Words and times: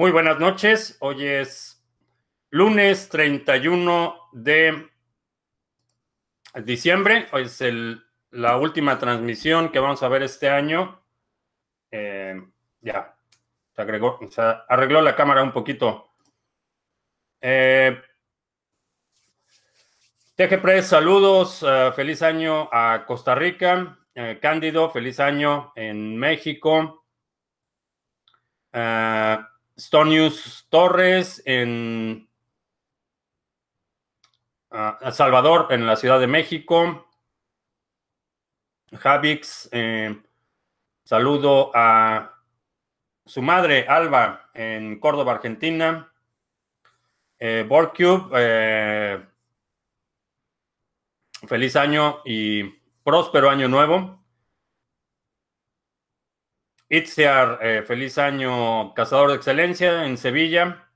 Muy 0.00 0.12
buenas 0.12 0.38
noches. 0.38 0.96
Hoy 1.00 1.26
es 1.26 1.84
lunes 2.48 3.10
31 3.10 4.30
de 4.32 4.88
diciembre. 6.64 7.26
Hoy 7.32 7.42
es 7.42 7.60
el, 7.60 8.02
la 8.30 8.56
última 8.56 8.98
transmisión 8.98 9.68
que 9.70 9.78
vamos 9.78 10.02
a 10.02 10.08
ver 10.08 10.22
este 10.22 10.48
año. 10.48 11.02
Eh, 11.90 12.34
ya, 12.80 13.14
se, 13.76 13.82
agregó, 13.82 14.18
se 14.30 14.40
arregló 14.40 15.02
la 15.02 15.14
cámara 15.14 15.42
un 15.42 15.52
poquito. 15.52 16.08
Eh, 17.38 18.00
TGPress, 20.34 20.86
saludos. 20.86 21.62
Uh, 21.62 21.92
feliz 21.92 22.22
año 22.22 22.70
a 22.72 23.04
Costa 23.06 23.34
Rica. 23.34 23.98
Uh, 24.16 24.40
Cándido, 24.40 24.88
feliz 24.88 25.20
año 25.20 25.74
en 25.76 26.16
México. 26.16 27.04
Stonius 29.80 30.66
Torres 30.68 31.42
en 31.46 32.28
uh, 34.70 35.10
Salvador, 35.10 35.68
en 35.70 35.86
la 35.86 35.96
Ciudad 35.96 36.20
de 36.20 36.26
México. 36.26 37.06
Javix, 38.92 39.70
eh, 39.72 40.20
saludo 41.04 41.70
a 41.74 42.34
su 43.24 43.40
madre, 43.40 43.86
Alba, 43.88 44.50
en 44.52 45.00
Córdoba, 45.00 45.32
Argentina. 45.32 46.12
Eh, 47.38 47.64
Borcube, 47.66 48.28
eh, 48.36 49.24
feliz 51.46 51.74
año 51.76 52.20
y 52.26 52.64
próspero 53.02 53.48
año 53.48 53.66
nuevo. 53.66 54.19
Itziar, 56.90 57.60
eh, 57.62 57.82
feliz 57.86 58.18
año, 58.18 58.92
cazador 58.94 59.30
de 59.30 59.36
excelencia 59.36 60.04
en 60.06 60.18
Sevilla. 60.18 60.88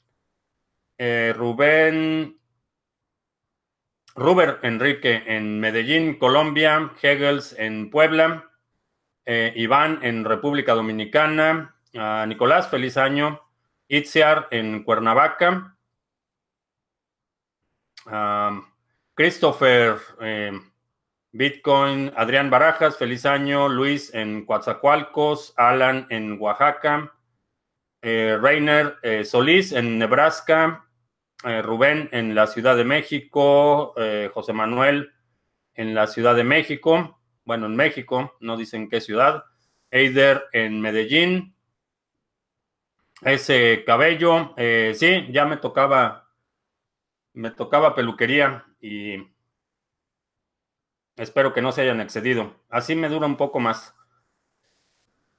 Eh, 0.99 1.33
Rubén, 1.37 2.39
Ruber 4.17 4.59
Enrique 4.63 5.23
en 5.27 5.61
Medellín, 5.61 6.19
Colombia. 6.19 6.93
Hegels 7.01 7.55
en 7.59 7.91
Puebla. 7.91 8.51
Eh, 9.25 9.53
Iván 9.57 10.01
en 10.03 10.25
República 10.25 10.75
Dominicana. 10.75 11.77
Uh, 11.95 12.27
Nicolás, 12.27 12.69
feliz 12.69 12.97
año. 12.97 13.41
Itziar 13.87 14.49
en 14.51 14.83
Cuernavaca. 14.83 15.77
Uh, 18.07 18.63
Christopher, 19.15 19.97
eh, 20.21 20.61
Bitcoin, 21.35 22.13
Adrián 22.17 22.49
Barajas, 22.49 22.97
feliz 22.97 23.27
año, 23.27 23.69
Luis 23.69 24.15
en 24.15 24.47
Coatzacoalcos, 24.47 25.53
Alan 25.57 26.07
en 26.11 26.41
Oaxaca, 26.41 27.13
eh, 28.03 28.39
eh, 29.03 29.25
Solís 29.25 29.73
en 29.73 29.99
Nebraska, 29.99 30.89
eh, 31.45 31.61
Rubén 31.61 32.09
en 32.13 32.37
la 32.37 32.47
Ciudad 32.47 32.77
de 32.77 32.85
México, 32.85 33.95
eh, 33.97 34.31
José 34.33 34.53
Manuel 34.53 35.13
en 35.75 35.93
la 35.93 36.07
Ciudad 36.07 36.37
de 36.37 36.45
México, 36.45 37.21
bueno, 37.45 37.67
en 37.67 37.75
México, 37.75 38.37
no 38.39 38.57
dicen 38.57 38.89
qué 38.89 39.01
ciudad, 39.01 39.43
Eider 39.91 40.45
en 40.53 40.81
Medellín, 40.81 41.57
ese 43.23 43.83
cabello, 43.85 44.55
sí, 44.57 45.27
ya 45.33 45.47
me 45.47 45.57
tocaba, 45.57 46.31
me 47.33 47.51
tocaba 47.51 47.97
peluquería 47.97 48.67
y 48.81 49.34
espero 51.17 51.53
que 51.53 51.63
no 51.63 51.73
se 51.73 51.83
hayan 51.83 52.01
excedido. 52.01 52.55
Así 52.69 52.95
me 52.95 53.09
dura 53.09 53.27
un 53.27 53.37
poco 53.37 53.61
más. 53.61 53.95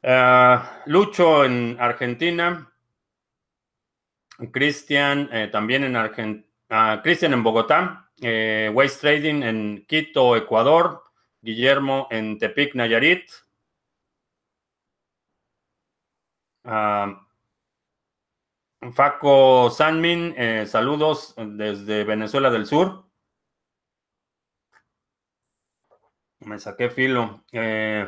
Uh, 0.04 0.60
Lucho 0.86 1.46
en 1.46 1.78
Argentina. 1.80 2.72
Cristian 4.52 5.30
eh, 5.32 5.48
también 5.52 5.84
en 5.84 5.96
Argentina. 5.96 6.46
Uh, 6.70 7.02
Cristian 7.02 7.34
en 7.34 7.44
Bogotá. 7.44 8.10
Eh, 8.22 8.72
Waste 8.74 9.00
Trading 9.02 9.44
en 9.44 9.86
Quito, 9.88 10.36
Ecuador. 10.36 11.04
Guillermo 11.42 12.08
en 12.10 12.38
Tepic, 12.40 12.74
Nayarit. 12.76 13.30
Uh, 16.64 17.26
Faco 18.94 19.70
Sanmin, 19.70 20.34
eh, 20.38 20.66
saludos 20.68 21.36
desde 21.38 22.04
Venezuela 22.04 22.50
del 22.50 22.66
Sur. 22.66 23.05
Me 26.46 26.60
saqué 26.60 26.92
filo. 26.92 27.44
Eh, 27.52 28.08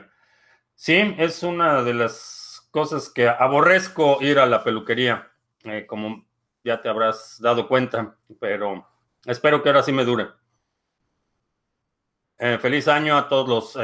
sí, 0.75 1.15
es 1.17 1.41
una 1.41 1.81
de 1.81 1.95
las 1.95 2.67
cosas 2.69 3.09
que 3.09 3.27
aborrezco 3.27 4.19
ir 4.21 4.37
a 4.37 4.45
la 4.45 4.63
peluquería, 4.63 5.31
eh, 5.63 5.87
como 5.87 6.23
ya 6.63 6.79
te 6.79 6.87
habrás 6.87 7.39
dado 7.41 7.67
cuenta, 7.67 8.15
pero 8.39 8.87
espero 9.25 9.63
que 9.63 9.69
ahora 9.69 9.81
sí 9.81 9.91
me 9.91 10.05
dure. 10.05 10.27
Eh, 12.37 12.59
feliz 12.61 12.87
año 12.87 13.17
a 13.17 13.27
todos 13.27 13.49
los 13.49 13.77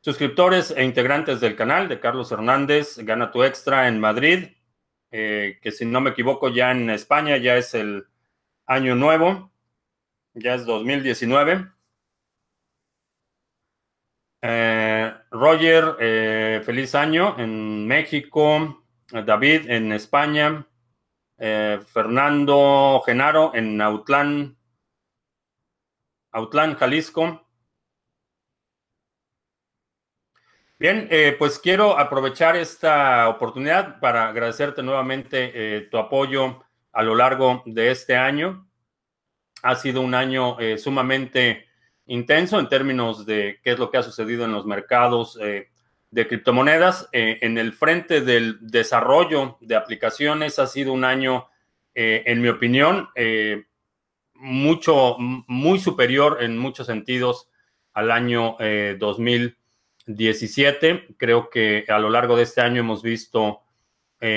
suscriptores 0.00 0.70
e 0.70 0.82
integrantes 0.82 1.40
del 1.40 1.54
canal 1.54 1.86
de 1.86 2.00
Carlos 2.00 2.32
Hernández. 2.32 2.96
Gana 2.98 3.30
tu 3.30 3.44
extra 3.44 3.86
en 3.88 4.00
Madrid, 4.00 4.48
que 5.10 5.72
si 5.72 5.84
no 5.84 6.00
me 6.00 6.10
equivoco 6.10 6.48
ya 6.48 6.70
en 6.70 6.88
España 6.88 7.36
ya 7.36 7.56
es 7.56 7.74
el 7.74 8.06
año 8.64 8.94
nuevo, 8.94 9.52
ya 10.32 10.54
es 10.54 10.64
2019. 10.64 11.73
Eh, 14.46 15.10
Roger, 15.30 15.96
eh, 15.98 16.60
feliz 16.66 16.94
año 16.94 17.34
en 17.38 17.86
México. 17.86 18.84
David 19.10 19.70
en 19.70 19.90
España. 19.92 20.66
Eh, 21.38 21.80
Fernando 21.86 23.02
Genaro 23.06 23.52
en 23.54 23.80
Autlán, 23.80 24.58
Autlán, 26.30 26.74
Jalisco. 26.74 27.48
Bien, 30.78 31.08
pues 31.38 31.58
quiero 31.58 31.98
aprovechar 31.98 32.56
esta 32.56 33.30
oportunidad 33.30 33.98
para 34.00 34.28
agradecerte 34.28 34.82
nuevamente 34.82 35.88
tu 35.90 35.96
apoyo 35.96 36.62
a 36.92 37.02
lo 37.02 37.14
largo 37.14 37.62
de 37.64 37.90
este 37.90 38.16
año. 38.16 38.68
Ha 39.62 39.76
sido 39.76 40.02
un 40.02 40.14
año 40.14 40.58
sumamente 40.76 41.66
intenso 42.06 42.60
en 42.60 42.68
términos 42.68 43.24
de 43.26 43.60
qué 43.62 43.72
es 43.72 43.78
lo 43.78 43.90
que 43.90 43.98
ha 43.98 44.02
sucedido 44.02 44.44
en 44.44 44.52
los 44.52 44.66
mercados 44.66 45.38
eh, 45.40 45.68
de 46.10 46.28
criptomonedas. 46.28 47.08
Eh, 47.12 47.38
en 47.40 47.56
el 47.58 47.72
frente 47.72 48.20
del 48.20 48.58
desarrollo 48.60 49.56
de 49.60 49.76
aplicaciones 49.76 50.58
ha 50.58 50.66
sido 50.66 50.92
un 50.92 51.04
año, 51.04 51.46
eh, 51.94 52.24
en 52.26 52.42
mi 52.42 52.48
opinión, 52.48 53.08
mucho, 54.34 55.16
muy 55.18 55.78
superior 55.78 56.38
en 56.42 56.58
muchos 56.58 56.86
sentidos 56.86 57.48
al 57.94 58.10
año 58.10 58.58
2017. 58.98 61.14
Creo 61.16 61.48
que 61.48 61.86
a 61.88 61.98
lo 61.98 62.10
largo 62.10 62.36
de 62.36 62.42
este 62.42 62.60
año 62.60 62.80
hemos 62.80 63.02
visto 63.02 63.62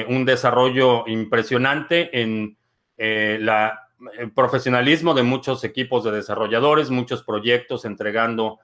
un 0.07 0.23
desarrollo 0.25 1.05
impresionante 1.07 2.21
en 2.21 2.57
la 2.97 3.86
el 4.17 4.31
profesionalismo 4.31 5.13
de 5.13 5.23
muchos 5.23 5.63
equipos 5.63 6.03
de 6.03 6.11
desarrolladores, 6.11 6.89
muchos 6.89 7.23
proyectos 7.23 7.85
entregando 7.85 8.59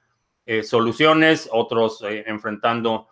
eh, 0.45 0.63
soluciones, 0.63 1.49
otros 1.51 2.01
eh, 2.03 2.25
enfrentando 2.27 3.07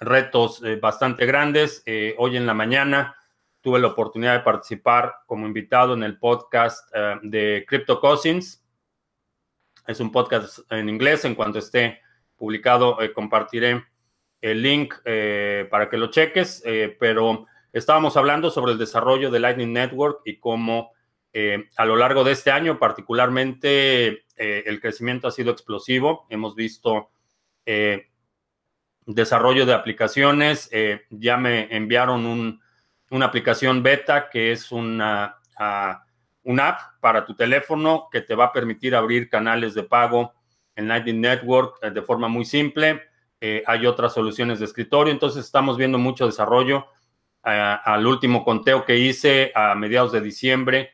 retos 0.00 0.62
eh, 0.62 0.76
bastante 0.76 1.26
grandes. 1.26 1.82
Eh, 1.86 2.14
hoy 2.18 2.36
en 2.36 2.46
la 2.46 2.54
mañana 2.54 3.16
tuve 3.60 3.80
la 3.80 3.88
oportunidad 3.88 4.34
de 4.34 4.44
participar 4.44 5.14
como 5.26 5.46
invitado 5.46 5.94
en 5.94 6.02
el 6.02 6.18
podcast 6.18 6.94
de 7.22 7.64
Crypto 7.66 7.98
Cousins. 7.98 8.62
Es 9.86 10.00
un 10.00 10.12
podcast 10.12 10.70
en 10.70 10.90
inglés. 10.90 11.24
En 11.24 11.34
cuanto 11.34 11.60
esté 11.60 12.00
publicado, 12.36 12.98
compartiré 13.14 13.82
el 14.42 14.60
link 14.60 14.96
para 15.70 15.88
que 15.88 15.96
lo 15.96 16.08
cheques. 16.08 16.62
pero 17.00 17.46
estábamos 17.72 18.18
hablando 18.18 18.50
sobre 18.50 18.72
el 18.72 18.78
desarrollo 18.78 19.30
de 19.30 19.40
Lightning 19.40 19.72
Network 19.72 20.20
y 20.26 20.36
cómo 20.36 20.92
eh, 21.36 21.66
a 21.76 21.84
lo 21.84 21.96
largo 21.96 22.22
de 22.22 22.30
este 22.30 22.52
año, 22.52 22.78
particularmente, 22.78 24.24
eh, 24.36 24.62
el 24.66 24.80
crecimiento 24.80 25.26
ha 25.26 25.32
sido 25.32 25.50
explosivo. 25.50 26.26
Hemos 26.30 26.54
visto 26.54 27.10
eh, 27.66 28.06
desarrollo 29.04 29.66
de 29.66 29.74
aplicaciones. 29.74 30.70
ya 31.10 31.36
me 31.36 31.74
enviaron 31.74 32.24
un, 32.24 32.60
una 33.10 33.26
aplicación 33.26 33.82
beta 33.82 34.30
que 34.30 34.52
es 34.52 34.70
una, 34.70 35.38
una 36.44 36.68
app 36.68 36.80
para 37.00 37.26
tu 37.26 37.34
teléfono 37.34 38.08
que 38.12 38.20
te 38.20 38.36
va 38.36 38.46
a 38.46 38.52
permitir 38.52 38.94
abrir 38.94 39.28
canales 39.28 39.74
de 39.74 39.82
pago 39.82 40.34
en 40.76 40.86
Lightning 40.86 41.20
Network 41.20 41.80
de 41.82 42.02
forma 42.02 42.28
muy 42.28 42.44
simple. 42.44 43.02
hay 43.66 43.86
otras 43.86 44.14
soluciones 44.14 44.60
de 44.60 44.66
escritorio. 44.66 45.12
Entonces, 45.12 45.44
estamos 45.44 45.76
viendo 45.76 45.98
mucho 45.98 46.26
desarrollo. 46.26 46.86
al 47.42 48.06
último 48.06 48.44
conteo 48.44 48.84
que 48.84 48.98
hice 48.98 49.50
a 49.54 49.74
mediados 49.74 50.12
de 50.12 50.20
diciembre, 50.20 50.93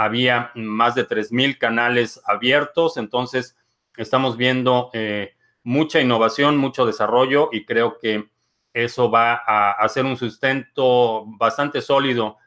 había 0.00 0.50
más 0.54 0.94
de 0.94 1.06
3.000 1.06 1.58
canales 1.58 2.22
abiertos, 2.24 2.96
entonces 2.96 3.58
estamos 3.98 4.38
viendo 4.38 4.88
eh, 4.94 5.34
mucha 5.62 6.00
innovación, 6.00 6.56
mucho 6.56 6.86
desarrollo 6.86 7.50
y 7.52 7.66
creo 7.66 7.98
que 7.98 8.30
eso 8.72 9.10
va 9.10 9.34
a 9.46 9.72
hacer 9.72 10.06
un 10.06 10.16
sustento 10.16 11.26
bastante 11.26 11.82
sólido 11.82 12.38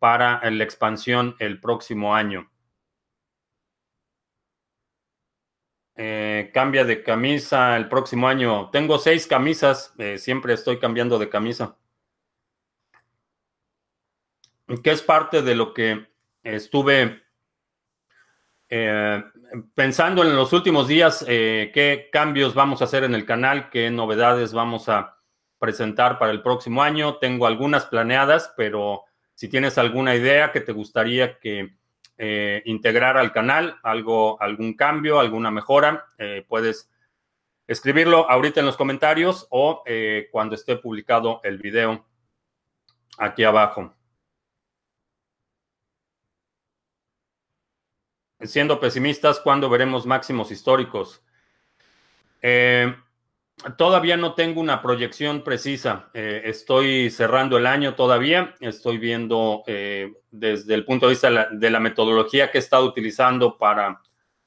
para 0.00 0.40
la 0.50 0.64
expansión 0.64 1.36
el 1.38 1.60
próximo 1.60 2.16
año. 2.16 2.50
Eh, 5.94 6.50
cambia 6.52 6.84
de 6.84 7.04
camisa 7.04 7.76
el 7.76 7.88
próximo 7.88 8.26
año. 8.26 8.70
Tengo 8.70 8.98
seis 8.98 9.28
camisas, 9.28 9.94
eh, 9.98 10.18
siempre 10.18 10.52
estoy 10.52 10.80
cambiando 10.80 11.16
de 11.20 11.28
camisa. 11.28 11.76
Que 14.82 14.90
es 14.90 15.00
parte 15.00 15.42
de 15.42 15.54
lo 15.54 15.72
que 15.72 16.08
estuve 16.54 17.22
eh, 18.68 19.22
pensando 19.74 20.22
en 20.22 20.36
los 20.36 20.52
últimos 20.52 20.88
días, 20.88 21.24
qué 21.26 22.08
cambios 22.12 22.54
vamos 22.54 22.80
a 22.80 22.84
hacer 22.84 23.04
en 23.04 23.14
el 23.14 23.24
canal, 23.24 23.70
qué 23.70 23.90
novedades 23.90 24.52
vamos 24.52 24.88
a 24.88 25.18
presentar 25.58 26.18
para 26.18 26.32
el 26.32 26.42
próximo 26.42 26.82
año. 26.82 27.16
Tengo 27.16 27.46
algunas 27.46 27.86
planeadas, 27.86 28.52
pero 28.56 29.04
si 29.34 29.48
tienes 29.48 29.78
alguna 29.78 30.14
idea 30.14 30.52
que 30.52 30.60
te 30.60 30.72
gustaría 30.72 31.38
que 31.38 31.76
eh, 32.16 32.62
integrar 32.64 33.16
al 33.16 33.32
canal, 33.32 33.78
algo, 33.84 34.40
algún 34.42 34.74
cambio, 34.74 35.20
alguna 35.20 35.52
mejora, 35.52 36.06
eh, 36.18 36.44
puedes 36.48 36.90
escribirlo 37.68 38.28
ahorita 38.28 38.58
en 38.58 38.66
los 38.66 38.76
comentarios 38.76 39.46
o 39.50 39.84
eh, 39.86 40.28
cuando 40.32 40.56
esté 40.56 40.76
publicado 40.76 41.40
el 41.44 41.58
video 41.58 42.04
aquí 43.18 43.44
abajo. 43.44 43.94
Siendo 48.40 48.80
pesimistas, 48.80 49.40
¿cuándo 49.40 49.68
veremos 49.68 50.06
máximos 50.06 50.50
históricos? 50.50 51.22
Todavía 53.76 54.16
no 54.16 54.34
tengo 54.34 54.60
una 54.60 54.80
proyección 54.80 55.42
precisa. 55.42 56.10
Eh, 56.14 56.42
estoy 56.44 57.10
cerrando 57.10 57.58
el 57.58 57.66
año 57.66 57.96
todavía. 57.96 58.54
Estoy 58.60 58.98
viendo 58.98 59.64
eh, 59.66 60.12
desde 60.30 60.74
el 60.74 60.84
punto 60.84 61.06
de 61.06 61.10
vista 61.10 61.48
de 61.50 61.70
la, 61.70 61.80
metodología 61.80 62.52
que 62.52 62.58
he 62.58 62.60
estado 62.60 62.84
utilizando 62.84 63.58
para 63.58 64.00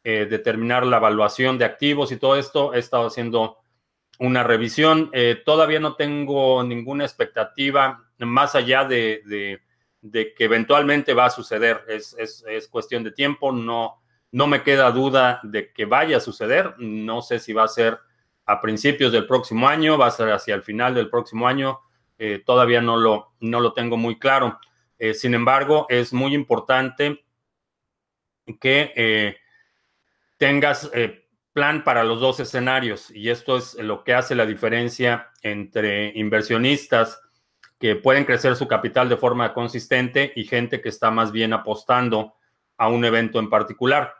eh, 0.05 0.27
determinar 0.29 0.85
la 0.85 0.97
evaluación 0.97 1.57
de 1.57 1.65
activos 1.65 2.13
y 2.13 2.17
todo 2.17 2.37
esto. 2.37 2.73
He 2.73 2.79
estado 2.79 3.07
haciendo 3.07 3.57
una 4.19 4.43
revisión. 4.43 5.11
todavía 5.45 5.79
no 5.79 5.95
tengo 5.95 6.63
ninguna 6.63 7.03
expectativa 7.03 8.05
más 8.19 8.55
allá 8.55 8.85
de, 8.85 9.59
que 10.09 10.43
eventualmente 10.43 11.13
va 11.13 11.25
a 11.25 11.29
suceder. 11.29 11.83
Es, 11.87 12.15
es, 12.17 12.67
cuestión 12.67 13.03
de 13.03 13.11
tiempo. 13.11 13.51
No, 13.51 14.01
no 14.31 14.47
me 14.47 14.63
queda 14.63 14.91
duda 14.91 15.39
de 15.43 15.71
que 15.71 15.85
vaya 15.85 16.17
a 16.17 16.21
suceder. 16.21 16.75
No 16.79 17.21
sé 17.21 17.39
si 17.39 17.53
va 17.53 17.63
a 17.63 17.67
ser 17.67 17.99
a 18.45 18.61
principios 18.61 19.11
del 19.11 19.27
próximo 19.27 19.67
año, 19.67 19.97
va 19.97 20.07
a 20.07 20.11
ser 20.11 20.31
hacia 20.31 20.55
el 20.55 20.63
final 20.63 20.93
del 20.95 21.09
próximo 21.09 21.47
año, 21.47 21.79
eh, 22.17 22.41
todavía 22.45 22.81
no 22.81 22.97
lo, 22.97 23.33
no 23.39 23.59
lo 23.59 23.73
tengo 23.73 23.97
muy 23.97 24.19
claro. 24.19 24.59
Eh, 24.99 25.13
sin 25.13 25.33
embargo, 25.33 25.85
es 25.89 26.13
muy 26.13 26.33
importante 26.33 27.23
que 28.59 28.91
eh, 28.95 29.37
tengas 30.37 30.91
plan 31.53 31.83
para 31.83 32.03
los 32.03 32.19
dos 32.19 32.39
escenarios 32.39 33.11
y 33.11 33.29
esto 33.29 33.57
es 33.57 33.75
lo 33.75 34.03
que 34.03 34.13
hace 34.13 34.35
la 34.35 34.45
diferencia 34.45 35.31
entre 35.41 36.11
inversionistas 36.17 37.21
que 37.81 37.97
pueden 37.97 38.23
crecer 38.23 38.55
su 38.55 38.67
capital 38.67 39.09
de 39.09 39.17
forma 39.17 39.53
consistente 39.53 40.31
y 40.35 40.45
gente 40.45 40.79
que 40.79 40.89
está 40.89 41.11
más 41.11 41.31
bien 41.31 41.51
apostando 41.51 42.35
a 42.77 42.87
un 42.87 43.03
evento 43.03 43.39
en 43.39 43.49
particular. 43.49 44.13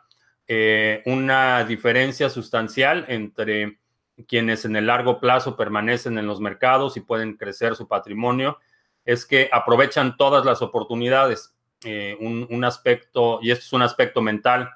una 1.06 1.64
diferencia 1.64 2.28
sustancial 2.28 3.06
entre 3.08 3.78
quienes 4.26 4.64
en 4.64 4.76
el 4.76 4.86
largo 4.86 5.20
plazo 5.20 5.56
permanecen 5.56 6.18
en 6.18 6.26
los 6.26 6.40
mercados 6.40 6.96
y 6.96 7.00
pueden 7.00 7.36
crecer 7.36 7.74
su 7.74 7.88
patrimonio, 7.88 8.58
es 9.04 9.26
que 9.26 9.48
aprovechan 9.52 10.16
todas 10.16 10.44
las 10.44 10.62
oportunidades. 10.62 11.54
Eh, 11.84 12.16
un, 12.20 12.64
aspecto, 12.64 13.40
y 13.42 13.50
esto 13.50 13.64
es 13.64 13.72
un 13.72 13.82
aspecto 13.82 14.22
mental, 14.22 14.70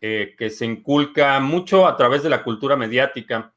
eh, 0.00 0.34
que 0.38 0.50
se 0.50 0.64
inculca 0.64 1.40
mucho 1.40 1.86
a 1.86 1.96
través 1.96 2.22
de 2.22 2.30
la 2.30 2.44
cultura 2.44 2.76
mediática, 2.76 3.52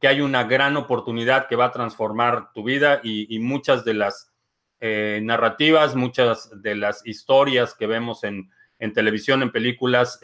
que 0.00 0.08
hay 0.08 0.20
una 0.20 0.44
gran 0.44 0.76
oportunidad 0.76 1.46
que 1.48 1.56
va 1.56 1.66
a 1.66 1.72
transformar 1.72 2.52
tu 2.52 2.62
vida 2.64 3.00
y, 3.02 3.38
muchas 3.38 3.84
de 3.84 3.94
las 3.94 4.32
eh, 4.80 5.20
narrativas, 5.22 5.94
muchas 5.94 6.50
de 6.62 6.74
las 6.74 7.06
historias 7.06 7.74
que 7.74 7.86
vemos 7.86 8.24
en, 8.24 8.50
en 8.78 8.92
televisión, 8.92 9.42
en 9.42 9.52
películas, 9.52 10.20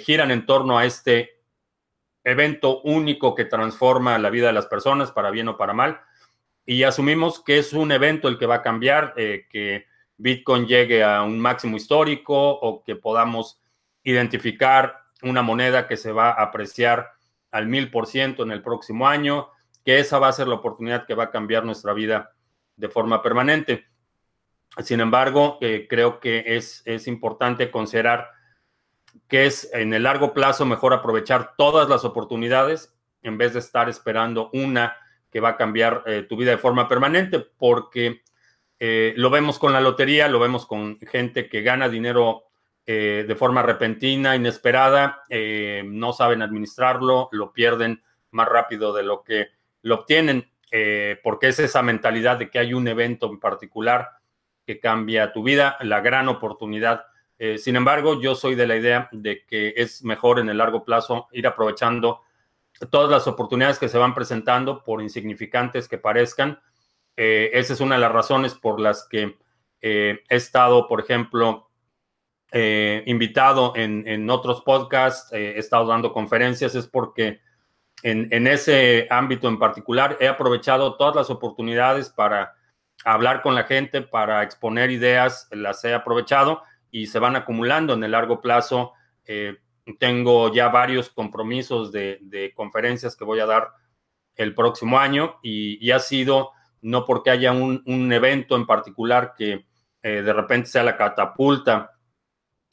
giran 0.00 0.30
en 0.30 0.46
torno 0.46 0.78
a 0.78 0.84
este 0.84 1.38
evento 2.24 2.82
único 2.82 3.34
que 3.34 3.44
transforma 3.44 4.18
la 4.18 4.30
vida 4.30 4.48
de 4.48 4.52
las 4.52 4.66
personas 4.66 5.10
para 5.10 5.30
bien 5.30 5.48
o 5.48 5.56
para 5.56 5.72
mal. 5.72 6.00
Y 6.66 6.82
asumimos 6.82 7.42
que 7.42 7.58
es 7.58 7.72
un 7.72 7.90
evento 7.92 8.28
el 8.28 8.38
que 8.38 8.46
va 8.46 8.56
a 8.56 8.62
cambiar, 8.62 9.14
eh, 9.16 9.46
que 9.48 9.86
Bitcoin 10.18 10.66
llegue 10.66 11.02
a 11.02 11.22
un 11.22 11.40
máximo 11.40 11.76
histórico 11.76 12.36
o 12.36 12.84
que 12.84 12.96
podamos 12.96 13.60
identificar 14.02 15.04
una 15.22 15.42
moneda 15.42 15.88
que 15.88 15.96
se 15.96 16.12
va 16.12 16.30
a 16.30 16.42
apreciar 16.42 17.12
al 17.50 17.66
mil 17.66 17.90
por 17.90 18.06
ciento 18.06 18.42
en 18.42 18.50
el 18.50 18.62
próximo 18.62 19.08
año, 19.08 19.48
que 19.84 19.98
esa 19.98 20.18
va 20.18 20.28
a 20.28 20.32
ser 20.32 20.48
la 20.48 20.56
oportunidad 20.56 21.06
que 21.06 21.14
va 21.14 21.24
a 21.24 21.30
cambiar 21.30 21.64
nuestra 21.64 21.92
vida 21.92 22.32
de 22.76 22.88
forma 22.88 23.22
permanente. 23.22 23.86
Sin 24.82 25.00
embargo, 25.00 25.58
eh, 25.60 25.86
creo 25.88 26.20
que 26.20 26.44
es, 26.46 26.82
es 26.84 27.06
importante 27.06 27.70
considerar 27.70 28.28
que 29.26 29.46
es 29.46 29.70
en 29.72 29.92
el 29.94 30.04
largo 30.04 30.32
plazo 30.34 30.64
mejor 30.66 30.92
aprovechar 30.92 31.54
todas 31.56 31.88
las 31.88 32.04
oportunidades 32.04 32.94
en 33.22 33.38
vez 33.38 33.52
de 33.52 33.58
estar 33.58 33.88
esperando 33.88 34.50
una 34.52 34.96
que 35.30 35.40
va 35.40 35.50
a 35.50 35.56
cambiar 35.56 36.02
eh, 36.06 36.22
tu 36.28 36.36
vida 36.36 36.52
de 36.52 36.58
forma 36.58 36.88
permanente, 36.88 37.40
porque 37.40 38.22
eh, 38.78 39.12
lo 39.16 39.30
vemos 39.30 39.58
con 39.58 39.72
la 39.72 39.80
lotería, 39.80 40.28
lo 40.28 40.38
vemos 40.38 40.66
con 40.66 40.98
gente 41.00 41.48
que 41.48 41.62
gana 41.62 41.88
dinero 41.88 42.44
eh, 42.88 43.24
de 43.28 43.34
forma 43.36 43.62
repentina, 43.62 44.34
inesperada, 44.34 45.22
no 45.84 46.12
saben 46.12 46.42
administrarlo, 46.42 47.28
lo 47.30 47.52
pierden 47.52 48.02
más 48.30 48.48
rápido 48.48 48.92
de 48.92 49.02
lo 49.02 49.22
que 49.22 49.48
lo 49.82 49.96
obtienen, 49.96 50.50
porque 51.22 51.48
es 51.48 51.58
esa 51.60 51.82
mentalidad 51.82 52.38
de 52.38 52.50
que 52.50 52.58
hay 52.58 52.74
un 52.74 52.88
evento 52.88 53.26
en 53.30 53.38
particular 53.38 54.08
que 54.66 54.80
cambia 54.80 55.32
tu 55.32 55.42
vida, 55.42 55.76
la 55.80 56.00
gran 56.00 56.28
oportunidad 56.28 57.04
eh, 57.38 57.56
sin 57.58 57.76
embargo, 57.76 58.20
yo 58.20 58.34
soy 58.34 58.56
de 58.56 58.66
la 58.66 58.76
idea 58.76 59.08
de 59.12 59.44
que 59.44 59.74
es 59.76 60.02
mejor 60.02 60.40
en 60.40 60.48
el 60.48 60.58
largo 60.58 60.84
plazo 60.84 61.28
ir 61.32 61.46
aprovechando 61.46 62.22
todas 62.90 63.10
las 63.10 63.26
oportunidades 63.28 63.78
que 63.78 63.88
se 63.88 63.98
van 63.98 64.14
presentando, 64.14 64.82
por 64.82 65.00
insignificantes 65.02 65.88
que 65.88 65.98
parezcan. 65.98 66.60
Eh, 67.16 67.50
esa 67.52 67.72
es 67.72 67.80
una 67.80 67.94
de 67.94 68.00
las 68.00 68.12
razones 68.12 68.54
por 68.54 68.80
las 68.80 69.06
que 69.08 69.36
eh, 69.80 70.20
he 70.28 70.36
estado, 70.36 70.88
por 70.88 71.00
ejemplo, 71.00 71.67
invitado 72.52 73.74
en, 73.76 74.30
otros 74.30 74.62
podcasts, 74.62 75.32
he 75.32 75.58
estado 75.58 75.86
dando 75.86 76.12
conferencias, 76.12 76.74
es 76.74 76.86
porque 76.86 77.40
en, 78.02 78.28
en, 78.30 78.46
ese 78.46 79.06
ámbito 79.10 79.48
en 79.48 79.58
particular 79.58 80.16
he 80.20 80.28
aprovechado 80.28 80.96
todas 80.96 81.14
las 81.14 81.30
oportunidades 81.30 82.08
para 82.08 82.54
hablar 83.04 83.42
con 83.42 83.54
la 83.54 83.64
gente, 83.64 84.02
para 84.02 84.42
exponer 84.42 84.90
ideas, 84.90 85.48
las 85.50 85.84
he 85.84 85.94
aprovechado 85.94 86.62
y 86.90 87.06
se 87.06 87.18
van 87.18 87.36
acumulando 87.36 87.94
en 87.94 88.04
el 88.04 88.12
largo 88.12 88.40
plazo. 88.40 88.92
Eh, 89.24 89.56
tengo 89.98 90.52
ya 90.52 90.68
varios 90.68 91.08
compromisos 91.10 91.92
de, 91.92 92.52
conferencias 92.54 93.16
que 93.16 93.24
voy 93.24 93.40
a 93.40 93.46
dar 93.46 93.70
el 94.36 94.54
próximo 94.54 94.98
año 94.98 95.36
y, 95.42 95.90
ha 95.90 95.98
sido 95.98 96.50
no 96.80 97.04
porque 97.04 97.30
haya 97.30 97.52
un, 97.52 98.12
evento 98.12 98.54
en 98.56 98.66
particular 98.66 99.34
que 99.36 99.66
eh, 100.02 100.22
de 100.22 100.32
repente 100.32 100.68
sea 100.68 100.84
la 100.84 100.96
catapulta, 100.96 101.92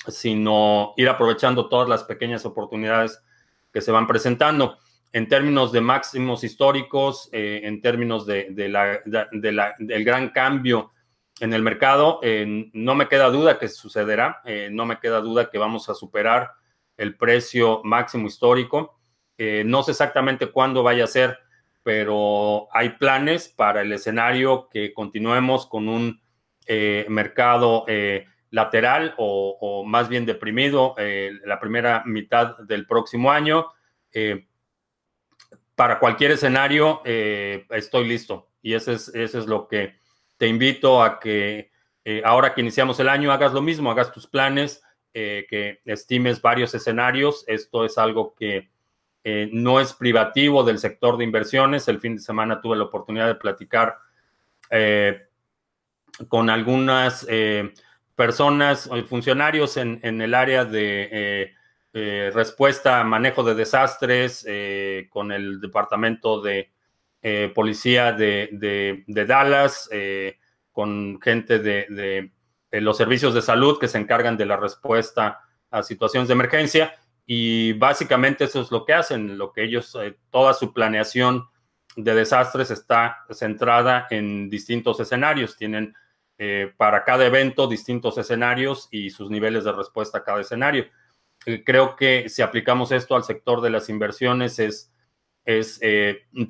sino 0.10 0.94
ir 0.98 1.10
aprovechando 1.10 1.70
todas 1.70 1.90
las 1.90 2.04
pequeñas 2.04 2.46
oportunidades 2.46 3.22
que 3.72 3.82
se 3.82 3.92
van 3.92 4.08
presentando. 4.08 4.78
En 5.12 5.28
términos 5.28 5.72
de 5.72 5.82
máximos 5.82 6.44
históricos, 6.44 7.30
eh, 7.32 7.62
en 7.64 7.82
términos 7.82 8.26
de, 8.26 8.54
la, 8.70 9.02
del 9.06 10.04
gran 10.04 10.30
cambio 10.30 10.92
en 11.40 11.54
el 11.54 11.62
mercado. 11.62 12.20
Eh, 12.24 12.70
no 12.74 12.96
me 12.96 13.08
queda 13.08 13.30
duda 13.30 13.60
que 13.60 13.68
sucederá, 13.68 14.42
eh, 14.46 14.70
no 14.72 14.86
me 14.86 15.00
queda 15.00 15.22
duda 15.22 15.50
que 15.50 15.58
vamos 15.58 15.90
a 15.90 15.94
superar 15.94 16.52
el 16.98 17.16
precio 17.18 17.82
máximo 17.84 18.28
histórico. 18.28 18.98
No 19.38 19.84
sé 19.84 19.92
exactamente 19.92 20.48
cuándo 20.48 20.82
vaya 20.82 21.04
a 21.04 21.08
ser, 21.08 21.38
pero 21.84 22.70
hay 22.72 22.92
planes 22.92 23.50
para 23.50 23.82
el 23.82 23.92
escenario 23.92 24.70
que 24.70 24.94
continuemos 24.94 25.68
con 25.68 25.90
un 25.90 26.22
mercado 27.10 27.86
lateral 28.52 29.14
o, 29.18 29.84
más 29.86 30.10
bien 30.10 30.26
deprimido 30.26 30.96
la 31.44 31.60
primera 31.60 32.04
mitad 32.06 32.58
del 32.60 32.86
próximo 32.86 33.32
año. 33.32 33.68
para 35.76 36.00
cualquier 36.00 36.32
escenario, 36.32 37.02
estoy 37.04 38.08
listo. 38.08 38.50
Y 38.62 38.74
eso 38.74 38.92
es, 38.92 39.10
eso 39.10 39.40
es 39.40 39.46
lo 39.46 39.68
que 39.68 39.96
te 40.38 40.48
invito 40.48 41.04
a 41.04 41.20
que 41.20 41.72
eh, 42.04 42.22
ahora 42.24 42.54
que 42.54 42.62
iniciamos 42.62 43.00
el 43.00 43.10
año 43.10 43.32
hagas 43.32 43.52
lo 43.52 43.64
mismo, 43.64 43.90
hagas 43.90 44.12
tus 44.12 44.28
planes, 44.28 44.84
eh, 45.14 45.48
que 45.50 45.82
estimes 45.86 46.42
varios 46.42 46.74
escenarios. 46.76 47.44
Esto 47.48 47.84
es 47.84 47.98
algo 47.98 48.36
que 48.36 48.70
eh, 49.24 49.50
no 49.52 49.80
es 49.80 49.94
privativo 49.94 50.64
del 50.64 50.78
sector 50.78 51.18
de 51.18 51.24
inversiones. 51.24 51.88
El 51.88 52.00
fin 52.00 52.16
de 52.16 52.22
semana 52.22 52.62
tuve 52.62 52.78
la 52.78 52.84
oportunidad 52.84 53.28
de 53.28 53.36
platicar 53.36 53.98
con 56.28 56.50
algunas 56.50 57.28
personas, 58.16 58.90
funcionarios 59.08 59.78
en, 59.78 60.00
el 60.04 60.34
área 60.34 60.66
de 60.66 61.52
respuesta, 62.34 63.04
manejo 63.04 63.44
de 63.44 63.56
desastres, 63.56 64.46
con 65.10 65.32
el 65.32 65.60
departamento 65.62 66.42
de 66.42 66.72
policía 67.54 68.12
de, 68.14 69.04
Dallas, 69.08 69.90
con 70.72 71.20
gente 71.22 71.60
de, 71.60 72.32
los 72.72 72.98
servicios 72.98 73.34
de 73.34 73.42
salud 73.42 73.80
que 73.80 73.88
se 73.88 73.98
encargan 73.98 74.38
de 74.38 74.46
la 74.46 74.58
respuesta 74.58 75.42
a 75.72 75.84
situaciones 75.84 76.28
de 76.28 76.34
emergencia. 76.34 76.96
Y 77.26 77.74
básicamente 77.74 78.44
eso 78.44 78.62
es 78.62 78.72
lo 78.72 78.86
que 78.86 78.94
hacen, 78.94 79.38
lo 79.38 79.52
que 79.52 79.64
ellos, 79.64 79.98
eh, 80.00 80.16
toda 80.30 80.54
su 80.54 80.74
planeación 80.74 81.48
de 81.96 82.14
desastres 82.14 82.70
está 82.70 83.26
centrada 83.32 84.06
en 84.12 84.50
distintos 84.50 85.00
escenarios. 85.00 85.58
Tienen 85.58 85.96
eh, 86.38 86.74
para 86.78 87.04
cada 87.04 87.26
evento 87.26 87.68
distintos 87.68 88.18
escenarios 88.18 88.88
y 88.92 89.10
sus 89.10 89.30
niveles 89.30 89.64
de 89.64 89.72
respuesta 89.72 90.20
a 90.20 90.24
cada 90.24 90.42
escenario. 90.42 90.86
Eh, 91.46 91.64
creo 91.64 91.96
que 91.96 92.30
si 92.30 92.42
aplicamos 92.42 92.92
esto 92.92 93.16
al 93.16 93.24
sector 93.24 93.62
de 93.62 93.70
las 93.70 93.90
inversiones, 93.90 94.60
es, 94.60 94.92
es 95.46 95.80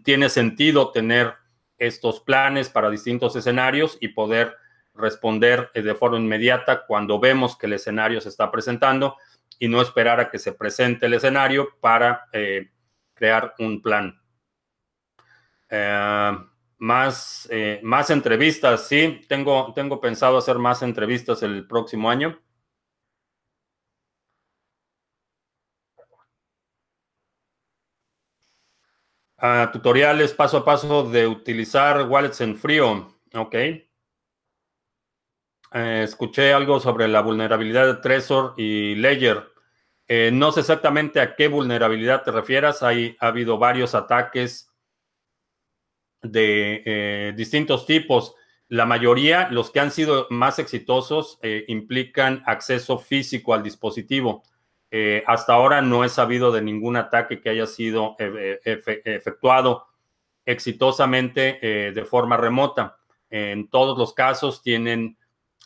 tiene 0.04 0.30
sentido 0.30 0.92
tener 0.92 1.34
estos 1.78 2.22
planes 2.22 2.70
para 2.70 2.90
distintos 2.90 3.36
escenarios 3.36 3.98
y 4.00 4.10
poder 4.10 4.56
responder 4.94 5.72
de 5.74 5.96
forma 5.96 6.18
inmediata 6.18 6.86
cuando 6.86 7.20
vemos 7.20 7.58
que 7.58 7.66
el 7.66 7.74
escenario 7.74 8.22
se 8.22 8.30
está 8.30 8.50
presentando 8.50 9.18
y 9.60 9.68
no 9.68 9.82
esperar 9.82 10.20
a 10.20 10.30
que 10.30 10.40
se 10.40 10.54
presente 10.54 11.06
el 11.06 11.14
escenario 11.14 11.70
para 11.80 12.28
eh, 12.32 12.70
crear 13.14 13.54
un 13.60 13.82
plan. 13.82 14.20
Eh, 15.70 16.38
más, 16.78 17.48
eh, 17.52 17.80
más 17.84 18.10
entrevistas, 18.10 18.88
sí, 18.88 19.22
tengo, 19.28 19.74
tengo 19.74 20.00
pensado 20.02 20.38
hacer 20.38 20.58
más 20.60 20.82
entrevistas 20.82 21.44
el 21.44 21.68
próximo 21.68 22.10
año. 22.10 22.40
Ah, 29.38 29.70
tutoriales 29.72 30.34
paso 30.34 30.58
a 30.58 30.66
paso 30.66 31.04
de 31.10 31.28
utilizar 31.28 32.08
wallets 32.10 32.42
en 32.42 32.56
frío. 32.58 33.14
Ok. 33.34 33.54
Eh, 35.74 36.04
escuché 36.04 36.54
algo 36.54 36.80
sobre 36.80 37.08
la 37.08 37.22
vulnerabilidad 37.22 37.86
de 37.88 37.96
Trezor 37.96 38.54
y 38.58 38.96
Ledger. 38.96 39.52
Eh, 40.08 40.30
no 40.32 40.52
sé 40.52 40.62
exactamente 40.62 41.20
a 41.20 41.36
qué 41.36 41.48
vulnerabilidad 41.48 42.24
te 42.24 42.32
refieras. 42.32 42.82
Hay, 42.84 43.18
ha 43.20 43.28
habido 43.28 43.58
varios 43.58 43.94
ataques 43.94 44.72
de 46.22 46.84
eh, 46.86 47.34
distintos 47.36 47.86
tipos. 47.86 48.36
La 48.68 48.86
mayoría, 48.86 49.50
los 49.50 49.72
que 49.72 49.80
han 49.80 49.92
sido 49.92 50.28
más 50.30 50.58
exitosos, 50.58 51.40
implican 51.68 52.42
acceso 52.48 52.98
físico 52.98 53.54
al 53.54 53.62
dispositivo. 53.62 54.44
hasta 55.28 55.54
ahora 55.54 55.84
no 55.84 56.04
he 56.04 56.10
sabido 56.10 56.52
de 56.52 56.64
ningún 56.64 56.98
ataque 56.98 57.42
que 57.42 57.50
haya 57.50 57.68
sido 57.68 58.16
efectuado 58.18 59.86
exitosamente 60.48 61.60
de 61.94 62.06
forma 62.06 62.38
remota. 62.38 62.98
En 63.30 63.70
todos 63.70 64.00
los 64.00 64.16
casos 64.16 64.64
tienen 64.64 65.16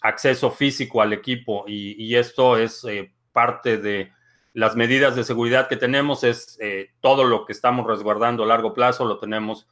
acceso 0.01 0.51
físico 0.51 1.01
al 1.01 1.13
equipo 1.13 1.65
y, 1.67 2.15
esto 2.15 2.57
es 2.57 2.83
eh, 2.85 3.11
parte 3.31 3.77
de 3.77 4.11
las 4.53 4.75
medidas 4.75 5.15
de 5.15 5.23
seguridad 5.23 5.67
que 5.67 5.77
tenemos, 5.77 6.23
es 6.23 6.57
eh, 6.59 6.91
todo 7.01 7.23
lo 7.23 7.45
que 7.45 7.53
estamos 7.53 7.85
resguardando 7.85 8.43
a 8.43 8.47
largo 8.47 8.73
plazo, 8.73 9.05
lo 9.05 9.19
tenemos 9.19 9.67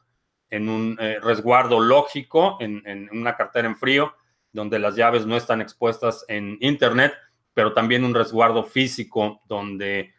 en 0.50 0.68
un 0.68 0.96
eh, 1.00 1.18
resguardo 1.20 1.80
lógico, 1.80 2.56
en, 2.60 3.08
una 3.12 3.36
cartera 3.36 3.68
en 3.68 3.76
frío, 3.76 4.14
donde 4.52 4.78
las 4.78 4.96
llaves 4.96 5.26
no 5.26 5.36
están 5.36 5.60
expuestas 5.60 6.24
en 6.28 6.56
Internet, 6.60 7.12
pero 7.54 7.72
también 7.72 8.04
un 8.04 8.14
resguardo 8.14 8.64
físico 8.64 9.42
donde 9.46 10.14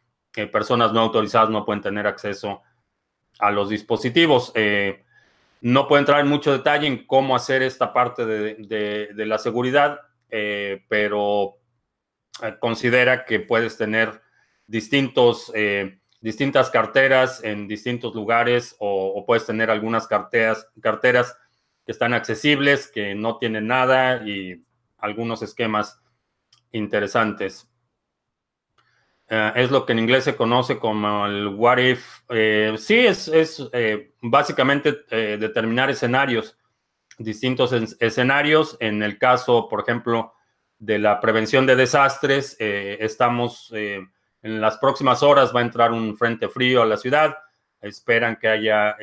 personas 0.51 0.93
no 0.93 1.01
autorizadas 1.01 1.49
no 1.49 1.65
pueden 1.65 1.81
tener 1.81 2.07
acceso 2.07 2.61
a 3.39 3.51
los 3.51 3.69
dispositivos. 3.69 4.53
No 5.61 5.87
puedo 5.87 5.99
entrar 5.99 6.21
en 6.21 6.27
mucho 6.27 6.53
detalle 6.53 6.87
en 6.87 7.05
cómo 7.05 7.35
hacer 7.35 7.61
esta 7.61 7.91
parte 7.91 8.25
de, 8.25 9.25
la 9.25 9.37
seguridad, 9.37 9.99
eh, 10.29 10.85
pero 10.87 11.57
eh, 12.41 12.55
considera 12.59 13.25
que 13.25 13.41
puedes 13.41 13.75
tener 13.75 14.21
distintos, 14.67 15.51
eh, 15.53 15.98
distintas 16.21 16.69
carteras 16.69 17.43
en 17.43 17.67
distintos 17.67 18.13
lugares 18.13 18.75
o, 18.79 19.23
puedes 19.25 19.45
tener 19.45 19.69
algunas 19.69 20.07
carteras, 20.07 20.67
carteras 20.81 21.37
que 21.85 21.91
están 21.91 22.13
accesibles, 22.13 22.87
que 22.87 23.15
no 23.15 23.37
tienen 23.37 23.67
nada 23.67 24.27
y 24.27 24.63
algunos 24.97 25.41
esquemas 25.41 26.01
interesantes. 26.71 27.67
Eh, 29.29 29.51
es 29.55 29.71
lo 29.71 29.85
que 29.85 29.93
en 29.93 29.99
inglés 29.99 30.23
se 30.23 30.35
conoce 30.35 30.77
como 30.79 31.25
el 31.25 31.47
what 31.47 31.77
if. 31.77 32.21
Eh, 32.29 32.75
sí, 32.77 32.99
es, 32.99 33.27
es 33.27 33.63
eh, 33.73 34.13
básicamente 34.21 35.03
determinar 35.09 35.89
escenarios, 35.89 36.57
distintos 37.17 37.71
escenarios. 37.99 38.75
En 38.79 39.03
el 39.03 39.17
caso, 39.17 39.67
por 39.69 39.81
ejemplo, 39.81 40.33
de 40.79 40.99
la 40.99 41.19
prevención 41.19 41.65
de 41.65 41.75
desastres, 41.75 42.55
estamos 42.59 43.71
en 44.41 44.61
las 44.61 44.77
próximas 44.77 45.23
horas 45.23 45.53
va 45.55 45.59
a 45.59 45.63
entrar 45.63 45.91
un 45.91 46.17
frente 46.17 46.49
frío 46.49 46.81
a 46.81 46.85
la 46.85 46.97
ciudad. 46.97 47.37
Esperan 47.81 48.37
que 48.37 48.47
haya 48.47 48.95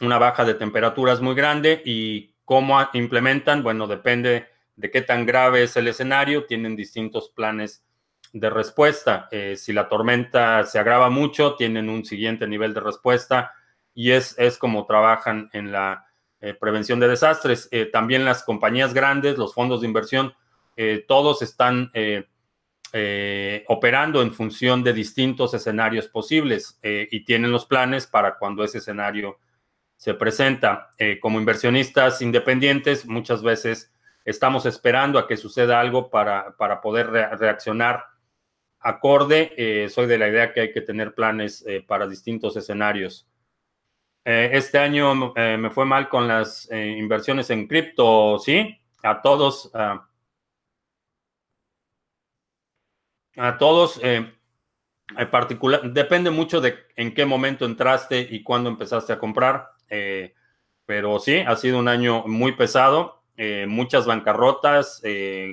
una 0.00 0.18
baja 0.18 0.44
de 0.44 0.54
temperaturas 0.54 1.20
muy 1.20 1.34
grande 1.34 1.82
y 1.84 2.34
cómo 2.44 2.78
implementan, 2.92 3.62
bueno, 3.62 3.86
depende 3.86 4.46
de 4.76 4.90
qué 4.90 5.02
tan 5.02 5.24
grave 5.24 5.62
es 5.62 5.76
el 5.76 5.88
escenario, 5.88 6.46
tienen 6.46 6.76
distintos 6.76 7.30
planes 7.30 7.84
de 8.32 8.50
respuesta. 8.50 9.28
Eh, 9.30 9.56
si 9.56 9.72
la 9.72 9.88
tormenta 9.88 10.64
se 10.64 10.78
agrava 10.78 11.10
mucho, 11.10 11.54
tienen 11.54 11.88
un 11.88 12.04
siguiente 12.04 12.46
nivel 12.46 12.74
de 12.74 12.80
respuesta 12.80 13.52
y 13.94 14.10
es, 14.10 14.34
es 14.38 14.58
como 14.58 14.86
trabajan 14.86 15.48
en 15.52 15.70
la 15.70 16.06
eh, 16.40 16.54
prevención 16.54 16.98
de 16.98 17.08
desastres. 17.08 17.68
Eh, 17.70 17.86
también 17.86 18.24
las 18.24 18.42
compañías 18.42 18.92
grandes, 18.92 19.38
los 19.38 19.54
fondos 19.54 19.80
de 19.80 19.86
inversión, 19.86 20.34
todos 21.06 21.40
están 21.40 21.92
operando 23.66 24.22
en 24.22 24.32
función 24.32 24.84
de 24.84 24.92
distintos 24.92 25.52
escenarios 25.54 26.06
posibles 26.06 26.78
y 26.82 27.24
tienen 27.24 27.50
los 27.50 27.66
planes 27.66 28.06
para 28.06 28.38
cuando 28.38 28.62
ese 28.62 28.78
escenario 28.78 29.38
se 29.96 30.14
presenta. 30.14 30.90
como 31.20 31.40
inversionistas 31.40 32.22
independientes, 32.22 33.06
muchas 33.06 33.42
veces 33.42 33.92
estamos 34.24 34.64
esperando 34.66 35.18
a 35.18 35.26
que 35.26 35.36
suceda 35.36 35.80
algo 35.80 36.08
para, 36.08 36.56
para 36.56 36.80
poder 36.80 37.10
reaccionar 37.10 38.04
acorde. 38.84 39.52
Eh, 39.56 39.88
soy 39.88 40.06
de 40.06 40.18
la 40.18 40.28
idea 40.28 40.52
que 40.52 40.60
hay 40.60 40.72
que 40.72 40.82
tener 40.82 41.14
planes 41.14 41.64
eh, 41.66 41.82
para 41.86 42.06
distintos 42.06 42.56
escenarios. 42.56 43.26
Eh, 44.24 44.50
este 44.52 44.78
año 44.78 45.14
me 45.34 45.70
fue 45.70 45.84
mal 45.84 46.08
con 46.08 46.28
las 46.28 46.70
inversiones 46.70 47.50
en 47.50 47.66
cripto, 47.66 48.38
¿sí? 48.38 48.78
A 49.02 49.20
todos. 49.20 49.70
A 53.36 53.58
todos. 53.58 54.00
en 54.02 54.32
particular, 55.30 55.92
depende 55.92 56.30
mucho 56.30 56.60
de 56.60 56.76
en 56.96 57.14
qué 57.14 57.26
momento 57.26 57.64
entraste 57.64 58.26
y 58.30 58.42
cuándo 58.42 58.70
empezaste 58.70 59.12
a 59.12 59.18
comprar. 59.18 59.70
pero 60.86 61.18
sí, 61.18 61.38
ha 61.38 61.56
sido 61.56 61.78
un 61.78 61.88
año 61.88 62.24
muy 62.26 62.52
pesado. 62.52 63.22
muchas 63.66 64.06
bancarrotas, 64.06 65.02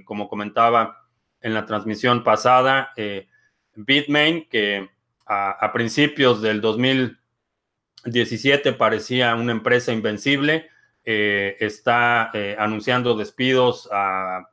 como 0.06 0.30
comentaba 0.30 1.02
en 1.42 1.54
la 1.54 1.66
transmisión 1.66 2.24
pasada, 2.24 2.94
eh, 2.96 3.28
Bitmain, 3.76 4.48
que 4.50 4.90
a, 5.26 5.70
principios 5.74 6.42
del 6.42 6.62
2017 6.62 8.72
parecía 8.74 9.36
una 9.36 9.52
empresa 9.54 9.94
invencible, 9.94 10.70
eh, 11.04 11.58
está 11.60 12.30
eh, 12.34 12.56
anunciando 12.60 13.16
despidos 13.16 13.90
a 13.92 14.50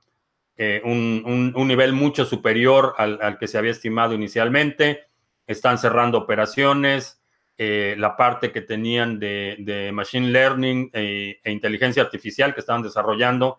un, 0.84 1.52
nivel 1.54 1.92
mucho 1.92 2.24
superior 2.24 2.94
al, 2.98 3.38
que 3.38 3.46
se 3.46 3.58
había 3.58 3.70
estimado 3.70 4.14
inicialmente. 4.14 5.06
Están 5.46 5.78
cerrando 5.78 6.18
operaciones. 6.18 7.22
la 7.56 8.16
parte 8.16 8.50
que 8.50 8.62
tenían 8.62 9.18
de, 9.18 9.90
Machine 9.92 10.30
Learning 10.30 10.90
e 10.92 11.40
inteligencia 11.44 12.02
artificial 12.02 12.54
que 12.54 12.60
estaban 12.60 12.82
desarrollando 12.82 13.58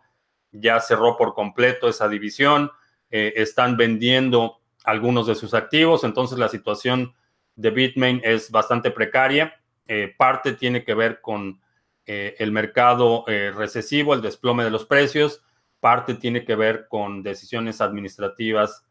ya 0.51 0.79
cerró 0.79 1.17
por 1.17 1.33
completo 1.33 1.87
esa 1.87 2.07
división. 2.07 2.71
Eh, 3.09 3.33
están 3.37 3.77
vendiendo 3.77 4.61
algunos 4.83 5.27
de 5.27 5.35
sus 5.35 5.53
activos, 5.53 6.03
entonces 6.03 6.37
la 6.37 6.49
situación 6.49 7.13
de 7.55 7.69
Bitmain 7.71 8.21
es 8.23 8.49
bastante 8.51 8.91
precaria. 8.91 9.53
Eh, 9.87 10.13
parte 10.17 10.53
tiene 10.53 10.83
que 10.83 10.93
ver 10.93 11.21
con 11.21 11.61
eh, 12.05 12.35
el 12.39 12.51
mercado 12.51 13.25
recesivo, 13.27 14.13
el 14.13 14.21
desplome 14.21 14.63
de 14.63 14.71
los 14.71 14.85
precios, 14.85 15.43
parte 15.79 16.15
tiene 16.15 16.45
que 16.45 16.55
ver 16.55 16.87
con 16.87 17.23
decisiones 17.23 17.81
administrativas 17.81 18.85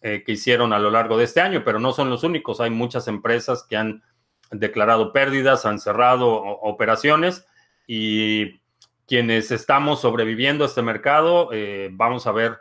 que 0.00 0.24
hicieron 0.26 0.74
a 0.74 0.78
lo 0.78 0.90
largo 0.90 1.16
de 1.16 1.24
este 1.24 1.40
año, 1.40 1.62
pero 1.64 1.80
no 1.80 1.92
son 1.92 2.10
los 2.10 2.24
únicos. 2.24 2.60
Hay 2.60 2.68
muchas 2.68 3.08
empresas 3.08 3.64
que 3.66 3.76
han 3.78 4.02
declarado 4.50 5.14
pérdidas, 5.14 5.64
han 5.64 5.80
cerrado 5.80 6.30
operaciones 6.34 7.46
y 7.86 8.60
quienes 9.06 9.50
estamos 9.50 10.02
sobreviviendo 10.02 10.64
a 10.64 10.66
este 10.66 10.82
mercado, 10.82 11.48
vamos 11.92 12.26
a 12.26 12.32
ver 12.32 12.58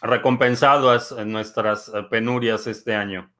recompensadas 0.00 1.10
nuestras 1.26 1.90
penurias 2.10 2.68
este 2.68 2.94
año. 2.94 3.33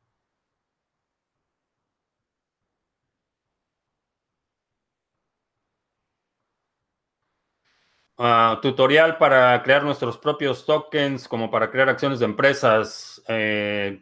Ah, 8.16 8.60
tutorial 8.62 9.18
para 9.18 9.60
crear 9.64 9.82
nuestros 9.82 10.18
propios 10.18 10.64
tokens, 10.64 11.26
como 11.26 11.50
para 11.50 11.70
crear 11.70 11.88
acciones 11.88 12.20
de 12.20 12.26
empresas. 12.26 13.20
Eh, 13.26 14.00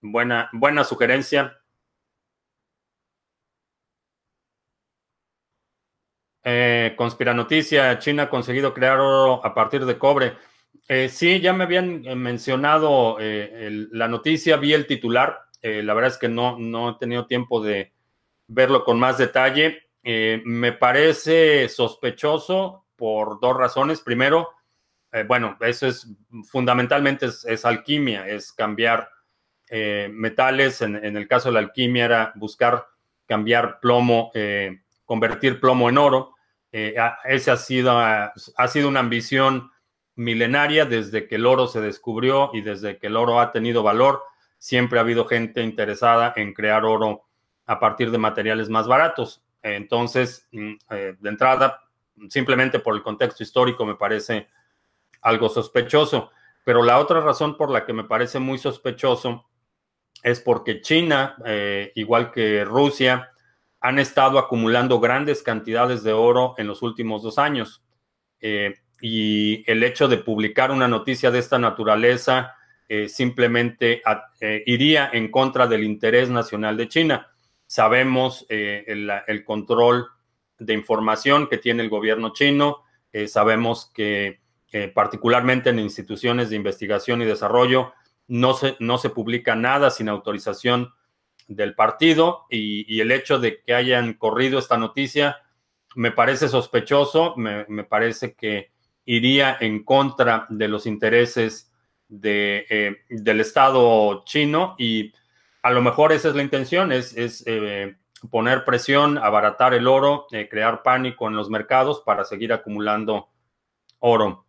buena, 0.00 0.48
buena 0.52 0.82
sugerencia. 0.84 1.56
Eh, 6.44 6.94
conspiranoticia, 6.96 7.98
China 7.98 8.24
ha 8.24 8.30
conseguido 8.30 8.72
crear 8.72 8.98
oro 8.98 9.44
a 9.44 9.54
partir 9.54 9.84
de 9.84 9.98
cobre. 9.98 10.36
Eh, 10.88 11.08
sí, 11.08 11.40
ya 11.40 11.52
me 11.52 11.64
habían 11.64 12.02
mencionado 12.18 13.18
la 13.18 14.08
noticia, 14.08 14.56
vi 14.56 14.72
el 14.72 14.86
titular. 14.86 15.40
la 15.62 15.94
verdad 15.94 16.12
es 16.12 16.18
que 16.18 16.28
no, 16.28 16.58
no 16.58 16.90
he 16.90 16.94
tenido 16.98 17.26
tiempo 17.26 17.62
de 17.62 17.92
verlo 18.48 18.84
con 18.84 18.98
más 19.00 19.18
detalle. 19.18 19.85
Eh, 20.08 20.40
me 20.44 20.70
parece 20.70 21.68
sospechoso 21.68 22.86
por 22.94 23.40
dos 23.40 23.56
razones. 23.56 24.00
Primero, 24.00 24.50
eh, 25.10 25.24
bueno, 25.26 25.56
eso 25.60 25.88
es 25.88 26.06
fundamentalmente 26.44 27.26
es, 27.26 27.64
alquimia, 27.64 28.28
es 28.28 28.52
cambiar 28.52 29.10
eh, 29.68 30.08
metales. 30.12 30.80
En, 30.80 30.94
el 30.94 31.26
caso 31.26 31.48
de 31.48 31.54
la 31.54 31.58
alquimia 31.58 32.04
era 32.04 32.32
buscar 32.36 32.86
cambiar 33.26 33.80
plomo, 33.80 34.30
convertir 35.04 35.58
plomo 35.58 35.88
en 35.88 35.98
oro. 35.98 36.36
esa 36.70 37.54
ha 37.54 37.56
sido, 37.56 37.98
ha 37.98 38.68
sido 38.68 38.88
una 38.88 39.00
ambición 39.00 39.72
milenaria 40.14 40.84
desde 40.84 41.26
que 41.26 41.34
el 41.34 41.46
oro 41.46 41.66
se 41.66 41.80
descubrió 41.80 42.50
y 42.52 42.60
desde 42.60 42.98
que 42.98 43.08
el 43.08 43.16
oro 43.16 43.40
ha 43.40 43.50
tenido 43.50 43.82
valor. 43.82 44.22
Siempre 44.58 45.00
ha 45.00 45.02
habido 45.02 45.24
gente 45.24 45.62
interesada 45.62 46.32
en 46.36 46.54
crear 46.54 46.84
oro 46.84 47.24
a 47.66 47.80
partir 47.80 48.12
de 48.12 48.18
materiales 48.18 48.68
más 48.68 48.86
baratos. 48.86 49.42
Entonces, 49.74 50.46
mm, 50.52 50.72
eh, 50.90 51.16
de 51.18 51.28
entrada, 51.28 51.80
simplemente 52.28 52.78
por 52.78 52.94
el 52.94 53.02
contexto 53.02 53.42
histórico 53.42 53.84
me 53.84 53.96
parece 53.96 54.46
algo 55.22 55.48
sospechoso. 55.48 56.30
Pero 56.64 56.82
la 56.82 56.98
otra 56.98 57.20
razón 57.20 57.56
por 57.56 57.70
la 57.70 57.84
que 57.84 57.92
me 57.92 58.04
parece 58.04 58.38
muy 58.38 58.58
sospechoso 58.58 59.46
es 60.22 60.40
porque 60.40 60.80
China, 60.80 61.36
eh, 61.44 61.92
igual 61.96 62.30
que 62.30 62.64
Rusia, 62.64 63.32
han 63.80 63.98
estado 63.98 64.38
acumulando 64.38 65.00
grandes 65.00 65.42
cantidades 65.42 66.02
de 66.02 66.12
oro 66.12 66.54
en 66.58 66.68
los 66.68 66.82
últimos 66.82 67.22
dos 67.22 67.38
años. 67.38 67.84
Eh, 68.40 68.74
y 69.00 69.68
el 69.70 69.82
hecho 69.82 70.08
de 70.08 70.18
publicar 70.18 70.70
una 70.70 70.88
noticia 70.88 71.30
de 71.30 71.40
esta 71.40 71.58
naturaleza 71.58 72.54
simplemente 73.08 74.00
iría 74.64 75.10
en 75.12 75.28
contra 75.32 75.66
del 75.66 75.82
interés 75.82 76.30
nacional 76.30 76.76
de 76.76 76.88
China. 76.88 77.35
Sabemos 77.66 78.46
eh, 78.48 78.84
el, 78.86 79.44
control 79.44 80.06
de 80.58 80.72
información 80.72 81.48
que 81.48 81.58
tiene 81.58 81.82
el 81.82 81.88
gobierno 81.88 82.32
chino. 82.32 82.84
Eh, 83.12 83.26
sabemos 83.26 83.90
que 83.92 84.40
eh, 84.72 84.88
particularmente 84.88 85.70
en 85.70 85.80
instituciones 85.80 86.48
de 86.48 86.56
investigación 86.56 87.22
y 87.22 87.24
desarrollo 87.24 87.92
no 88.28 88.54
se, 88.54 88.76
no 88.78 88.98
se 88.98 89.10
publica 89.10 89.56
nada 89.56 89.90
sin 89.90 90.08
autorización 90.08 90.92
del 91.48 91.74
partido 91.74 92.46
y, 92.50 93.00
el 93.00 93.12
hecho 93.12 93.38
de 93.38 93.62
que 93.62 93.74
hayan 93.74 94.14
corrido 94.14 94.58
esta 94.58 94.76
noticia 94.76 95.38
me 95.94 96.10
parece 96.10 96.48
sospechoso, 96.48 97.34
me, 97.36 97.84
parece 97.84 98.34
que 98.34 98.72
iría 99.04 99.56
en 99.60 99.84
contra 99.84 100.46
de 100.50 100.68
los 100.68 100.86
intereses 100.86 101.72
de, 102.08 102.98
del 103.08 103.40
Estado 103.40 104.24
chino 104.24 104.74
y 104.78 105.12
a 105.66 105.70
lo 105.70 105.82
mejor 105.82 106.12
esa 106.12 106.28
es 106.28 106.36
la 106.36 106.44
intención, 106.44 106.92
es, 106.92 107.12
eh, 107.44 107.96
poner 108.30 108.64
presión, 108.64 109.18
abaratar 109.18 109.74
el 109.74 109.88
oro, 109.88 110.28
eh, 110.30 110.48
crear 110.48 110.84
pánico 110.84 111.26
en 111.26 111.34
los 111.34 111.50
mercados 111.50 112.02
para 112.06 112.24
seguir 112.24 112.52
acumulando 112.52 113.28
oro. 113.98 114.46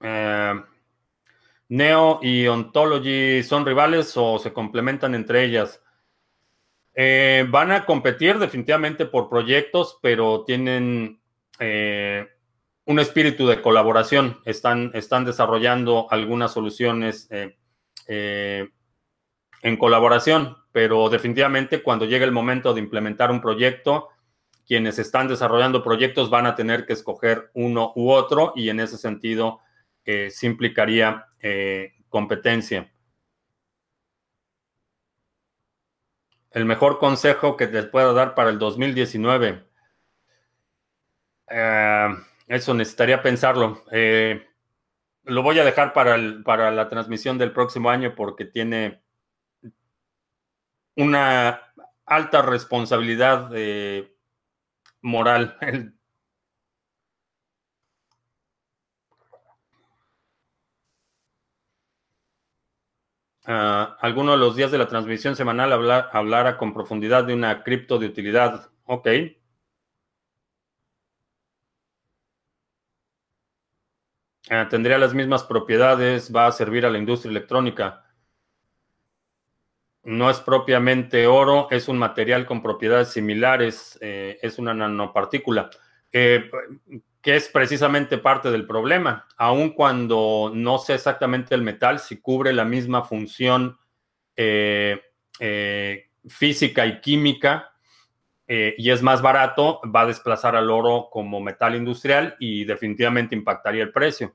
Eh, 0.00 0.54
Neo 1.68 2.18
y 2.20 2.48
Ontology 2.48 3.44
son 3.44 3.64
rivales 3.64 4.12
o 4.16 4.40
se 4.40 4.52
complementan 4.52 5.14
entre 5.14 5.44
ellas. 5.44 5.80
van 7.48 7.70
a 7.70 7.84
competir 7.86 8.40
definitivamente 8.40 9.06
por 9.06 9.28
proyectos, 9.28 10.00
pero 10.02 10.42
tienen 10.44 11.20
un 12.88 12.98
espíritu 12.98 13.46
de 13.46 13.60
colaboración. 13.60 14.40
Están, 14.46 14.90
están 14.94 15.26
desarrollando 15.26 16.06
algunas 16.10 16.52
soluciones 16.52 17.28
eh, 17.30 17.58
eh, 18.06 18.66
en 19.62 19.76
colaboración, 19.76 20.56
pero 20.72 21.10
definitivamente 21.10 21.82
cuando 21.82 22.06
llegue 22.06 22.24
el 22.24 22.32
momento 22.32 22.72
de 22.72 22.80
implementar 22.80 23.30
un 23.30 23.42
proyecto, 23.42 24.08
quienes 24.66 24.98
están 24.98 25.28
desarrollando 25.28 25.82
proyectos 25.82 26.30
van 26.30 26.46
a 26.46 26.54
tener 26.54 26.86
que 26.86 26.94
escoger 26.94 27.50
uno 27.52 27.92
u 27.94 28.10
otro 28.10 28.54
y 28.56 28.70
en 28.70 28.80
ese 28.80 28.96
sentido 28.96 29.60
eh, 30.06 30.30
se 30.30 30.46
implicaría 30.46 31.26
competencia. 32.08 32.90
El 36.50 36.64
mejor 36.64 36.98
consejo 36.98 37.56
que 37.56 37.66
te 37.66 37.82
puedo 37.84 38.14
dar 38.14 38.34
para 38.34 38.48
el 38.48 38.58
2019. 38.58 39.62
Eso 42.48 42.72
necesitaría 42.74 43.22
pensarlo. 43.22 43.84
Eh, 43.92 44.46
lo 45.24 45.42
voy 45.42 45.58
a 45.58 45.64
dejar 45.64 45.92
para, 45.92 46.16
para 46.44 46.70
la 46.70 46.88
transmisión 46.88 47.36
del 47.38 47.52
próximo 47.52 47.90
año 47.90 48.14
porque 48.14 48.46
tiene 48.46 49.02
una 50.96 51.60
alta 52.06 52.42
responsabilidad 52.42 53.50
eh, 53.54 54.12
moral. 55.02 55.58
Uh, 63.46 63.96
alguno 64.00 64.32
de 64.32 64.36
los 64.36 64.56
días 64.56 64.70
de 64.70 64.76
la 64.76 64.88
transmisión 64.88 65.34
semanal 65.34 65.72
hablar, 65.72 66.10
hablara 66.12 66.58
con 66.58 66.74
profundidad 66.74 67.24
de 67.24 67.32
una 67.32 67.62
cripto 67.64 67.98
de 67.98 68.04
utilidad. 68.04 68.68
Ok. 68.84 69.08
Eh, 74.50 74.66
tendría 74.70 74.98
las 74.98 75.14
mismas 75.14 75.44
propiedades, 75.44 76.34
va 76.34 76.46
a 76.46 76.52
servir 76.52 76.86
a 76.86 76.90
la 76.90 76.98
industria 76.98 77.30
electrónica. 77.30 78.04
No 80.04 80.30
es 80.30 80.40
propiamente 80.40 81.26
oro, 81.26 81.68
es 81.70 81.88
un 81.88 81.98
material 81.98 82.46
con 82.46 82.62
propiedades 82.62 83.08
similares, 83.08 83.98
eh, 84.00 84.38
es 84.40 84.58
una 84.58 84.72
nanopartícula, 84.72 85.68
que 86.10 86.50
es 87.22 87.48
precisamente 87.48 88.16
parte 88.16 88.50
del 88.50 88.66
problema. 88.66 89.26
Aun 89.36 89.70
cuando 89.70 90.50
no 90.54 90.78
sé 90.78 90.94
exactamente 90.94 91.54
el 91.54 91.62
metal, 91.62 91.98
si 91.98 92.20
cubre 92.20 92.54
la 92.54 92.64
misma 92.64 93.04
función 93.04 93.76
eh, 94.34 95.02
física 96.26 96.86
y 96.86 97.00
química, 97.02 97.72
y 98.48 98.90
es 98.90 99.02
más 99.02 99.20
barato, 99.20 99.80
va 99.94 100.00
a 100.00 100.06
desplazar 100.06 100.56
al 100.56 100.70
oro 100.70 101.08
como 101.12 101.38
metal 101.38 101.76
industrial 101.76 102.34
y 102.38 102.64
definitivamente 102.64 103.34
impactaría 103.34 103.82
el 103.82 103.92
precio 103.92 104.34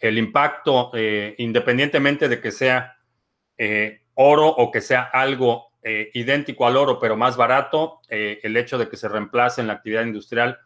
el 0.00 0.18
impacto, 0.18 0.90
eh, 0.94 1.34
independientemente 1.38 2.28
de 2.28 2.40
que 2.40 2.50
sea 2.50 2.96
eh, 3.56 4.00
oro 4.14 4.48
o 4.48 4.70
que 4.70 4.80
sea 4.80 5.02
algo 5.02 5.72
eh, 5.82 6.10
idéntico 6.14 6.66
al 6.66 6.76
oro, 6.76 6.98
pero 6.98 7.16
más 7.16 7.36
barato, 7.36 8.00
el 8.08 8.56
hecho 8.56 8.76
de 8.76 8.88
que 8.88 8.96
se 8.96 9.08
reemplace 9.08 9.60
en 9.60 9.66
la 9.66 9.74
actividad 9.74 10.04
industrial 10.04 10.58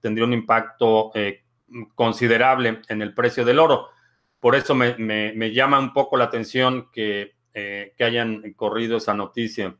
tendría 0.00 0.24
un 0.24 0.32
impacto 0.32 1.12
considerable 1.94 2.80
en 2.88 3.02
el 3.02 3.12
precio 3.12 3.44
del 3.44 3.58
oro. 3.58 3.88
Por 4.40 4.54
eso 4.54 4.74
me, 4.74 5.50
llama 5.52 5.78
un 5.78 5.92
poco 5.92 6.16
la 6.16 6.24
atención 6.24 6.88
que 6.90 7.34
hayan 7.98 8.52
corrido 8.54 8.96
esa 8.96 9.14
noticia. 9.14 9.76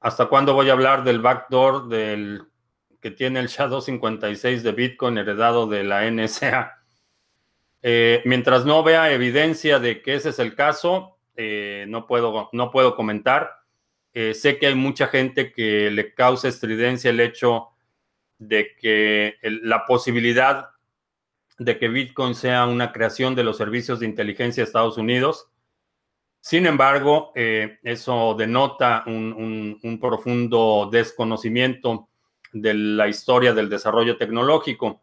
¿Hasta 0.00 0.26
cuándo 0.26 0.54
voy 0.54 0.68
a 0.68 0.72
hablar 0.72 1.04
del 1.04 1.20
backdoor 1.20 1.88
del 1.88 2.50
que 3.00 3.10
tiene 3.10 3.40
el 3.40 3.48
SHA-256 3.48 4.60
de 4.60 4.72
Bitcoin 4.72 5.18
heredado 5.18 5.66
de 5.66 5.84
la 5.84 6.08
NSA. 6.10 6.76
Eh, 7.82 8.22
mientras 8.26 8.66
no 8.66 8.82
vea 8.82 9.10
evidencia 9.10 9.78
de 9.78 10.02
que 10.02 10.14
ese 10.14 10.30
es 10.30 10.38
el 10.38 10.54
caso, 10.54 11.18
eh, 11.34 11.86
no, 11.88 12.06
puedo, 12.06 12.50
no 12.52 12.70
puedo 12.70 12.94
comentar. 12.94 13.52
Eh, 14.12 14.34
sé 14.34 14.58
que 14.58 14.66
hay 14.66 14.74
mucha 14.74 15.06
gente 15.06 15.50
que 15.52 15.90
le 15.90 16.12
causa 16.14 16.48
estridencia 16.48 17.10
el 17.10 17.20
hecho 17.20 17.68
de 18.38 18.74
que 18.76 19.36
la 19.42 19.86
posibilidad 19.86 20.70
de 21.58 21.78
que 21.78 21.88
Bitcoin 21.88 22.34
sea 22.34 22.66
una 22.66 22.92
creación 22.92 23.34
de 23.34 23.44
los 23.44 23.56
servicios 23.56 24.00
de 24.00 24.06
inteligencia 24.06 24.62
de 24.62 24.66
Estados 24.66 24.98
Unidos. 24.98 25.49
Sin 26.40 26.66
embargo, 26.66 27.32
eh, 27.34 27.78
eso 27.82 28.34
denota 28.36 29.04
un, 29.06 29.98
profundo 30.00 30.88
desconocimiento 30.90 32.08
de 32.52 32.74
la 32.74 33.08
historia 33.08 33.52
del 33.52 33.68
desarrollo 33.68 34.16
tecnológico. 34.16 35.02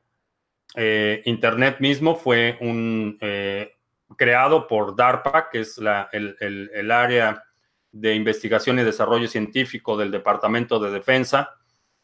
Eh, 0.75 1.21
Internet 1.25 1.77
mismo 1.79 2.15
fue 2.15 2.57
eh, 2.59 3.71
creado 4.17 4.67
por 4.67 4.95
DARPA, 4.95 5.49
que 5.51 5.59
es 5.61 5.79
el, 6.11 6.91
área 6.91 7.43
de 7.91 8.15
investigación 8.15 8.79
y 8.79 8.83
desarrollo 8.83 9.27
científico 9.27 9.95
del 9.95 10.11
Departamento 10.11 10.79
de 10.79 10.91
Defensa. 10.91 11.51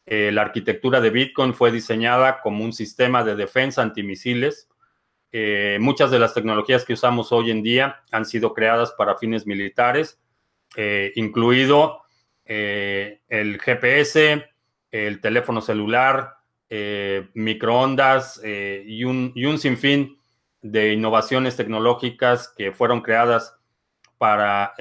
la 0.05 0.41
arquitectura 0.43 1.01
de 1.01 1.09
Bitcoin 1.09 1.53
fue 1.55 1.71
diseñada 1.71 2.39
como 2.41 2.63
un 2.63 2.71
sistema 2.71 3.23
de 3.23 3.35
defensa 3.35 3.81
antimisiles 3.81 4.69
eh, 5.35 5.79
muchas 5.81 6.11
de 6.11 6.19
las 6.19 6.35
tecnologías 6.35 6.85
que 6.85 6.93
usamos 6.93 7.31
hoy 7.31 7.49
en 7.49 7.63
día 7.63 8.03
han 8.11 8.23
sido 8.23 8.53
creadas 8.53 8.91
para 8.91 9.17
fines 9.17 9.47
militares, 9.47 10.21
eh, 10.75 11.11
incluido 11.15 12.03
eh, 12.45 13.19
el 13.29 13.59
GPS, 13.59 14.45
el 14.91 15.21
teléfono 15.21 15.59
celular, 15.59 16.35
microondas 17.35 18.41
y 18.43 19.03
un, 19.03 19.31
y, 19.35 19.45
un, 19.45 19.59
sinfín 19.59 20.17
de 20.59 20.93
innovaciones 20.93 21.55
tecnológicas 21.55 22.51
que 22.57 22.71
fueron 22.71 23.01
creadas 23.01 23.55
para, 24.17 24.73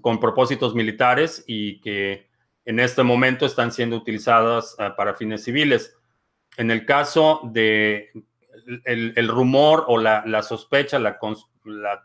con 0.00 0.20
propósitos 0.20 0.76
militares 0.76 1.42
y 1.48 1.80
que 1.80 2.28
en 2.64 2.78
este 2.78 3.02
momento 3.02 3.44
están 3.44 3.72
siendo 3.72 3.96
utilizadas 3.96 4.76
para 4.96 5.14
fines 5.14 5.42
civiles. 5.42 5.96
En 6.56 6.70
el 6.70 6.86
caso 6.86 7.40
de 7.52 8.12
el, 8.84 9.28
rumor 9.28 9.84
o 9.88 9.98
la, 9.98 10.42
sospecha, 10.42 10.98
la, 10.98 11.18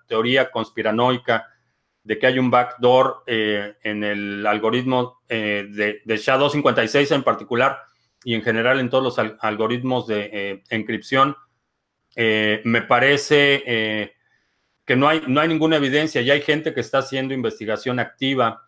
teoría 0.08 0.50
conspiranoica 0.50 1.48
de 2.04 2.20
que 2.20 2.28
hay 2.28 2.40
un 2.40 2.52
backdoor 2.52 3.24
eh, 3.28 3.76
en 3.84 4.04
el 4.04 4.46
algoritmo 4.46 5.22
eh, 5.30 5.66
de, 5.70 6.02
de, 6.04 6.16
SHA-256 6.16 7.16
en 7.16 7.24
particular 7.24 7.80
y 8.26 8.36
en 8.36 8.42
general 8.42 8.80
en 8.80 8.90
todos 8.90 9.04
los 9.04 9.36
algoritmos 9.40 10.08
de 10.08 10.30
eh, 10.32 10.64
encripción, 10.70 11.36
me 12.16 12.82
parece 12.84 14.14
que 14.86 14.96
no 14.96 15.10
hay, 15.10 15.24
no 15.28 15.42
hay 15.42 15.48
ninguna 15.48 15.78
evidencia. 15.78 16.22
Ya 16.22 16.34
hay 16.34 16.42
gente 16.42 16.74
que 16.74 16.80
está 16.80 17.00
haciendo 17.00 17.34
investigación 17.34 18.00
activa 18.00 18.68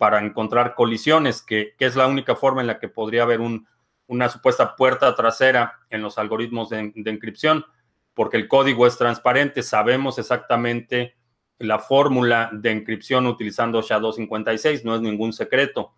para 0.00 0.18
encontrar 0.18 0.74
colisiones, 0.74 1.40
que, 1.40 1.74
que, 1.78 1.86
es 1.86 1.94
la 1.94 2.08
única 2.08 2.34
forma 2.34 2.62
en 2.62 2.66
la 2.66 2.80
que 2.80 2.88
podría 2.88 3.22
haber 3.22 3.40
un, 3.40 3.68
una 4.10 4.28
supuesta 4.28 4.74
puerta 4.74 5.14
trasera 5.14 5.78
en 5.88 6.02
los 6.02 6.18
algoritmos 6.18 6.68
de, 6.68 6.92
encripción, 6.96 7.64
porque 8.12 8.36
el 8.36 8.48
código 8.48 8.86
es 8.86 8.98
transparente, 8.98 9.62
sabemos 9.62 10.18
exactamente 10.18 11.16
la 11.58 11.78
fórmula 11.78 12.50
de 12.52 12.72
encripción 12.72 13.28
utilizando 13.28 13.80
SHA-256, 13.80 14.82
no 14.82 14.96
es 14.96 15.00
ningún 15.00 15.32
secreto. 15.32 15.94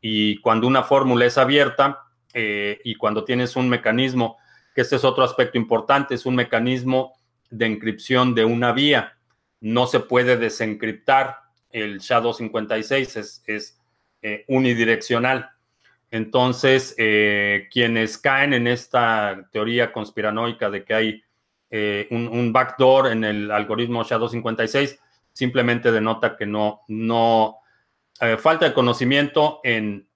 Y 0.00 0.40
cuando 0.40 0.68
una 0.68 0.84
fórmula 0.84 1.26
es 1.26 1.38
abierta 1.38 2.04
eh, 2.34 2.80
y 2.84 2.94
cuando 2.94 3.24
tienes 3.24 3.56
un 3.56 3.68
mecanismo, 3.68 4.38
que 4.72 4.82
este 4.82 4.94
es 4.96 5.04
otro 5.04 5.24
aspecto 5.24 5.58
importante, 5.58 6.14
es 6.14 6.26
un 6.26 6.36
mecanismo 6.36 7.14
de 7.50 7.66
encripción 7.66 8.32
de 8.32 8.44
una 8.44 8.70
vía, 8.72 9.18
no 9.60 9.88
se 9.88 9.98
puede 9.98 10.36
desencriptar 10.36 11.38
el 11.70 12.00
SHA-256, 12.00 13.16
es, 13.16 13.42
es 13.46 13.80
eh, 14.22 14.44
unidireccional. 14.46 15.50
Entonces, 16.10 16.94
eh, 16.98 17.68
quienes 17.70 18.18
caen 18.18 18.52
en 18.52 18.66
esta 18.66 19.48
teoría 19.52 19.92
conspiranoica 19.92 20.68
de 20.68 20.84
que 20.84 20.94
hay 20.94 21.22
eh, 21.70 22.08
un, 22.10 22.52
backdoor 22.52 23.12
en 23.12 23.22
el 23.22 23.50
algoritmo 23.50 24.02
SHA-256, 24.02 24.98
simplemente 25.32 25.92
denota 25.92 26.36
que 26.36 26.46
no, 26.46 26.80
no 26.88 27.58
eh, 28.20 28.36
falta 28.36 28.66
de 28.66 28.74
conocimiento 28.74 29.60
en, 29.62 30.08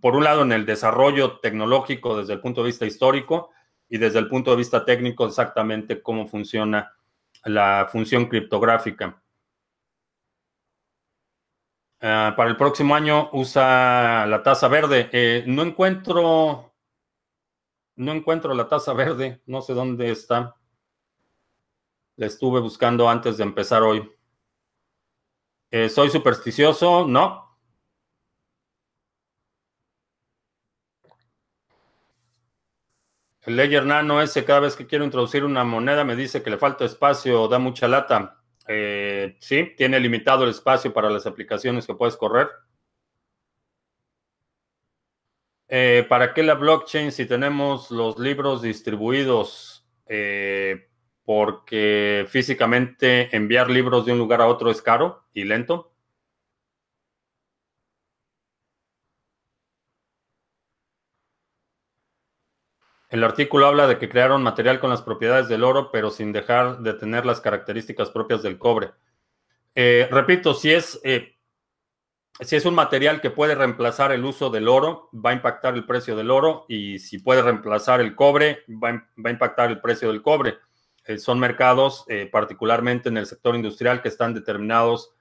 por 0.00 0.16
un 0.16 0.24
lado, 0.24 0.42
en 0.42 0.50
el 0.50 0.66
desarrollo 0.66 1.38
tecnológico 1.38 2.18
desde 2.18 2.32
el 2.32 2.40
punto 2.40 2.62
de 2.62 2.66
vista 2.66 2.84
histórico 2.84 3.50
y 3.88 3.98
desde 3.98 4.18
el 4.18 4.26
punto 4.26 4.50
de 4.50 4.56
vista 4.56 4.84
técnico 4.84 5.24
exactamente 5.24 6.02
cómo 6.02 6.26
funciona 6.26 6.92
la 7.44 7.88
función 7.90 8.26
criptográfica. 8.26 9.21
Ah, 12.04 12.34
para 12.36 12.50
el 12.50 12.56
próximo 12.56 12.96
año 12.96 13.30
usa 13.32 14.26
la 14.26 14.42
taza 14.42 14.66
verde. 14.66 15.08
Eh, 15.12 15.44
no 15.46 15.62
encuentro, 15.62 16.74
no 17.96 18.12
encuentro 18.12 18.54
la 18.54 18.68
taza 18.68 18.92
verde. 18.92 19.40
No 19.46 19.62
sé 19.62 19.72
dónde 19.72 20.10
está. 20.10 20.56
La 22.16 22.26
estuve 22.26 22.60
buscando 22.60 23.08
antes 23.08 23.36
de 23.36 23.44
empezar 23.44 23.82
hoy. 23.82 24.10
Eh, 25.70 25.88
¿Soy 25.88 26.10
supersticioso? 26.10 27.06
No. 27.06 27.58
El 33.42 33.56
Ledger 33.56 33.86
Nano 33.86 34.20
ese, 34.20 34.44
cada 34.44 34.60
vez 34.60 34.74
que 34.74 34.86
quiero 34.88 35.04
introducir 35.04 35.44
una 35.44 35.62
moneda, 35.64 36.04
me 36.04 36.16
dice 36.16 36.42
que 36.42 36.50
le 36.50 36.58
falta 36.58 36.84
espacio, 36.84 37.46
da 37.48 37.58
mucha 37.60 37.86
lata. 37.86 38.41
Eh, 38.68 39.36
sí, 39.40 39.72
tiene 39.76 39.98
limitado 40.00 40.44
el 40.44 40.50
espacio 40.50 40.92
para 40.92 41.10
las 41.10 41.26
aplicaciones 41.26 41.86
que 41.86 41.94
puedes 41.94 42.16
correr. 42.16 42.48
Eh, 45.68 46.04
¿Para 46.08 46.34
qué 46.34 46.42
la 46.42 46.54
blockchain 46.54 47.12
si 47.12 47.26
tenemos 47.26 47.90
los 47.90 48.18
libros 48.18 48.62
distribuidos? 48.62 49.86
Eh, 50.06 50.88
porque 51.24 52.26
físicamente 52.28 53.34
enviar 53.34 53.70
libros 53.70 54.04
de 54.04 54.12
un 54.12 54.18
lugar 54.18 54.40
a 54.40 54.46
otro 54.46 54.70
es 54.70 54.82
caro 54.82 55.24
y 55.32 55.44
lento. 55.44 55.91
El 63.12 63.24
artículo 63.24 63.66
habla 63.66 63.86
de 63.86 63.98
que 63.98 64.08
crearon 64.08 64.42
material 64.42 64.80
con 64.80 64.88
las 64.88 65.02
propiedades 65.02 65.46
del 65.46 65.64
oro, 65.64 65.90
pero 65.92 66.08
sin 66.08 66.32
dejar 66.32 66.78
de 66.78 66.94
tener 66.94 67.26
las 67.26 67.42
características 67.42 68.08
propias 68.08 68.42
del 68.42 68.56
cobre. 68.56 68.92
Eh, 69.74 70.08
repito, 70.10 70.54
si 70.54 70.72
es, 70.72 70.98
eh, 71.04 71.36
si 72.40 72.56
es 72.56 72.64
un 72.64 72.74
material 72.74 73.20
que 73.20 73.28
puede 73.28 73.54
reemplazar 73.54 74.12
el 74.12 74.24
uso 74.24 74.48
del 74.48 74.66
oro, 74.66 75.10
va 75.12 75.28
a 75.28 75.34
impactar 75.34 75.74
el 75.74 75.84
precio 75.84 76.16
del 76.16 76.30
oro 76.30 76.64
y 76.70 77.00
si 77.00 77.18
puede 77.18 77.42
reemplazar 77.42 78.00
el 78.00 78.14
cobre, 78.14 78.64
va 78.82 78.88
a, 78.88 79.30
impactar 79.30 79.68
el 79.70 79.82
precio 79.82 80.08
del 80.08 80.22
cobre. 80.22 80.56
Eh, 81.04 81.18
son 81.18 81.38
mercados, 81.38 82.06
particularmente 82.30 83.10
en 83.10 83.18
el 83.18 83.26
sector 83.26 83.54
industrial, 83.54 84.00
que 84.00 84.08
están 84.08 84.32
determinados 84.32 85.12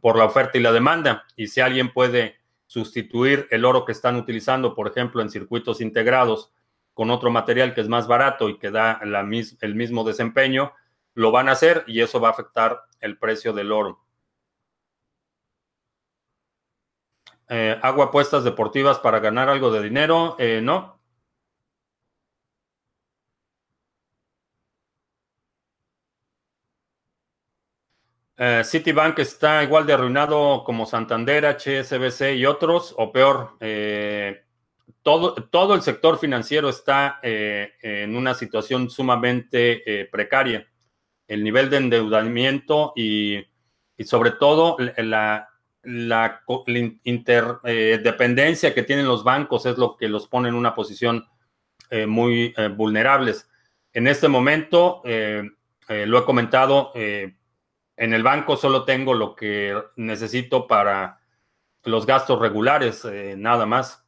por 0.00 0.16
la 0.16 0.26
oferta 0.26 0.58
y 0.58 0.62
la 0.62 0.70
demanda. 0.70 1.24
Y 1.34 1.48
si 1.48 1.60
alguien 1.60 1.92
puede 1.92 2.36
sustituir 2.68 3.48
el 3.50 3.64
oro 3.64 3.84
que 3.84 3.90
están 3.90 4.14
utilizando, 4.14 4.76
por 4.76 4.86
ejemplo, 4.86 5.22
en 5.22 5.30
circuitos 5.30 5.80
integrados, 5.80 6.52
con 6.96 7.10
otro 7.10 7.30
material 7.30 7.74
que 7.74 7.82
es 7.82 7.88
más 7.88 8.06
barato 8.08 8.48
y 8.48 8.58
que 8.58 8.70
da 8.70 8.98
el 9.02 9.74
mismo 9.74 10.02
desempeño, 10.02 10.72
lo 11.12 11.30
van 11.30 11.50
a 11.50 11.52
hacer 11.52 11.84
y 11.86 12.00
eso 12.00 12.20
va 12.20 12.28
a 12.28 12.30
afectar 12.30 12.84
el 13.00 13.18
precio 13.18 13.52
del 13.52 13.70
oro. 13.70 14.00
Eh, 17.50 17.78
¿Hago 17.82 18.02
apuestas 18.02 18.44
deportivas 18.44 18.98
para 18.98 19.20
ganar 19.20 19.50
algo 19.50 19.70
de 19.70 19.82
dinero? 19.82 20.36
Eh, 20.38 20.60
no. 20.62 20.98
Eh, 28.38 28.62
Citibank 28.64 29.18
está 29.18 29.62
igual 29.62 29.86
de 29.86 29.92
arruinado 29.92 30.64
como 30.64 30.86
Santander, 30.86 31.44
HSBC 31.44 32.36
y 32.36 32.46
otros, 32.46 32.94
o 32.96 33.12
peor. 33.12 33.56
Eh, 33.60 34.45
todo, 35.06 35.74
el 35.74 35.82
sector 35.82 36.18
financiero 36.18 36.68
está 36.68 37.20
eh, 37.22 37.74
en 37.80 38.16
una 38.16 38.34
situación 38.34 38.90
sumamente 38.90 40.00
eh, 40.00 40.04
precaria. 40.06 40.66
El 41.28 41.44
nivel 41.44 41.70
de 41.70 41.76
endeudamiento 41.76 42.92
y, 42.96 43.44
sobre 44.04 44.32
todo 44.32 44.76
la, 44.96 45.48
interdependencia 47.04 48.74
que 48.74 48.82
tienen 48.82 49.06
los 49.06 49.22
bancos 49.22 49.66
es 49.66 49.78
lo 49.78 49.96
que 49.96 50.08
los 50.08 50.26
pone 50.26 50.48
en 50.48 50.56
una 50.56 50.74
posición 50.74 51.24
eh, 51.90 52.06
muy 52.06 52.52
vulnerables. 52.76 53.48
En 53.92 54.08
este 54.08 54.26
momento, 54.26 55.02
lo 55.04 56.18
he 56.18 56.24
comentado, 56.24 56.90
en 56.94 57.32
el 57.96 58.22
banco 58.24 58.56
solo 58.56 58.84
tengo 58.84 59.14
lo 59.14 59.36
que 59.36 59.80
necesito 59.94 60.66
para 60.66 61.20
los 61.84 62.04
gastos 62.06 62.40
regulares, 62.40 63.06
nada 63.36 63.66
más. 63.66 64.05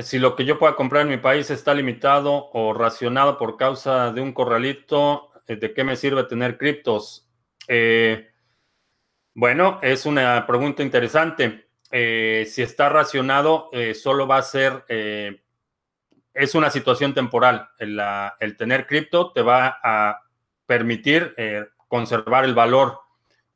Si 0.00 0.18
lo 0.18 0.34
que 0.36 0.44
yo 0.44 0.58
pueda 0.58 0.74
comprar 0.74 1.02
en 1.02 1.08
mi 1.08 1.18
país 1.18 1.50
está 1.50 1.74
limitado 1.74 2.50
o 2.52 2.72
racionado 2.72 3.36
por 3.36 3.56
causa 3.56 4.10
de 4.12 4.20
un 4.20 4.32
corralito, 4.32 5.30
eh, 5.46 5.56
¿de 5.56 5.74
qué 5.74 5.84
me 5.84 5.96
sirve 5.96 6.24
tener 6.24 6.56
criptos? 6.56 7.28
Eh, 7.68 8.30
bueno, 9.34 9.78
es 9.82 10.06
una 10.06 10.46
pregunta 10.46 10.82
interesante. 10.82 11.68
si 11.90 12.62
está 12.62 12.88
racionado, 12.88 13.70
solo 13.94 14.26
va 14.26 14.38
a 14.38 14.42
ser, 14.42 14.84
es 14.88 16.54
una 16.54 16.70
situación 16.70 17.12
temporal. 17.12 17.68
El, 17.78 18.00
el 18.40 18.56
tener 18.56 18.86
cripto 18.86 19.32
te 19.32 19.42
va 19.42 19.78
a 19.82 20.22
permitir 20.66 21.34
conservar 21.88 22.44
el 22.44 22.54
valor 22.54 22.98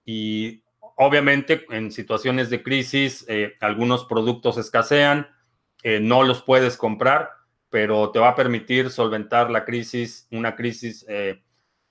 y 0.04 0.62
obviamente 0.96 1.66
en 1.70 1.90
situaciones 1.90 2.50
de 2.50 2.62
crisis 2.62 3.26
algunos 3.60 4.04
productos 4.04 4.58
escasean, 4.58 5.28
no 5.84 6.24
los 6.24 6.42
puedes 6.42 6.76
comprar, 6.76 7.30
pero 7.76 8.10
te 8.10 8.18
va 8.18 8.28
a 8.28 8.34
permitir 8.34 8.90
solventar 8.90 9.50
la 9.50 9.64
crisis, 9.64 10.26
una 10.30 10.54
crisis 10.54 11.04
eh, 11.08 11.42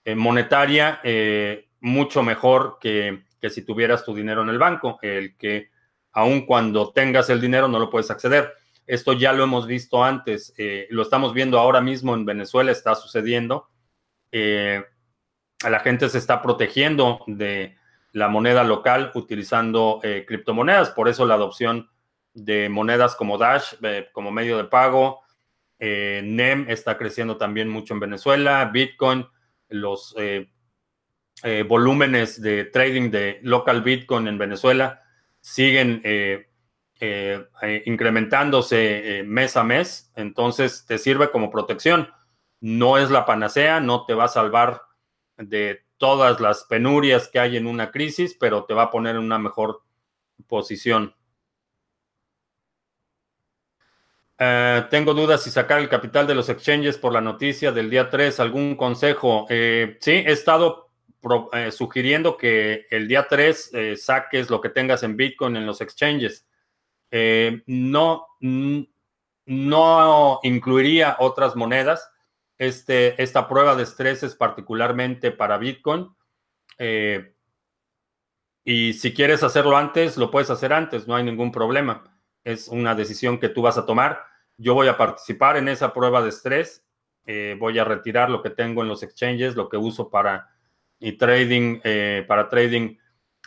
eh, 0.03 0.15
monetaria 0.15 0.99
eh, 1.03 1.69
mucho 1.79 2.23
mejor 2.23 2.77
que, 2.79 3.23
si 3.49 3.61
tuvieras 3.61 4.03
tu 4.03 4.15
dinero 4.15 4.41
en 4.41 4.49
el 4.49 4.57
banco, 4.57 4.97
el 5.03 5.37
que 5.37 5.69
aun 6.13 6.47
cuando 6.47 6.91
tengas 6.91 7.29
el 7.29 7.39
dinero 7.39 7.67
no 7.67 7.77
lo 7.77 7.91
puedes 7.91 8.09
acceder. 8.09 8.51
Esto 8.87 9.13
ya 9.13 9.33
lo 9.33 9.43
hemos 9.43 9.67
visto 9.67 10.03
antes, 10.03 10.55
lo 10.89 11.03
estamos 11.03 11.31
viendo 11.31 11.59
ahora 11.59 11.81
mismo 11.81 12.15
en 12.15 12.25
Venezuela, 12.25 12.71
está 12.71 12.95
sucediendo. 12.95 13.69
la 14.31 15.79
gente 15.83 16.09
se 16.09 16.17
está 16.17 16.41
protegiendo 16.41 17.19
de 17.27 17.75
la 18.13 18.27
moneda 18.27 18.63
local 18.63 19.11
utilizando 19.13 20.01
criptomonedas, 20.01 20.89
por 20.89 21.07
eso 21.07 21.27
la 21.27 21.35
adopción 21.35 21.91
de 22.35 22.69
monedas 22.69 23.15
como 23.15 23.39
Dash 23.39 23.73
como 24.13 24.31
medio 24.31 24.57
de 24.57 24.65
pago, 24.65 25.25
eh, 25.79 26.21
NEM 26.23 26.67
está 26.69 26.97
creciendo 26.97 27.37
también 27.37 27.69
mucho 27.69 27.93
en 27.93 27.99
Venezuela. 27.99 28.65
Bitcoin, 28.65 29.27
los 29.69 30.13
eh, 30.17 30.49
eh, 31.43 31.63
volúmenes 31.67 32.41
de 32.41 32.65
trading 32.65 33.09
de 33.11 33.39
local 33.43 33.81
Bitcoin 33.81 34.27
en 34.27 34.37
Venezuela 34.37 35.01
siguen 35.41 36.01
incrementándose 37.85 39.23
mes 39.25 39.57
a 39.57 39.63
mes. 39.63 40.11
Entonces 40.15 40.85
te 40.87 40.97
sirve 40.97 41.29
como 41.29 41.51
protección. 41.51 42.09
No 42.61 42.97
es 42.97 43.11
la 43.11 43.25
panacea, 43.25 43.79
no 43.79 44.05
te 44.05 44.13
va 44.13 44.25
a 44.25 44.29
salvar 44.29 44.81
de 45.37 45.85
todas 45.97 46.39
las 46.39 46.63
penurias 46.63 47.27
que 47.27 47.39
hay 47.39 47.57
en 47.57 47.67
una 47.67 47.91
crisis, 47.91 48.35
pero 48.39 48.65
te 48.65 48.73
va 48.73 48.83
a 48.83 48.91
poner 48.91 49.17
en 49.17 49.23
una 49.23 49.37
mejor 49.37 49.83
posición. 50.47 51.13
Eh, 54.37 54.85
tengo 54.89 55.13
dudas 55.13 55.43
si 55.43 55.49
sacar 55.49 55.79
el 55.79 55.87
capital 55.87 56.27
de 56.27 56.35
los 56.35 56.49
exchanges 56.49 56.97
por 56.97 57.13
la 57.13 57.21
noticia 57.21 57.71
del 57.71 57.89
día 57.89 58.09
3. 58.09 58.39
¿Algún 58.39 58.75
consejo? 58.75 59.45
Eh, 59.49 59.97
sí, 60.01 60.11
he 60.11 60.31
estado 60.31 60.89
eh, 61.53 61.71
sugiriendo 61.71 62.37
que 62.37 62.85
el 62.89 63.07
día 63.07 63.27
3 63.29 63.71
saques 63.97 64.49
lo 64.49 64.61
que 64.61 64.69
tengas 64.69 65.03
en 65.03 65.17
Bitcoin 65.17 65.55
en 65.55 65.65
los 65.65 65.81
exchanges. 65.81 66.45
no, 67.67 68.27
no 69.45 70.39
incluiría 70.43 71.15
otras 71.19 71.55
monedas. 71.55 72.11
Este, 72.57 73.21
esta 73.21 73.47
prueba 73.49 73.75
de 73.75 73.83
estrés 73.83 74.23
es 74.23 74.35
particularmente 74.35 75.31
para 75.31 75.57
Bitcoin. 75.57 76.09
y 78.65 78.93
si 78.93 79.13
quieres 79.13 79.43
hacerlo 79.43 79.77
antes, 79.77 80.17
lo 80.17 80.29
puedes 80.31 80.49
hacer 80.49 80.73
antes, 80.73 81.07
no 81.07 81.15
hay 81.15 81.23
ningún 81.23 81.51
problema 81.51 82.14
es 82.45 82.69
una 82.69 82.95
decisión 82.95 83.39
que 83.39 83.49
tú 83.49 83.63
vas 83.63 83.77
a 83.77 83.85
tomar. 83.85 84.23
Yo 84.57 84.73
voy 84.73 84.87
a 84.87 84.95
participar 84.95 85.57
en 85.57 85.67
esa 85.67 85.91
prueba 85.91 86.21
de 86.21 86.29
estrés, 86.29 86.85
eh, 87.25 87.57
voy 87.59 87.77
a 87.79 87.83
retirar 87.83 88.29
lo 88.29 88.41
que 88.41 88.51
tengo 88.51 88.83
en 88.83 88.87
los 88.87 89.03
exchanges, 89.03 89.55
lo 89.55 89.67
que 89.67 89.77
uso 89.77 90.09
para 90.09 90.49
y 90.99 91.13
trading, 91.13 91.81
eh, 91.83 92.23
para 92.27 92.47
trading 92.47 92.95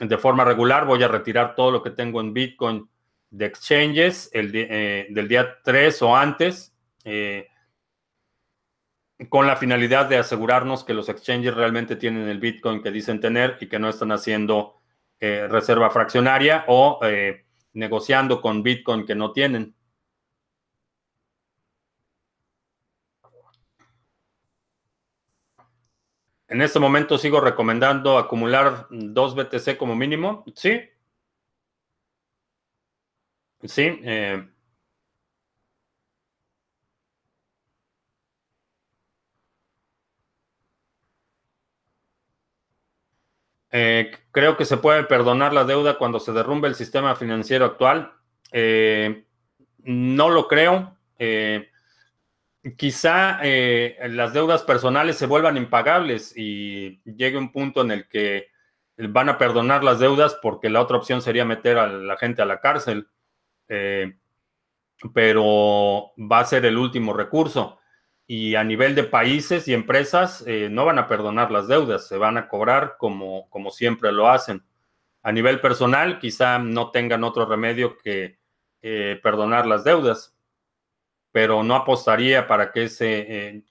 de 0.00 0.18
forma 0.18 0.44
regular, 0.44 0.84
voy 0.84 1.02
a 1.02 1.08
retirar 1.08 1.54
todo 1.54 1.70
lo 1.70 1.82
que 1.82 1.90
tengo 1.90 2.20
en 2.20 2.34
Bitcoin 2.34 2.88
de 3.30 3.46
exchanges 3.46 4.30
el 4.32 4.50
eh, 4.54 5.06
del 5.10 5.28
día 5.28 5.58
3 5.62 6.02
o 6.02 6.14
antes, 6.14 6.74
con 9.28 9.46
la 9.46 9.56
finalidad 9.56 10.06
de 10.06 10.18
asegurarnos 10.18 10.84
que 10.84 10.92
los 10.92 11.08
exchanges 11.08 11.54
realmente 11.54 11.96
tienen 11.96 12.28
el 12.28 12.38
Bitcoin 12.38 12.82
que 12.82 12.90
dicen 12.90 13.20
tener 13.20 13.56
y 13.60 13.66
que 13.66 13.78
no 13.78 13.88
están 13.88 14.12
haciendo 14.12 14.82
reserva 15.18 15.88
fraccionaria 15.90 16.64
o 16.68 17.00
negociando 17.78 18.40
con 18.42 18.62
Bitcoin 18.62 19.06
que 19.06 19.14
no 19.14 19.32
tienen. 19.32 19.74
En 26.48 26.62
este 26.62 26.78
momento 26.80 27.18
sigo 27.18 27.40
recomendando 27.40 28.18
acumular 28.18 28.86
dos 28.90 29.34
BTC 29.34 29.76
como 29.78 29.94
mínimo. 29.94 30.44
Sí. 30.54 30.80
Sí. 33.62 34.00
Eh, 34.02 34.48
Eh, 43.70 44.12
creo 44.30 44.56
que 44.56 44.64
se 44.64 44.78
puede 44.78 45.04
perdonar 45.04 45.52
la 45.52 45.64
deuda 45.64 45.98
cuando 45.98 46.20
se 46.20 46.32
derrumbe 46.32 46.68
el 46.68 46.74
sistema 46.74 47.14
financiero 47.16 47.64
actual. 47.64 48.12
Eh, 48.52 49.24
no 49.78 50.30
lo 50.30 50.48
creo. 50.48 50.96
Eh, 51.18 51.68
quizá 52.76 53.40
las 54.08 54.32
deudas 54.32 54.62
personales 54.62 55.16
se 55.16 55.26
vuelvan 55.26 55.56
impagables 55.56 56.36
y 56.36 57.00
llegue 57.04 57.38
un 57.38 57.52
punto 57.52 57.82
en 57.82 57.90
el 57.90 58.08
que 58.08 58.48
van 58.96 59.28
a 59.28 59.38
perdonar 59.38 59.84
las 59.84 60.00
deudas 60.00 60.36
porque 60.42 60.68
la 60.68 60.80
otra 60.82 60.96
opción 60.96 61.22
sería 61.22 61.44
meter 61.44 61.78
a 61.78 61.86
la 61.86 62.16
gente 62.16 62.42
a 62.42 62.46
la 62.46 62.60
cárcel. 62.60 63.08
pero 65.14 66.12
va 66.18 66.40
a 66.40 66.44
ser 66.44 66.66
el 66.66 66.76
último 66.76 67.12
recurso 67.12 67.77
y 68.30 68.56
a 68.56 68.62
nivel 68.62 68.94
de 68.94 69.04
países 69.04 69.66
y 69.68 69.72
empresas 69.72 70.44
eh, 70.46 70.68
no 70.70 70.84
van 70.84 70.98
a 70.98 71.08
perdonar 71.08 71.50
las 71.50 71.66
deudas, 71.66 72.06
se 72.06 72.18
van 72.18 72.36
a 72.36 72.46
cobrar 72.46 72.96
como, 72.98 73.48
como 73.48 73.70
siempre 73.70 74.12
lo 74.12 74.28
hacen. 74.28 74.62
A 75.22 75.32
nivel 75.32 75.62
personal, 75.62 76.18
quizá 76.18 76.58
no 76.58 76.90
tengan 76.90 77.24
otro 77.24 77.46
remedio 77.46 77.96
que 77.96 78.38
eh, 78.82 79.18
perdonar 79.22 79.66
las 79.66 79.82
deudas, 79.82 80.36
pero 81.32 81.62
no 81.62 81.74
apostaría 81.74 82.46
para 82.46 82.70
que 82.70 82.84
ese, 82.84 83.26
eh, 83.28 83.62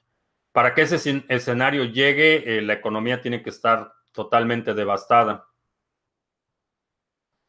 para 0.52 0.74
que 0.74 0.82
ese 0.82 1.24
escenario 1.30 1.84
llegue, 1.86 2.60
la 2.64 2.74
economía 2.74 3.22
tiene 3.22 3.44
que 3.44 3.52
estar 3.52 3.94
totalmente 4.12 4.74
devastada. 4.74 5.46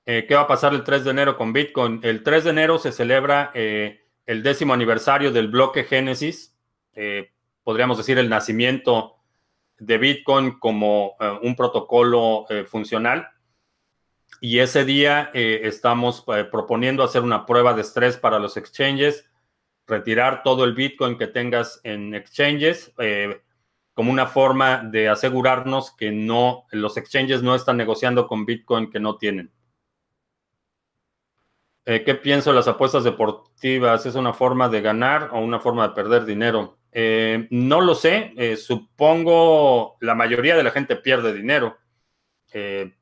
¿Qué 0.05 0.35
va 0.35 0.42
a 0.42 0.47
pasar 0.47 0.75
el 0.75 0.85
3 0.85 1.05
de 1.05 1.11
enero 1.11 1.37
con 1.37 1.53
Bitcoin? 1.53 2.01
El 2.03 2.23
3 2.23 2.44
de 2.44 2.51
enero 2.51 2.79
se 2.79 2.92
celebra 2.92 3.51
el 3.55 4.42
décimo 4.42 4.73
aniversario 4.73 5.33
del 5.33 5.49
bloque 5.49 5.85
Génesis, 5.85 6.58
eh, 7.01 7.31
podríamos 7.63 7.97
decir, 7.97 8.19
el 8.19 8.29
nacimiento 8.29 9.19
de 9.79 9.99
Bitcoin 9.99 10.59
como 10.59 11.15
eh, 11.21 11.39
un 11.43 11.55
protocolo 11.55 12.45
eh, 12.51 12.65
funcional. 12.65 13.29
Y 14.41 14.59
ese 14.59 14.85
día 14.85 15.31
estamos 15.33 16.25
proponiendo 16.53 17.03
hacer 17.03 17.23
una 17.23 17.45
prueba 17.47 17.73
de 17.73 17.81
estrés 17.81 18.17
para 18.17 18.39
los 18.39 18.57
exchanges, 18.57 19.29
retirar 19.87 20.43
todo 20.45 20.65
el 20.65 20.75
Bitcoin 20.75 21.17
que 21.17 21.27
tengas 21.27 21.81
en 21.83 22.15
exchanges 22.15 22.93
como 23.95 24.13
una 24.13 24.27
forma 24.27 24.85
de 24.85 25.09
asegurarnos 25.09 25.91
que 25.97 26.13
no, 26.13 26.67
los 26.71 26.97
exchanges 26.99 27.43
no 27.43 27.57
están 27.57 27.79
negociando 27.79 28.29
con 28.29 28.45
Bitcoin 28.45 28.91
que 28.91 29.01
no 29.01 29.17
tienen. 29.17 29.51
¿Qué 31.88 32.14
pienso 32.14 32.51
de 32.51 32.57
las 32.57 32.68
apuestas 32.68 33.03
deportivas? 33.03 34.05
¿Es 34.05 34.14
una 34.14 34.35
forma 34.35 34.68
de 34.68 34.83
ganar 34.83 35.31
o 35.33 35.40
una 35.40 35.59
forma 35.59 35.88
de 35.88 35.94
perder 35.94 36.27
dinero? 36.27 36.79
Eh, 36.92 37.46
no 37.51 37.81
lo 37.81 37.94
sé, 37.94 38.33
eh, 38.37 38.57
supongo 38.57 39.96
la 40.01 40.14
mayoría 40.14 40.57
de 40.57 40.62
la 40.62 40.70
gente 40.70 40.96
pierde 40.96 41.33
dinero. 41.33 41.79
Eh, 42.53 42.94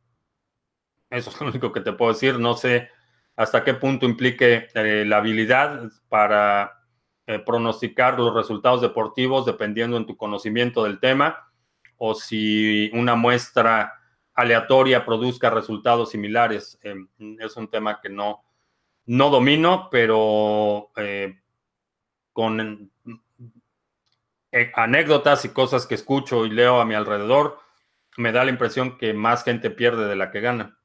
eso 1.10 1.30
es 1.30 1.40
lo 1.40 1.48
único 1.48 1.72
que 1.72 1.80
te 1.80 1.92
puedo 1.92 2.12
decir. 2.12 2.38
No 2.38 2.54
sé 2.54 2.90
hasta 3.36 3.64
qué 3.64 3.74
punto 3.74 4.06
implique 4.06 4.68
la 4.74 5.16
habilidad 5.18 5.90
para 6.08 6.72
pronosticar 7.44 8.18
los 8.18 8.32
resultados 8.32 8.80
deportivos 8.80 9.44
dependiendo 9.44 9.96
en 9.96 10.06
tu 10.06 10.16
conocimiento 10.16 10.84
del 10.84 11.00
tema 11.00 11.50
o 11.98 12.14
si 12.14 12.88
una 12.94 13.14
muestra 13.14 13.92
aleatoria 14.32 15.04
produzca 15.04 15.50
resultados 15.50 16.10
similares. 16.10 16.78
es 16.82 17.56
un 17.56 17.68
tema 17.68 18.00
que 18.00 18.08
no, 18.08 18.45
no 19.06 19.30
domino, 19.30 19.88
pero 19.90 20.90
con 22.32 22.90
eh, 24.52 24.72
anécdotas 24.74 25.44
y 25.44 25.50
cosas 25.50 25.86
que 25.86 25.94
escucho 25.94 26.46
y 26.46 26.50
leo 26.50 26.80
a 26.80 26.84
mi 26.84 26.94
alrededor, 26.94 27.60
me 28.16 28.32
da 28.32 28.44
la 28.44 28.50
impresión 28.50 28.98
que 28.98 29.14
más 29.14 29.44
gente 29.44 29.70
pierde 29.70 30.06
de 30.08 30.16
la 30.16 30.30
que 30.32 30.40
gana. 30.40 30.78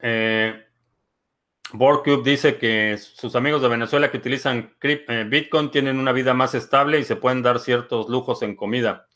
Eh, 0.00 0.61
Borcube 1.82 2.22
dice 2.22 2.58
que 2.58 2.96
sus 2.96 3.34
amigos 3.34 3.60
de 3.60 3.66
Venezuela 3.66 4.08
que 4.08 4.18
utilizan 4.18 4.72
Bitcoin 5.28 5.72
tienen 5.72 5.98
una 5.98 6.12
vida 6.12 6.32
más 6.32 6.54
estable 6.54 7.00
y 7.00 7.04
se 7.04 7.16
pueden 7.16 7.42
dar 7.42 7.58
ciertos 7.58 8.08
lujos 8.08 8.42
en 8.42 8.54
comida. 8.54 9.08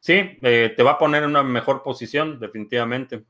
Sí, 0.00 0.36
te 0.40 0.82
va 0.82 0.92
a 0.92 0.98
poner 0.98 1.22
en 1.22 1.30
una 1.30 1.44
mejor 1.44 1.84
posición, 1.84 2.40
definitivamente. 2.40 3.24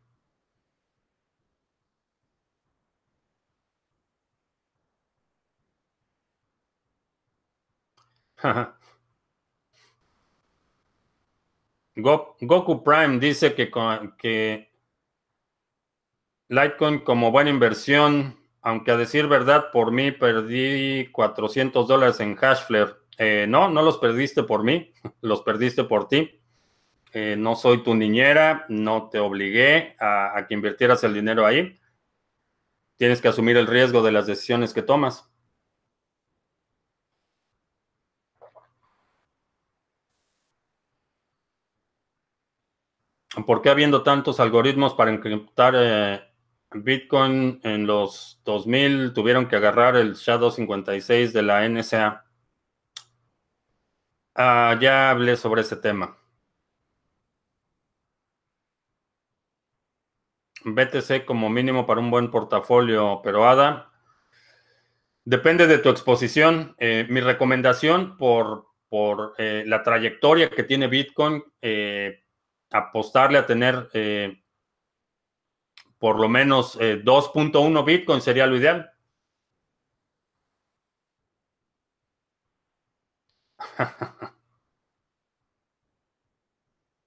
Goku 11.94 12.82
Prime 12.82 13.18
dice 13.18 13.54
que 13.54 14.70
Litecoin 16.48 17.00
como 17.00 17.30
buena 17.30 17.50
inversión, 17.50 18.47
aunque 18.62 18.90
a 18.90 18.96
decir 18.96 19.26
verdad, 19.26 19.70
por 19.72 19.92
mí 19.92 20.12
perdí 20.12 21.08
400 21.12 21.86
dólares 21.88 22.20
en 22.20 22.36
Hashflare. 22.36 22.94
Eh, 23.18 23.46
no, 23.48 23.68
no 23.68 23.82
los 23.82 23.98
perdiste 23.98 24.42
por 24.42 24.64
mí, 24.64 24.92
los 25.20 25.42
perdiste 25.42 25.84
por 25.84 26.08
ti. 26.08 26.40
Eh, 27.12 27.36
no 27.38 27.56
soy 27.56 27.82
tu 27.82 27.94
niñera, 27.94 28.66
no 28.68 29.08
te 29.08 29.18
obligué 29.18 29.96
a 29.98 30.44
que 30.46 30.54
invirtieras 30.54 31.02
el 31.04 31.14
dinero 31.14 31.46
ahí. 31.46 31.74
Tienes 32.96 33.20
que 33.20 33.28
asumir 33.28 33.56
el 33.56 33.66
riesgo 33.66 34.02
de 34.02 34.12
las 34.12 34.26
decisiones 34.26 34.74
que 34.74 34.82
tomas. 34.82 35.28
¿Por 43.46 43.62
qué 43.62 43.70
habiendo 43.70 44.02
tantos 44.02 44.40
algoritmos 44.40 44.94
para 44.94 45.10
encriptar 45.12 45.74
eh, 45.76 46.27
Bitcoin 46.74 47.60
en 47.64 47.86
los 47.86 48.40
2000 48.44 49.12
tuvieron 49.14 49.48
que 49.48 49.56
agarrar 49.56 49.96
el 49.96 50.14
SHA-256 50.14 51.32
de 51.32 51.42
la 51.42 51.68
NSA? 51.68 52.24
Ah, 54.34 54.78
ya 54.80 55.10
hablé 55.10 55.36
sobre 55.36 55.62
ese 55.62 55.76
tema. 55.76 56.16
BTC 60.64 61.24
como 61.24 61.48
mínimo 61.48 61.86
para 61.86 62.00
un 62.00 62.10
buen 62.10 62.30
portafolio, 62.30 63.20
pero 63.22 63.48
ADA, 63.48 63.90
depende 65.24 65.66
de 65.66 65.78
tu 65.78 65.88
exposición. 65.88 66.74
Eh, 66.78 67.06
mi 67.08 67.20
recomendación 67.20 68.16
por, 68.16 68.66
por 68.88 69.34
eh, 69.38 69.64
la 69.66 69.82
trayectoria 69.82 70.50
que 70.50 70.64
tiene 70.64 70.88
Bitcoin, 70.88 71.42
apostarle 72.70 73.38
a 73.38 73.46
tener 73.46 73.88
eh, 73.94 74.42
por 75.98 76.18
lo 76.20 76.28
menos 76.28 76.78
2.1 76.78 77.80
eh, 77.80 77.84
Bitcoin 77.84 78.20
sería 78.20 78.46
lo 78.46 78.56
ideal. 78.56 78.92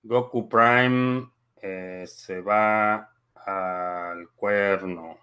Goku 0.03 0.49
Prime 0.49 1.31
eh, 1.61 2.05
se 2.07 2.41
va 2.41 3.13
al 3.35 4.29
cuerno. 4.35 5.17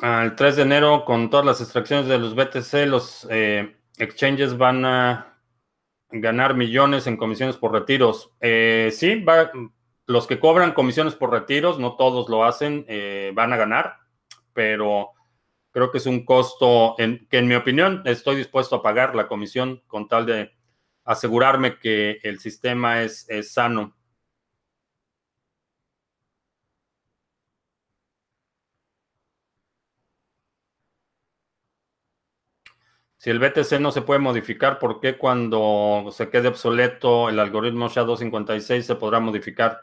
El 0.00 0.36
3 0.36 0.54
de 0.54 0.62
enero, 0.62 1.04
con 1.04 1.28
todas 1.28 1.44
las 1.44 1.60
extracciones 1.60 2.06
de 2.06 2.18
los 2.18 2.36
BTC, 2.36 2.86
los 2.86 3.26
eh, 3.30 3.76
exchanges 3.96 4.56
van 4.56 4.84
a 4.84 5.40
ganar 6.10 6.54
millones 6.54 7.08
en 7.08 7.16
comisiones 7.16 7.56
por 7.56 7.72
retiros. 7.72 8.32
Eh, 8.40 8.90
sí, 8.94 9.24
los 10.06 10.26
que 10.28 10.38
cobran 10.38 10.72
comisiones 10.72 11.16
por 11.16 11.32
retiros, 11.32 11.80
no 11.80 11.96
todos 11.96 12.28
lo 12.28 12.44
hacen, 12.44 12.84
eh, 12.88 13.32
van 13.34 13.52
a 13.52 13.56
ganar, 13.56 13.96
pero 14.52 15.10
creo 15.72 15.90
que 15.90 15.98
es 15.98 16.06
un 16.06 16.24
costo 16.24 16.94
que 16.96 17.38
en 17.38 17.48
mi 17.48 17.56
opinión 17.56 18.02
estoy 18.04 18.36
dispuesto 18.36 18.76
a 18.76 18.82
pagar 18.82 19.16
la 19.16 19.26
comisión 19.26 19.82
con 19.88 20.06
tal 20.06 20.26
de 20.26 20.52
asegurarme 21.04 21.78
que 21.78 22.20
el 22.22 22.38
sistema 22.38 23.02
es 23.02 23.26
sano. 23.42 23.97
Si 33.18 33.30
el 33.30 33.40
BTC 33.40 33.80
no 33.80 33.90
se 33.90 34.02
puede 34.02 34.20
modificar, 34.20 34.78
¿por 34.78 35.00
qué 35.00 35.18
cuando 35.18 36.08
se 36.12 36.30
quede 36.30 36.46
obsoleto 36.46 37.28
el 37.28 37.40
algoritmo 37.40 37.88
SHA-256 37.88 38.82
se 38.82 38.94
podrá 38.94 39.18
modificar? 39.18 39.82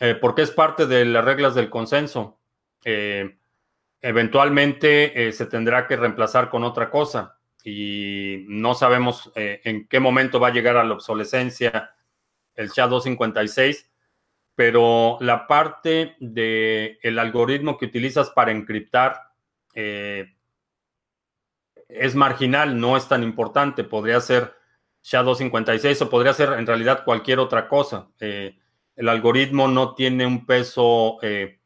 Eh, 0.00 0.16
porque 0.20 0.42
es 0.42 0.50
parte 0.50 0.86
de 0.86 1.04
las 1.04 1.24
reglas 1.24 1.54
del 1.54 1.70
consenso. 1.70 2.40
Eh, 2.84 3.38
eventualmente 4.00 5.28
eh, 5.28 5.32
se 5.32 5.46
tendrá 5.46 5.86
que 5.86 5.96
reemplazar 5.96 6.50
con 6.50 6.64
otra 6.64 6.90
cosa 6.90 7.38
y 7.62 8.44
no 8.48 8.74
sabemos 8.74 9.32
en 9.34 9.88
qué 9.88 9.98
momento 9.98 10.38
va 10.38 10.48
a 10.48 10.52
llegar 10.52 10.76
a 10.76 10.84
la 10.84 10.94
obsolescencia 10.94 11.94
el 12.54 12.70
SHA-256, 12.70 13.86
pero 14.54 15.18
la 15.20 15.48
parte 15.48 16.14
del 16.20 17.18
algoritmo 17.18 17.76
que 17.76 17.86
utilizas 17.86 18.30
para 18.30 18.52
encriptar 18.52 19.20
es 21.88 22.14
marginal, 22.14 22.78
no 22.78 22.96
es 22.96 23.08
tan 23.08 23.22
importante. 23.22 23.84
Podría 23.84 24.20
ser 24.20 24.54
SHA-256 25.04 26.02
o 26.02 26.10
podría 26.10 26.32
ser 26.32 26.52
en 26.54 26.66
realidad 26.66 27.04
cualquier 27.04 27.38
otra 27.38 27.68
cosa. 27.68 28.08
Eh, 28.20 28.58
el 28.96 29.08
algoritmo 29.08 29.68
no 29.68 29.94
tiene 29.94 30.26
un 30.26 30.46
peso 30.46 31.18
eh, 31.22 31.60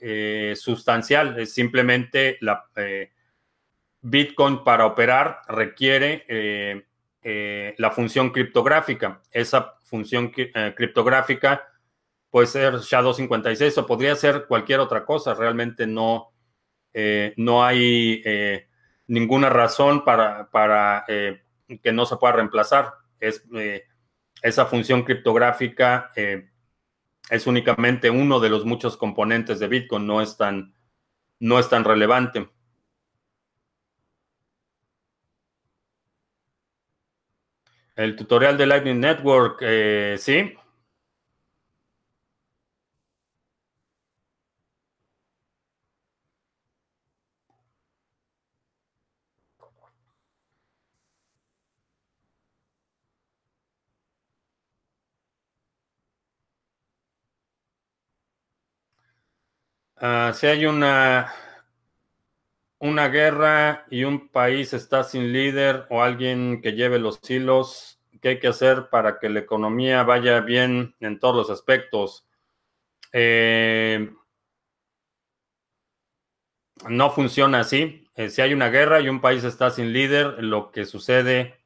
eh, 0.00 0.54
sustancial, 0.56 1.38
es 1.38 1.54
simplemente 1.54 2.38
la 2.40 2.64
Bitcoin 4.04 4.64
para 4.64 4.84
operar 4.84 5.42
requiere 5.46 6.24
la 7.78 7.90
función 7.92 8.30
criptográfica. 8.30 9.22
Esa 9.30 9.74
función 9.82 10.32
criptográfica 10.74 11.68
puede 12.30 12.48
ser 12.48 12.74
SHA-256 12.74 13.78
o 13.78 13.86
podría 13.86 14.16
ser 14.16 14.46
cualquier 14.46 14.80
otra 14.80 15.04
cosa. 15.04 15.34
Realmente 15.34 15.86
no, 15.86 16.32
no 17.36 17.64
hay 17.64 18.24
ninguna 19.12 19.50
razón 19.50 20.06
para, 20.06 20.50
para 20.50 21.04
eh, 21.06 21.42
que 21.82 21.92
no 21.92 22.06
se 22.06 22.16
pueda 22.16 22.32
reemplazar. 22.32 22.94
Es, 23.20 23.44
eh, 23.54 23.84
esa 24.40 24.64
función 24.64 25.02
criptográfica 25.02 26.10
eh, 26.16 26.48
es 27.28 27.46
únicamente 27.46 28.08
uno 28.08 28.40
de 28.40 28.48
los 28.48 28.64
muchos 28.64 28.96
componentes 28.96 29.58
de 29.58 29.68
Bitcoin, 29.68 30.06
no 30.06 30.22
es 30.22 30.38
tan, 30.38 30.74
no 31.40 31.58
es 31.58 31.68
tan 31.68 31.84
relevante. 31.84 32.48
El 37.94 38.16
tutorial 38.16 38.56
de 38.56 38.66
Lightning 38.66 38.98
Network, 38.98 39.62
sí, 40.16 40.54
Ah, 60.04 60.32
si 60.34 60.48
hay 60.48 60.66
una, 60.66 61.32
una 62.80 63.06
guerra 63.06 63.86
y 63.88 64.02
un 64.02 64.30
país 64.30 64.72
está 64.72 65.04
sin 65.04 65.32
líder 65.32 65.86
o 65.90 66.02
alguien 66.02 66.60
que 66.60 66.72
lleve 66.72 66.98
los 66.98 67.20
hilos, 67.30 68.00
¿qué 68.20 68.30
hay 68.30 68.38
que 68.40 68.48
hacer 68.48 68.88
para 68.90 69.20
que 69.20 69.28
la 69.28 69.38
economía 69.38 70.02
vaya 70.02 70.40
bien 70.40 70.96
en 70.98 71.20
todos 71.20 71.36
los 71.36 71.50
aspectos? 71.50 72.26
Eh, 73.12 74.12
no 76.88 77.10
funciona 77.12 77.60
así. 77.60 78.08
Eh, 78.16 78.28
si 78.28 78.42
hay 78.42 78.54
una 78.54 78.70
guerra 78.70 79.00
y 79.00 79.08
un 79.08 79.20
país 79.20 79.44
está 79.44 79.70
sin 79.70 79.92
líder, 79.92 80.42
lo 80.42 80.72
que 80.72 80.84
sucede 80.84 81.60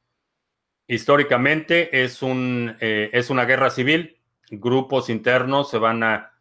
históricamente 0.87 2.05
es, 2.05 2.21
un, 2.21 2.77
eh, 2.81 3.09
es 3.15 3.31
una 3.31 3.47
guerra 3.47 3.71
civil. 3.71 4.19
Grupos 4.51 5.09
internos 5.09 5.71
se 5.71 5.79
van 5.79 6.03
a 6.03 6.36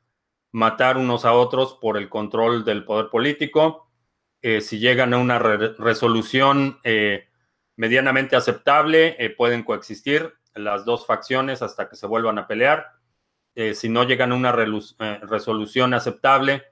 matar 0.56 0.98
unos 0.98 1.26
a 1.26 1.34
otros 1.34 1.78
por 1.82 1.98
el 1.98 2.08
control 2.08 2.64
del 2.64 2.86
poder 2.86 3.10
político. 3.10 3.92
Eh, 4.42 4.62
si 4.62 4.80
llegan 4.80 5.14
a 5.14 5.18
una 5.18 5.38
resolución 5.38 6.80
eh, 6.86 7.28
medianamente 7.76 8.38
aceptable, 8.38 9.18
eh, 9.20 9.32
pueden 9.32 9.64
coexistir 9.64 10.34
las 10.54 10.86
dos 10.86 11.06
facciones 11.06 11.62
hasta 11.62 11.90
que 11.90 11.98
se 11.98 12.08
vuelvan 12.08 12.40
a 12.40 12.48
pelear. 12.48 12.88
si 13.74 13.90
no 13.90 14.04
llegan 14.04 14.32
a 14.32 14.36
una 14.36 14.52
resolución 14.54 15.94
aceptable, 15.94 16.64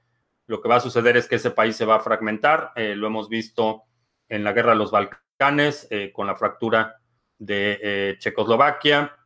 lo 0.46 0.60
que 0.62 0.68
va 0.68 0.76
a 0.76 0.80
suceder 0.80 1.16
es 1.18 1.28
que 1.28 1.36
ese 1.36 1.50
país 1.50 1.76
se 1.76 1.84
va 1.84 1.96
a 1.96 2.00
fragmentar. 2.00 2.72
lo 2.76 3.06
hemos 3.06 3.28
visto 3.28 3.84
en 4.28 4.44
la 4.44 4.52
guerra 4.52 4.72
de 4.72 4.78
los 4.78 4.90
Balcanes 4.90 5.20
Balcanes, 5.38 5.88
con 6.12 6.26
la 6.26 6.36
fractura 6.36 7.00
de 7.38 8.16
Checoslovaquia, 8.18 9.16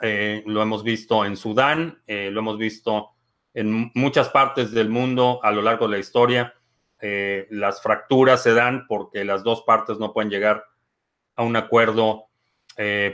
lo 0.00 0.62
hemos 0.62 0.82
visto 0.82 1.24
en 1.24 1.36
Sudán, 1.36 2.02
lo 2.06 2.40
hemos 2.40 2.58
visto 2.58 3.17
en 3.58 3.90
muchas 3.94 4.28
partes 4.28 4.72
del 4.72 4.88
mundo 4.88 5.40
a 5.42 5.50
lo 5.50 5.62
largo 5.62 5.86
de 5.86 5.92
la 5.92 5.98
historia. 5.98 6.54
las 7.00 7.80
fracturas 7.80 8.42
se 8.42 8.54
dan 8.54 8.86
porque 8.88 9.24
las 9.24 9.44
dos 9.44 9.62
partes 9.62 9.98
no 9.98 10.12
pueden 10.12 10.30
llegar 10.30 10.64
a 11.36 11.44
un 11.44 11.56
acuerdo 11.56 12.26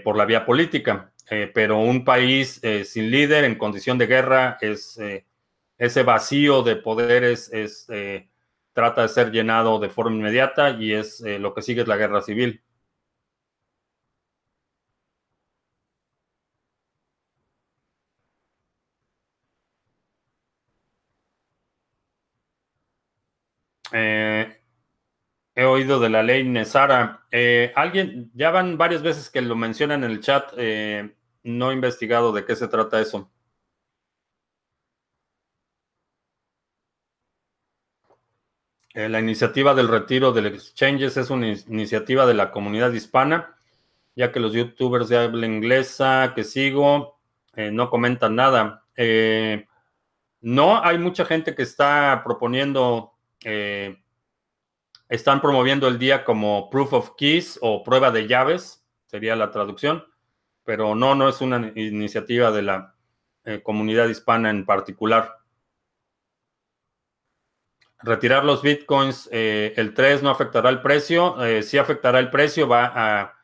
por 0.04 0.16
la 0.16 0.24
vía 0.24 0.46
política. 0.46 1.12
pero 1.54 1.78
un 1.78 2.04
país 2.04 2.60
sin 2.84 3.10
líder 3.10 3.44
en 3.44 3.56
condición 3.56 3.98
de 3.98 4.06
guerra 4.06 4.58
es 4.60 4.98
ese 5.78 6.02
vacío 6.02 6.62
de 6.62 6.76
poderes 6.76 7.52
es, 7.52 7.86
eh, 7.90 8.28
trata 8.72 9.02
de 9.02 9.08
ser 9.08 9.30
llenado 9.30 9.78
de 9.78 9.88
forma 9.88 10.16
inmediata 10.16 10.70
y 10.70 10.92
es 10.92 11.20
eh, 11.20 11.38
lo 11.38 11.54
que 11.54 11.62
sigue 11.62 11.82
es 11.82 11.88
la 11.88 11.96
guerra 11.96 12.22
civil. 12.22 12.62
Eh, 23.94 24.60
he 25.54 25.64
oído 25.64 26.00
de 26.00 26.10
la 26.10 26.22
ley 26.22 26.44
Nesara. 26.44 27.26
alguien, 27.74 28.30
ya 28.34 28.50
van 28.50 28.76
varias 28.76 29.02
veces 29.02 29.30
que 29.30 29.40
lo 29.40 29.56
mencionan 29.56 30.04
en 30.04 30.10
el 30.10 30.20
chat. 30.20 30.52
no 31.44 31.70
he 31.70 31.74
investigado 31.74 32.32
de 32.32 32.44
qué 32.44 32.56
se 32.56 32.68
trata 32.68 33.00
eso. 33.00 33.30
Eh, 38.94 39.08
la 39.08 39.18
iniciativa 39.18 39.74
del 39.74 39.88
retiro 39.88 40.32
del 40.32 40.46
exchanges 40.46 41.16
es 41.16 41.28
una 41.30 41.48
iniciativa 41.48 42.26
de 42.26 42.34
la 42.34 42.52
comunidad 42.52 42.92
hispana, 42.92 43.56
ya 44.14 44.30
que 44.30 44.38
los 44.38 44.52
youtubers 44.52 45.08
de 45.08 45.18
habla 45.18 45.46
inglesa 45.46 46.32
que 46.34 46.44
sigo 46.44 47.18
eh, 47.56 47.72
no 47.72 47.90
comentan 47.90 48.36
nada. 48.36 48.84
Eh, 48.96 49.66
no, 50.42 50.80
hay 50.84 50.98
mucha 50.98 51.24
gente 51.24 51.56
que 51.56 51.62
está 51.62 52.22
proponiendo, 52.24 53.13
están 55.08 55.40
promoviendo 55.40 55.88
el 55.88 55.98
día 55.98 56.24
como 56.24 56.70
proof 56.70 56.92
of 56.92 57.10
keys 57.16 57.58
o 57.60 57.84
prueba 57.84 58.10
de 58.10 58.26
llaves, 58.26 58.84
sería 59.06 59.36
la 59.36 59.50
traducción, 59.50 60.04
pero 60.64 60.94
no, 60.94 61.14
no 61.14 61.28
es 61.28 61.40
una 61.40 61.72
iniciativa 61.74 62.50
de 62.50 62.62
la 62.62 62.94
comunidad 63.62 64.08
hispana 64.08 64.50
en 64.50 64.64
particular 64.64 65.44
retirar 68.04 68.44
los 68.44 68.62
bitcoins, 68.62 69.28
eh, 69.32 69.72
el 69.76 69.94
3 69.94 70.22
no 70.22 70.30
afectará 70.30 70.68
el 70.68 70.82
precio, 70.82 71.42
eh, 71.42 71.62
sí 71.62 71.78
afectará 71.78 72.18
el 72.18 72.30
precio, 72.30 72.68
va 72.68 72.92
a 72.94 73.34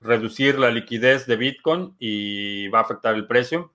reducir 0.00 0.58
la 0.58 0.70
liquidez 0.70 1.26
de 1.26 1.36
bitcoin 1.36 1.96
y 1.98 2.68
va 2.68 2.80
a 2.80 2.82
afectar 2.82 3.14
el 3.14 3.26
precio. 3.26 3.72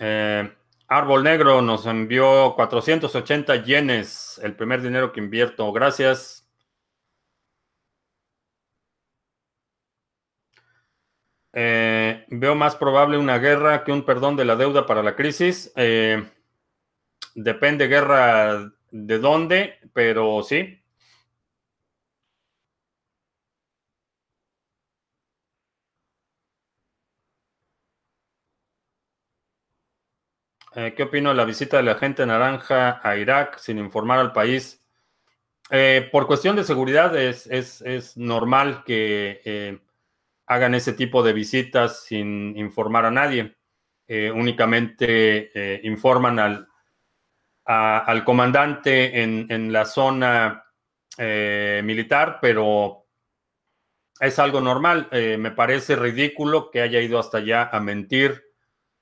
Eh, 0.00 0.52
Árbol 0.88 1.24
Negro 1.24 1.62
nos 1.62 1.86
envió 1.86 2.54
480 2.54 3.56
yenes, 3.64 4.40
el 4.42 4.54
primer 4.54 4.82
dinero 4.82 5.12
que 5.12 5.20
invierto. 5.20 5.72
Gracias. 5.72 6.46
Eh, 11.52 12.24
veo 12.28 12.54
más 12.56 12.74
probable 12.76 13.16
una 13.16 13.38
guerra 13.38 13.84
que 13.84 13.92
un 13.92 14.04
perdón 14.04 14.36
de 14.36 14.44
la 14.44 14.56
deuda 14.56 14.86
para 14.86 15.02
la 15.02 15.14
crisis. 15.14 15.72
Eh, 15.76 16.22
depende 17.34 17.86
guerra 17.88 18.72
de 18.90 19.18
dónde, 19.18 19.78
pero 19.92 20.42
sí. 20.42 20.83
Eh, 30.76 30.94
¿Qué 30.96 31.04
opino 31.04 31.30
de 31.30 31.36
la 31.36 31.44
visita 31.44 31.76
de 31.76 31.82
la 31.84 31.94
gente 31.96 32.26
naranja 32.26 33.00
a 33.02 33.16
Irak 33.16 33.58
sin 33.58 33.78
informar 33.78 34.18
al 34.18 34.32
país? 34.32 34.80
por 36.12 36.28
cuestión 36.28 36.54
de 36.54 36.62
seguridad 36.62 37.16
es, 37.16 37.48
es 37.48 38.16
normal 38.16 38.84
que 38.84 39.80
hagan 40.46 40.74
ese 40.74 40.92
tipo 40.92 41.22
de 41.22 41.32
visitas 41.32 42.04
sin 42.04 42.56
informar 42.56 43.06
a 43.06 43.10
nadie. 43.10 43.56
Eh, 44.06 44.30
únicamente 44.30 45.50
eh, 45.54 45.80
informan 45.84 46.38
al, 46.38 46.68
al 47.64 48.24
comandante 48.24 49.22
en, 49.22 49.72
la 49.72 49.86
zona 49.86 50.66
eh, 51.16 51.80
militar, 51.82 52.38
pero 52.40 53.06
es 54.20 54.38
algo 54.38 54.60
normal. 54.60 55.08
me 55.10 55.50
parece 55.52 55.96
ridículo 55.96 56.70
que 56.70 56.82
haya 56.82 57.00
ido 57.00 57.18
hasta 57.18 57.38
allá 57.38 57.70
a 57.72 57.80
mentir 57.80 58.44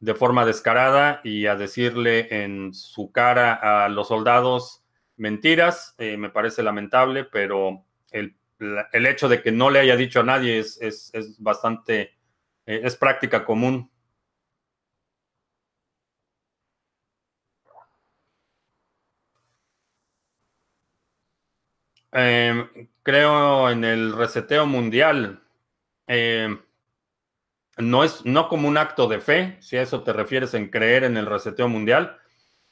de 0.03 0.15
forma 0.15 0.45
descarada 0.45 1.23
y 1.25 1.47
a 1.47 1.57
decirle 1.57 2.45
en 2.45 2.75
su 2.75 3.11
cara 3.11 3.85
a 3.85 3.89
los 3.89 4.09
soldados 4.09 4.83
mentiras. 5.17 5.95
me 5.99 6.29
parece 6.29 6.63
lamentable, 6.63 7.25
pero 7.25 7.87
el 8.11 8.37
el 8.93 9.07
hecho 9.07 9.29
de 9.29 9.43
que 9.43 9.53
no 9.53 9.71
le 9.71 9.81
haya 9.81 9.97
dicho 9.97 10.21
a 10.21 10.25
nadie 10.25 10.59
es, 10.59 11.13
bastante, 11.39 12.15
eh, 12.67 12.81
es 12.85 12.97
práctica 12.97 13.45
común. 13.45 13.91
Em, 22.13 22.69
creo 23.03 23.71
en 23.71 23.85
el 23.85 24.13
reseteo 24.15 24.67
mundial. 24.67 25.43
Em, 26.07 26.61
no 27.79 28.05
es 28.05 28.25
no 28.25 28.49
como 28.49 28.69
un 28.69 28.77
acto 28.77 29.07
de 29.07 29.21
fe, 29.21 29.57
si 29.61 29.77
a 29.77 29.83
eso 29.83 30.03
te 30.03 30.13
refieres 30.13 30.55
en 30.55 30.69
creer 30.69 31.05
en 31.05 31.17
el 31.17 31.27
reseteo 31.27 31.69
mundial. 31.69 32.19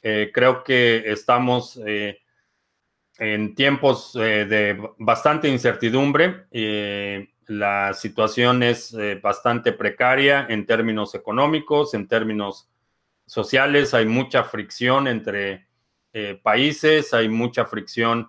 Eh, 0.02 0.30
creo 0.32 0.64
que 0.64 1.10
estamos 1.10 1.78
eh, 1.86 2.18
en 3.18 3.54
tiempos 3.54 4.16
eh, 4.16 4.46
de 4.46 4.80
bastante 4.98 5.48
incertidumbre. 5.48 6.46
La 7.46 7.94
situación 7.94 8.62
es 8.62 8.96
bastante 9.20 9.72
precaria 9.72 10.46
en 10.48 10.66
términos 10.66 11.16
económicos, 11.16 11.94
en 11.94 12.06
términos 12.06 12.70
sociales. 13.26 13.92
Hay 13.92 14.06
mucha 14.06 14.44
fricción 14.44 15.08
entre 15.08 15.66
países, 16.44 17.12
hay 17.12 17.28
mucha 17.28 17.64
fricción 17.64 18.28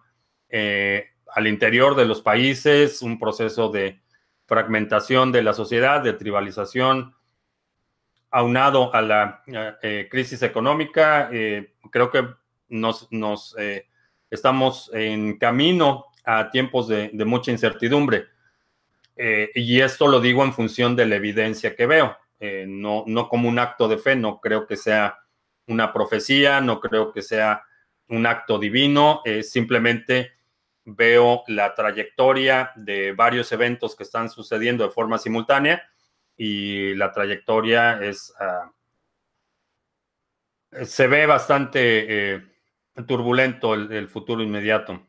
al 0.49 1.47
interior 1.47 1.95
de 1.95 2.05
los 2.05 2.21
países, 2.21 3.03
un 3.03 3.19
proceso 3.19 3.69
de 3.69 4.01
fragmentación 4.51 5.31
de 5.31 5.43
la 5.43 5.53
sociedad, 5.53 6.01
de 6.01 6.11
tribalización, 6.11 7.15
aunado 8.29 8.93
a 8.93 9.01
la 9.01 9.43
crisis 10.09 10.43
económica. 10.43 11.29
creo 11.89 12.11
que 12.11 12.27
nos, 12.67 13.07
estamos 14.29 14.91
en 14.93 15.37
camino 15.37 16.07
a 16.25 16.49
tiempos 16.49 16.89
de, 16.89 17.11
mucha 17.25 17.51
incertidumbre. 17.51 18.25
Eh, 19.15 19.51
y 19.55 19.79
esto 19.79 20.09
lo 20.09 20.19
digo 20.19 20.43
en 20.43 20.51
función 20.51 20.97
de 20.97 21.05
la 21.05 21.15
evidencia 21.15 21.73
que 21.73 21.85
veo, 21.85 22.17
eh, 22.41 22.65
no, 22.67 23.05
no 23.07 23.29
como 23.29 23.47
un 23.47 23.57
acto 23.57 23.87
de 23.87 23.99
fe, 23.99 24.17
no 24.17 24.41
creo 24.41 24.67
que 24.67 24.75
sea 24.75 25.17
una 25.67 25.93
profecía, 25.93 26.59
no 26.59 26.81
creo 26.81 27.13
que 27.13 27.21
sea 27.21 27.63
un 28.09 28.25
acto 28.25 28.59
divino, 28.59 29.21
simplemente 29.43 30.33
veo 30.85 31.43
la 31.47 31.73
trayectoria 31.73 32.71
de 32.75 33.13
varios 33.13 33.51
eventos 33.51 33.95
que 33.95 34.03
están 34.03 34.29
sucediendo 34.29 34.83
de 34.83 34.91
forma 34.91 35.17
simultánea 35.17 35.83
y 36.37 36.95
la 36.95 37.11
trayectoria 37.11 38.01
es, 38.01 38.33
ah, 38.39 38.71
se 40.83 41.07
ve 41.07 41.25
bastante 41.25 42.35
eh, 42.35 42.43
turbulento 43.07 43.73
el, 43.73 44.07
futuro 44.09 44.41
inmediato. 44.43 45.07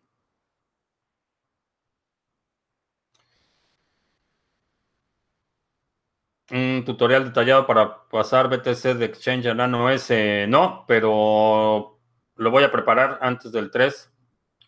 Un 6.50 6.82
tutorial 6.84 7.24
detallado 7.24 7.66
para 7.66 8.08
pasar 8.08 8.48
BTC 8.48 8.94
de 8.94 9.06
Exchange 9.06 9.46
a 9.46 9.54
Nano 9.54 9.88
S. 9.90 10.46
No, 10.48 10.84
pero 10.86 11.98
lo 12.36 12.50
voy 12.50 12.64
a 12.64 12.70
preparar 12.70 13.18
antes 13.22 13.52
del 13.52 13.70
3. 13.70 14.11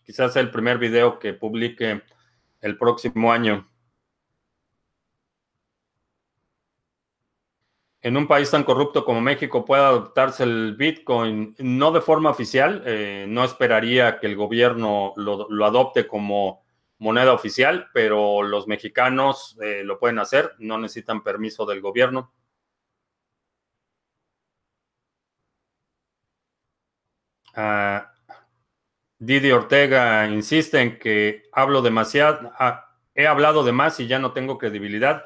Quizás 0.05 0.35
el 0.37 0.51
primer 0.51 0.77
video 0.77 1.19
que 1.19 1.33
publique 1.33 2.03
el 2.61 2.77
próximo 2.77 3.31
año. 3.31 3.67
en 8.05 8.17
un 8.17 8.27
país 8.27 8.51
tan 8.51 8.63
corrupto 8.63 9.03
como 9.03 9.19
México 9.19 9.65
pueda 9.65 9.87
adoptarse 9.87 10.43
el 10.43 10.75
Bitcoin, 10.77 11.55
no 11.57 11.91
de 11.91 12.01
forma 12.01 12.29
oficial, 12.29 12.83
eh, 12.85 13.25
no 13.27 13.43
esperaría 13.43 14.19
que 14.19 14.27
el 14.27 14.35
gobierno 14.35 15.13
lo, 15.15 15.65
adopte 15.65 16.05
como 16.05 16.63
moneda 16.99 17.33
oficial, 17.33 17.87
pero 17.95 18.43
los 18.43 18.67
mexicanos 18.67 19.57
eh, 19.59 19.81
lo 19.83 19.97
pueden 19.97 20.19
hacer, 20.19 20.53
no 20.59 20.77
necesitan 20.77 21.23
permiso 21.23 21.65
del 21.65 21.81
gobierno. 21.81 22.31
Ah, 27.55 28.14
Didi 29.25 29.51
Ortega 29.51 30.27
insiste 30.27 30.79
en 30.79 30.99
que 30.99 31.43
hablo 31.51 31.81
demasiado, 31.81 32.51
ah, 32.59 32.91
he 33.15 33.25
hablado 33.25 33.63
de 33.63 33.71
más 33.71 33.99
y 33.99 34.07
ya 34.07 34.19
no 34.19 34.33
tengo 34.33 34.57
credibilidad. 34.59 35.25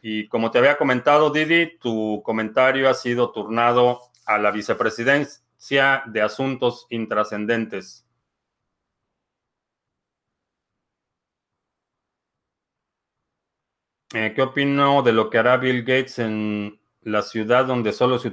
Y 0.00 0.28
como 0.28 0.50
te 0.52 0.58
había 0.58 0.78
comentado, 0.78 1.30
Didi, 1.30 1.78
tu 1.78 2.22
comentario 2.24 2.88
ha 2.88 2.94
sido 2.94 3.32
turnado 3.32 4.00
a 4.24 4.38
la 4.38 4.52
vicepresidencia 4.52 6.02
de 6.06 6.22
asuntos 6.22 6.86
intrascendentes. 6.90 8.06
Eh, 14.14 14.32
¿Qué 14.34 14.42
opino 14.42 15.02
de 15.02 15.12
lo 15.12 15.28
que 15.28 15.38
hará 15.38 15.56
Bill 15.56 15.82
Gates 15.82 16.18
en 16.20 16.80
la 17.02 17.22
ciudad 17.22 17.66
donde 17.66 17.92
solo 17.92 18.18
se 18.18 18.30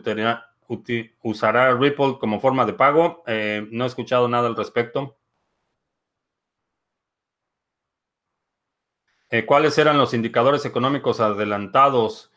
usará 1.23 1.73
Ripple 1.73 2.17
como 2.19 2.39
forma 2.39 2.65
de 2.65 2.73
pago? 2.73 3.23
Eh, 3.27 3.67
no 3.71 3.83
he 3.83 3.87
escuchado 3.87 4.27
nada 4.27 4.47
al 4.47 4.55
respecto. 4.55 5.17
Eh, 9.29 9.45
¿Cuáles 9.45 9.77
eran 9.77 9.97
los 9.97 10.13
indicadores 10.13 10.65
económicos 10.65 11.19
adelantados? 11.19 12.31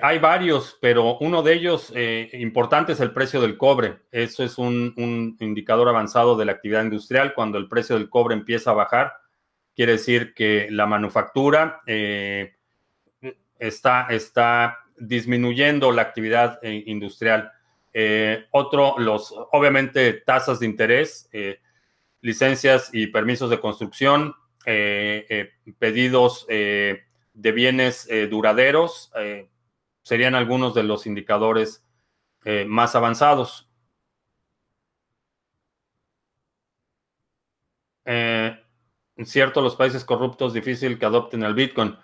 hay 0.00 0.18
varios, 0.18 0.78
pero 0.80 1.18
uno 1.18 1.42
de 1.42 1.52
ellos 1.52 1.92
importante 2.32 2.92
es 2.92 3.00
el 3.00 3.12
precio 3.12 3.38
del 3.42 3.58
cobre. 3.58 3.98
Eso 4.10 4.42
es 4.42 4.56
un, 4.56 4.94
un, 4.96 5.36
indicador 5.40 5.90
avanzado 5.90 6.38
de 6.38 6.46
la 6.46 6.52
actividad 6.52 6.84
industrial. 6.84 7.34
Cuando 7.34 7.58
el 7.58 7.68
precio 7.68 7.98
del 7.98 8.08
cobre 8.08 8.34
empieza 8.34 8.70
a 8.70 8.74
bajar, 8.74 9.12
quiere 9.78 9.92
decir 9.92 10.34
que 10.34 10.66
la 10.72 10.86
manufactura 10.86 11.82
eh, 11.86 12.56
está, 13.60 14.08
está 14.10 14.78
disminuyendo 15.00 15.92
la 15.92 16.02
actividad 16.02 16.58
eh, 16.62 16.82
industrial. 16.86 17.52
Eh, 17.92 18.46
otro, 18.50 18.98
los, 18.98 19.34
obviamente, 19.52 20.12
tasas 20.12 20.60
de 20.60 20.66
interés, 20.66 21.28
licencias 22.20 22.90
y 22.92 23.08
permisos 23.08 23.50
de 23.50 23.60
construcción, 23.60 24.34
pedidos 25.78 26.46
de 26.46 27.52
bienes 27.52 28.08
duraderos, 28.30 29.10
serían 30.02 30.34
algunos 30.34 30.74
de 30.74 30.82
los 30.82 31.06
indicadores 31.06 31.84
más 32.66 32.94
avanzados. 32.94 33.68
cierto, 39.26 39.60
los 39.60 39.76
países 39.76 40.04
corruptos 40.04 40.54
difícil 40.54 40.98
que 40.98 41.06
adopten 41.06 41.42
el 41.42 41.54
Bitcoin. 41.54 41.96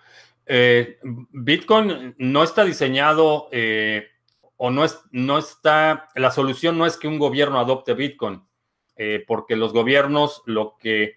Eh, 0.45 0.99
Bitcoin 1.03 2.15
no 2.19 2.43
está 2.43 2.63
diseñado 2.63 3.49
eh, 3.51 4.09
o 4.57 4.69
no, 4.69 4.85
es, 4.85 4.99
no 5.11 5.37
está, 5.37 6.09
la 6.15 6.31
solución 6.31 6.77
no 6.77 6.85
es 6.85 6.97
que 6.97 7.07
un 7.07 7.17
gobierno 7.17 7.59
adopte 7.59 7.93
Bitcoin, 7.93 8.43
eh, 8.95 9.23
porque 9.27 9.55
los 9.55 9.73
gobiernos 9.73 10.43
lo 10.45 10.77
que 10.79 11.15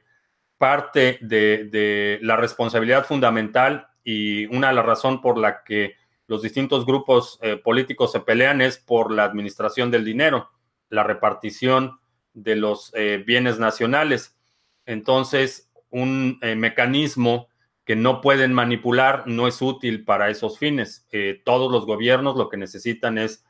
parte 0.56 1.18
de, 1.20 2.18
la 2.22 2.36
responsabilidad 2.36 3.06
fundamental 3.06 3.88
y 4.02 4.46
una 4.46 4.68
de 4.68 4.74
las 4.74 4.86
razones 4.86 5.20
por 5.20 5.38
la 5.38 5.62
que 5.62 5.94
los 6.26 6.42
distintos 6.42 6.84
grupos 6.84 7.38
políticos 7.62 8.12
se 8.12 8.20
pelean 8.20 8.60
es 8.60 8.76
por 8.76 9.12
la 9.12 9.24
administración 9.24 9.90
del 9.90 10.04
dinero, 10.04 10.50
la 10.90 11.04
repartición 11.04 12.00
de 12.34 12.56
los 12.56 12.92
bienes 13.24 13.58
nacionales. 13.58 14.36
Entonces, 14.84 15.70
un 15.90 16.38
mecanismo 16.56 17.48
que 17.88 17.96
no 17.96 18.20
pueden 18.20 18.52
manipular 18.52 19.22
no 19.24 19.48
es 19.48 19.62
útil 19.62 20.04
para 20.04 20.28
esos 20.28 20.58
fines. 20.58 21.06
Eh, 21.10 21.40
todos 21.42 21.72
los 21.72 21.86
gobiernos 21.86 22.36
lo 22.36 22.50
que 22.50 22.58
necesitan 22.58 23.16
es 23.16 23.46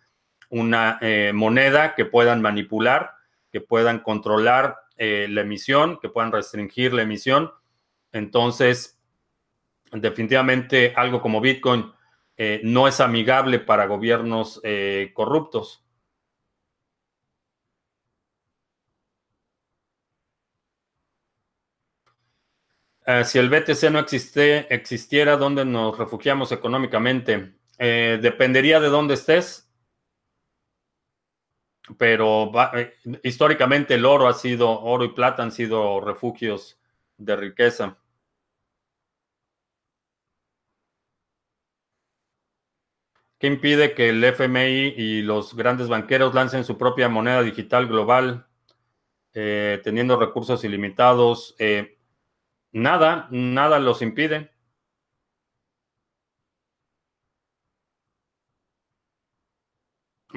una 0.48 0.96
eh, 1.00 1.32
moneda 1.34 1.96
que 1.96 2.04
puedan 2.04 2.40
manipular, 2.40 3.14
que 3.50 3.60
puedan 3.60 3.98
controlar 3.98 4.76
la 4.96 5.40
emisión, 5.40 5.98
que 6.00 6.08
puedan 6.08 6.30
restringir 6.30 6.92
la 6.92 7.02
emisión. 7.02 7.50
Entonces, 8.12 9.00
definitivamente 9.92 10.92
algo 10.96 11.20
como 11.20 11.40
Bitcoin 11.40 11.92
no 12.64 12.88
es 12.88 12.98
amigable 12.98 13.60
para 13.60 13.86
gobiernos 13.86 14.60
corruptos. 15.14 15.84
Eh, 23.10 23.24
si 23.24 23.38
el 23.38 23.48
BTC 23.48 23.90
no 23.90 24.00
existe, 24.00 24.66
existiera, 24.74 25.38
¿dónde 25.38 25.64
nos 25.64 25.96
refugiamos 25.96 26.52
económicamente? 26.52 27.54
Eh, 27.78 28.18
dependería 28.20 28.80
de 28.80 28.88
dónde 28.88 29.14
estés, 29.14 29.66
pero 31.96 32.52
eh, 32.76 32.92
históricamente 33.22 33.94
el 33.94 34.04
oro 34.04 34.28
ha 34.28 34.34
sido, 34.34 34.68
oro 34.82 35.04
y 35.04 35.14
plata 35.14 35.42
han 35.42 35.52
sido 35.52 36.02
refugios 36.02 36.78
de 37.16 37.34
riqueza. 37.36 37.96
¿Qué 43.38 43.46
impide 43.46 43.94
que 43.94 44.10
el 44.10 44.22
FMI 44.22 44.94
y 44.98 45.22
los 45.22 45.54
grandes 45.56 45.88
banqueros 45.88 46.34
lancen 46.34 46.64
su 46.64 46.76
propia 46.76 47.08
moneda 47.08 47.40
digital 47.40 47.86
global, 47.88 48.46
teniendo 49.32 50.18
recursos 50.18 50.62
ilimitados? 50.64 51.56
Nada, 52.72 53.28
nada 53.30 53.78
los 53.78 54.02
impide. 54.02 54.50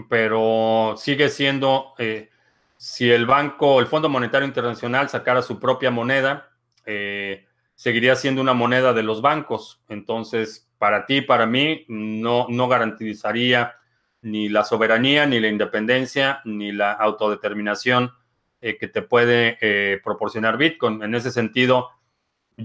Pero 0.10 0.96
sigue 0.98 1.30
siendo, 1.30 1.94
eh, 1.98 2.30
si 2.78 3.12
el 3.12 3.26
banco, 3.26 3.80
el 3.80 3.88
Fondo 3.88 4.08
Monetario 4.10 4.48
Internacional 4.48 5.10
sacara 5.10 5.42
su 5.42 5.60
propia 5.60 5.92
moneda, 5.92 6.50
eh, 6.86 7.46
seguiría 7.76 8.16
siendo 8.16 8.42
una 8.42 8.54
moneda 8.54 8.94
de 8.94 9.04
los 9.04 9.22
bancos. 9.22 9.84
Entonces, 9.90 10.70
para 10.78 11.06
ti, 11.06 11.22
para 11.22 11.46
mí, 11.46 11.86
no, 11.90 12.48
no 12.50 12.68
garantizaría 12.70 13.76
ni 14.22 14.50
la 14.50 14.64
soberanía, 14.64 15.26
ni 15.26 15.40
la 15.40 15.50
independencia, 15.50 16.42
ni 16.46 16.72
la 16.72 16.94
autodeterminación 16.94 18.14
eh, 18.62 18.78
que 18.78 18.88
te 18.88 19.02
puede 19.02 20.00
proporcionar 20.04 20.58
Bitcoin. 20.58 21.04
En 21.04 21.16
ese 21.16 21.32
sentido, 21.32 21.90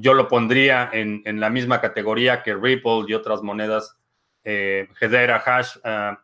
yo 0.01 0.15
lo 0.15 0.29
pondría 0.29 0.91
en, 0.93 1.41
la 1.41 1.51
misma 1.51 1.81
categoría 1.81 2.43
que 2.43 2.55
Ripple 2.55 3.05
y 3.09 3.15
otras 3.15 3.43
monedas, 3.43 3.99
eh, 4.45 4.89
Hedera, 5.01 5.37
Hash, 5.45 5.77
uh, 5.79 6.17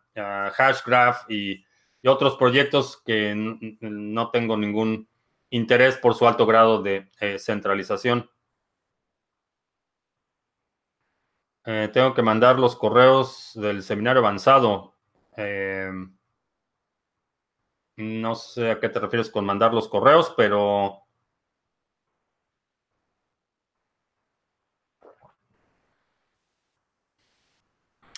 Hashgraph 0.52 1.30
y, 1.30 1.64
otros 2.04 2.36
proyectos 2.36 3.00
que 3.06 3.32
no 3.36 4.30
tengo 4.32 4.56
ningún 4.56 5.08
interés 5.50 5.96
por 5.96 6.16
su 6.16 6.26
alto 6.26 6.46
grado 6.46 6.82
de 6.82 7.08
eh, 7.20 7.38
centralización. 7.38 8.28
Eh, 11.64 11.88
tengo 11.92 12.12
que 12.12 12.22
mandar 12.22 12.58
los 12.58 12.74
correos 12.74 13.52
del 13.54 13.84
seminario 13.84 14.18
avanzado. 14.18 14.96
no 17.96 18.34
sé 18.34 18.72
a 18.72 18.80
qué 18.80 18.88
te 18.88 18.98
refieres 18.98 19.30
con 19.30 19.44
mandar 19.44 19.72
los 19.72 19.86
correos, 19.88 20.34
pero 20.36 21.02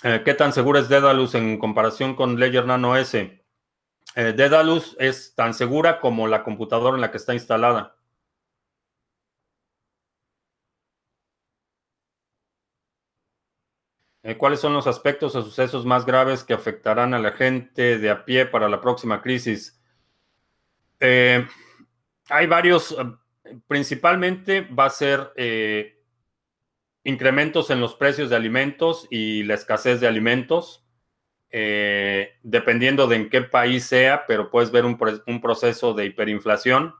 Eh, 0.04 0.22
¿Qué 0.22 0.34
tan 0.34 0.52
segura 0.52 0.80
es 0.80 0.90
Dedalus 0.90 1.34
en 1.34 1.58
comparación 1.58 2.14
con 2.14 2.38
Ledger 2.38 2.66
Nano 2.66 2.94
S? 2.94 3.42
Eh, 4.16 4.34
Dedalus 4.36 4.96
es 5.00 5.34
tan 5.34 5.54
segura 5.54 5.98
como 6.00 6.28
la 6.28 6.44
computadora 6.44 6.94
en 6.96 7.00
la 7.00 7.10
que 7.10 7.16
está 7.16 7.32
instalada. 7.32 7.96
Eh, 14.22 14.36
¿Cuáles 14.36 14.60
son 14.60 14.74
los 14.74 14.86
aspectos 14.86 15.34
o 15.36 15.42
sucesos 15.42 15.86
más 15.86 16.04
graves 16.04 16.44
que 16.44 16.52
afectarán 16.52 17.14
a 17.14 17.18
la 17.18 17.32
gente 17.32 17.98
de 17.98 18.10
a 18.10 18.26
pie 18.26 18.44
para 18.44 18.68
la 18.68 18.80
próxima 18.82 19.22
crisis? 19.22 19.80
hay 22.30 22.46
varios, 22.46 22.96
principalmente 23.68 24.62
va 24.62 24.86
a 24.86 24.90
ser 24.90 25.32
incrementos 27.04 27.70
en 27.70 27.80
los 27.80 27.94
precios 27.94 28.30
de 28.30 28.36
alimentos 28.36 29.06
y 29.10 29.44
la 29.44 29.54
escasez 29.54 30.00
de 30.00 30.08
alimentos, 30.08 30.84
eh, 31.50 32.32
dependiendo 32.42 33.06
de 33.06 33.16
en 33.16 33.30
qué 33.30 33.42
país 33.42 33.84
sea, 33.84 34.24
pero 34.26 34.50
puedes 34.50 34.72
ver 34.72 34.84
un, 34.86 34.96
proceso 35.40 35.92
de 35.92 36.06
hiperinflación, 36.06 36.94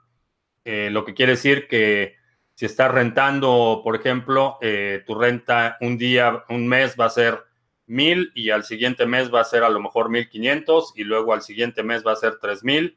eh, 0.65 0.91
lo 0.93 1.05
que 1.05 1.15
quiere 1.15 1.33
decir 1.33 1.67
que 1.67 2.17
si 2.55 2.67
estás 2.67 2.93
rentando, 2.93 3.81
por 3.83 3.97
ejemplo, 3.97 4.59
eh, 4.61 5.03
tu 5.07 5.15
renta 5.15 5.77
un 5.81 5.99
día, 5.99 6.45
un 6.51 6.69
mes 6.69 6.95
va 7.01 7.07
a 7.07 7.11
ser 7.11 7.43
mil 7.87 8.31
y 8.35 8.51
al 8.51 8.65
siguiente 8.65 9.07
mes 9.07 9.33
va 9.33 9.41
a 9.41 9.45
ser 9.45 9.65
a 9.65 9.69
lo 9.71 9.81
mejor 9.81 10.09
mil 10.09 10.29
quinientos 10.29 10.93
y 10.97 11.05
luego 11.05 11.33
al 11.33 11.43
siguiente 11.43 11.83
mes 11.83 12.07
va 12.07 12.13
a 12.13 12.17
ser 12.17 12.39
tres 12.41 12.63
mil 12.63 12.97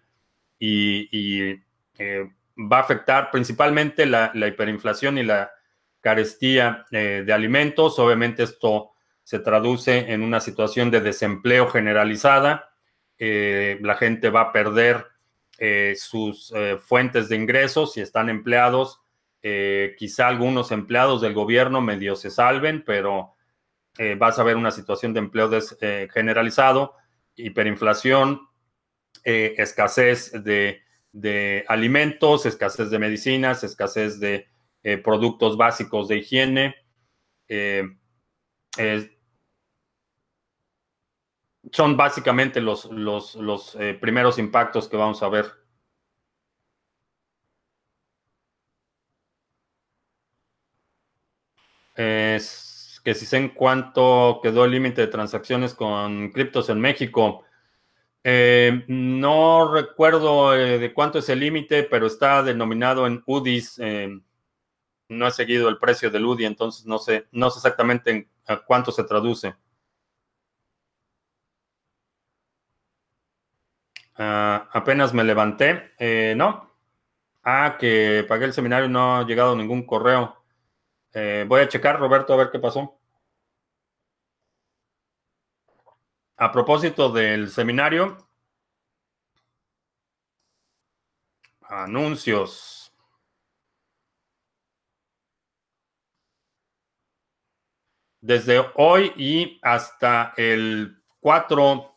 y, 0.59 1.55
va 1.99 2.77
a 2.77 2.81
afectar 2.81 3.29
principalmente 3.31 4.05
la 4.05 4.47
hiperinflación 4.47 5.17
y 5.17 5.23
la 5.23 5.51
carestía 6.07 6.85
eh, 6.89 7.23
de 7.25 7.33
alimentos. 7.33 7.99
Obviamente 7.99 8.43
esto 8.43 8.91
se 9.23 9.39
traduce 9.39 10.13
en 10.13 10.21
una 10.21 10.39
situación 10.39 10.89
de 10.89 11.01
desempleo 11.01 11.67
generalizada. 11.67 12.69
Eh, 13.19 13.77
la 13.81 13.95
gente 13.95 14.29
va 14.29 14.41
a 14.41 14.51
perder 14.53 15.05
sus 15.95 16.53
fuentes 16.85 17.29
de 17.29 17.35
ingresos, 17.35 17.93
si 17.93 17.99
están 17.99 18.29
empleados, 18.29 19.01
quizá 19.97 20.27
algunos 20.27 20.71
empleados 20.71 21.19
del 21.19 21.33
gobierno 21.33 21.81
medio 21.81 22.15
se 22.15 22.29
salven, 22.29 22.83
pero 22.85 23.33
vas 24.19 24.37
a 24.37 24.43
ver 24.43 24.55
una 24.55 24.69
situación 24.69 25.13
de 25.15 25.19
empleo 25.19 25.49
generalizado, 26.13 26.93
hiperinflación, 27.35 28.47
escasez 29.23 30.31
de 30.43 31.65
alimentos, 31.67 32.45
escasez 32.45 32.91
de 32.91 32.99
medicinas, 32.99 33.63
escasez 33.63 34.19
de 34.19 34.45
eh, 34.87 34.97
productos 34.97 35.57
básicos 35.57 36.07
de 36.07 36.19
higiene. 36.19 36.75
Eh, 37.49 37.83
son 41.73 41.97
básicamente 41.97 42.61
los, 42.61 42.85
los, 42.85 43.75
eh, 43.81 43.95
primeros 43.99 44.39
impactos 44.39 44.87
que 44.87 44.95
vamos 44.95 45.21
a 45.21 45.27
ver. 45.27 45.45
Es 51.97 53.01
que 53.03 53.13
si 53.13 53.25
sé 53.25 53.35
en 53.35 53.49
cuánto 53.49 54.39
quedó 54.41 54.63
el 54.63 54.71
límite 54.71 55.01
de 55.01 55.07
transacciones 55.07 55.73
con 55.73 56.31
criptos 56.31 56.69
en 56.69 56.79
México. 56.79 57.43
No 58.87 59.73
recuerdo 59.73 60.51
de 60.51 60.93
cuánto 60.93 61.19
es 61.19 61.27
el 61.27 61.41
límite, 61.41 61.83
pero 61.83 62.07
está 62.07 62.41
denominado 62.41 63.05
en 63.05 63.21
UDIs. 63.25 63.81
No 65.09 65.27
he 65.27 65.31
seguido 65.31 65.69
el 65.69 65.77
precio 65.79 66.09
del 66.11 66.25
UDI, 66.25 66.45
entonces 66.45 66.85
no 66.85 66.97
sé, 66.99 67.27
no 67.31 67.49
sé 67.49 67.59
exactamente 67.59 68.11
en, 68.11 68.29
a 68.47 68.57
cuánto 68.57 68.91
se 68.91 69.03
traduce. 69.03 69.55
Ah, 74.15 74.69
apenas 74.73 75.13
me 75.13 75.23
levanté. 75.23 75.93
no. 76.35 76.67
Ah, 77.43 77.77
que 77.79 78.25
pagué 78.27 78.45
el 78.45 78.53
seminario 78.53 78.89
no 78.89 79.17
ha 79.17 79.25
llegado 79.25 79.55
ningún 79.55 79.85
correo. 79.85 80.37
voy 81.47 81.61
a 81.61 81.67
checar, 81.69 81.99
Roberto, 81.99 82.33
a 82.33 82.37
ver 82.37 82.51
qué 82.51 82.59
pasó. 82.59 82.99
A 86.37 86.51
propósito 86.51 87.09
del 87.11 87.49
seminario, 87.49 88.17
anuncios. 91.69 92.76
Desde 98.27 98.61
hoy 98.75 99.13
y 99.15 99.57
hasta 99.61 100.33
el 100.35 100.97
4 101.21 101.95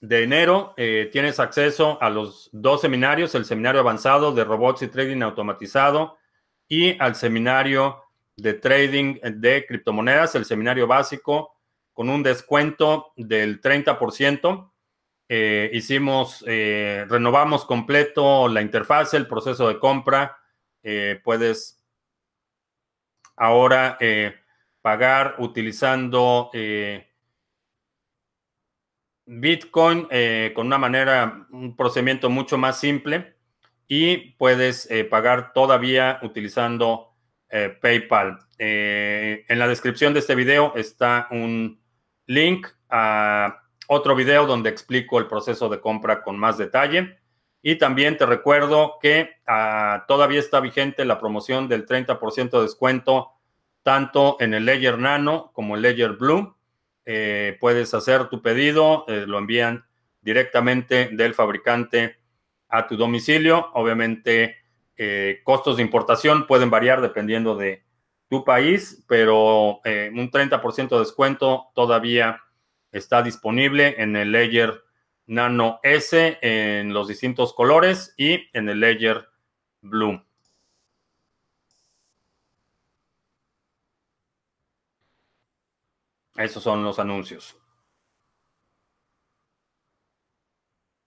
de 0.00 0.22
enero 0.22 0.72
eh, 0.76 1.08
tienes 1.10 1.40
acceso 1.40 2.00
a 2.00 2.10
los 2.10 2.48
dos 2.52 2.80
seminarios, 2.80 3.34
el 3.34 3.44
seminario 3.44 3.80
avanzado 3.80 4.32
de 4.32 4.44
robots 4.44 4.82
y 4.82 4.86
trading 4.86 5.20
automatizado 5.22 6.16
y 6.68 6.96
al 7.02 7.16
seminario 7.16 8.04
de 8.36 8.54
trading 8.54 9.18
de 9.20 9.66
criptomonedas, 9.66 10.36
el 10.36 10.44
seminario 10.44 10.86
básico 10.86 11.56
con 11.92 12.08
un 12.08 12.22
descuento 12.22 13.12
del 13.16 13.60
30%. 13.60 14.70
Eh, 15.28 15.70
hicimos, 15.72 16.44
eh, 16.46 17.04
renovamos 17.08 17.64
completo 17.64 18.46
la 18.46 18.62
interfaz, 18.62 19.12
el 19.14 19.26
proceso 19.26 19.66
de 19.66 19.80
compra. 19.80 20.38
Eh, 20.84 21.20
puedes 21.24 21.82
ahora 23.34 23.98
pagar 24.82 25.36
utilizando 25.38 26.50
Bitcoin 29.24 30.08
con 30.54 30.66
una 30.66 30.78
manera, 30.78 31.46
un 31.50 31.76
procedimiento 31.76 32.28
mucho 32.28 32.58
más 32.58 32.78
simple 32.78 33.36
y 33.88 34.32
puedes 34.32 34.88
pagar 35.10 35.52
todavía 35.52 36.18
utilizando 36.22 37.14
PayPal. 37.48 38.38
en 38.58 39.58
la 39.58 39.68
descripción 39.68 40.12
de 40.12 40.20
este 40.20 40.34
video 40.34 40.74
está 40.74 41.28
un 41.30 41.80
link 42.26 42.66
a 42.88 43.62
otro 43.88 44.14
video 44.14 44.46
donde 44.46 44.70
explico 44.70 45.18
el 45.18 45.26
proceso 45.26 45.68
de 45.68 45.80
compra 45.80 46.22
con 46.22 46.38
más 46.38 46.58
detalle. 46.58 47.18
Y 47.62 47.76
también 47.76 48.16
te 48.16 48.26
recuerdo 48.26 48.98
que 49.00 49.30
ah, 49.46 50.04
todavía 50.08 50.40
está 50.40 50.60
vigente 50.60 51.04
la 51.04 51.20
promoción 51.20 51.68
del 51.68 51.86
30% 51.86 52.50
de 52.50 52.62
descuento 52.62 53.32
tanto 53.82 54.36
en 54.40 54.54
el 54.54 54.64
Ledger 54.64 54.98
Nano 54.98 55.50
como 55.54 55.76
el 55.76 55.82
Ledger 55.82 56.12
Blue. 56.12 56.56
Eh, 57.04 57.56
puedes 57.60 57.92
hacer 57.94 58.28
tu 58.28 58.42
pedido, 58.42 59.04
eh, 59.08 59.24
lo 59.26 59.38
envían 59.38 59.84
directamente 60.20 61.10
del 61.12 61.34
fabricante 61.34 62.16
a 62.68 62.86
tu 62.86 62.96
domicilio. 62.96 63.70
Obviamente, 63.74 64.56
eh, 64.96 65.40
costos 65.44 65.76
de 65.76 65.82
importación 65.82 66.46
pueden 66.46 66.70
variar 66.70 67.00
dependiendo 67.00 67.56
de 67.56 67.84
tu 68.28 68.44
país, 68.44 69.04
pero 69.08 69.80
un 69.84 70.30
30% 70.30 70.96
de 70.96 71.00
descuento 71.00 71.66
todavía 71.74 72.40
está 72.90 73.22
disponible 73.22 73.96
en 73.98 74.16
el 74.16 74.32
Ledger 74.32 74.82
Nano 75.26 75.80
S 75.82 76.38
en 76.40 76.94
los 76.94 77.08
distintos 77.08 77.52
colores 77.52 78.14
y 78.16 78.48
en 78.54 78.70
el 78.70 78.80
Ledger 78.80 79.28
Blue. 79.82 80.24
Esos 86.36 86.62
son 86.62 86.84
los 86.84 86.98
anuncios. 86.98 87.56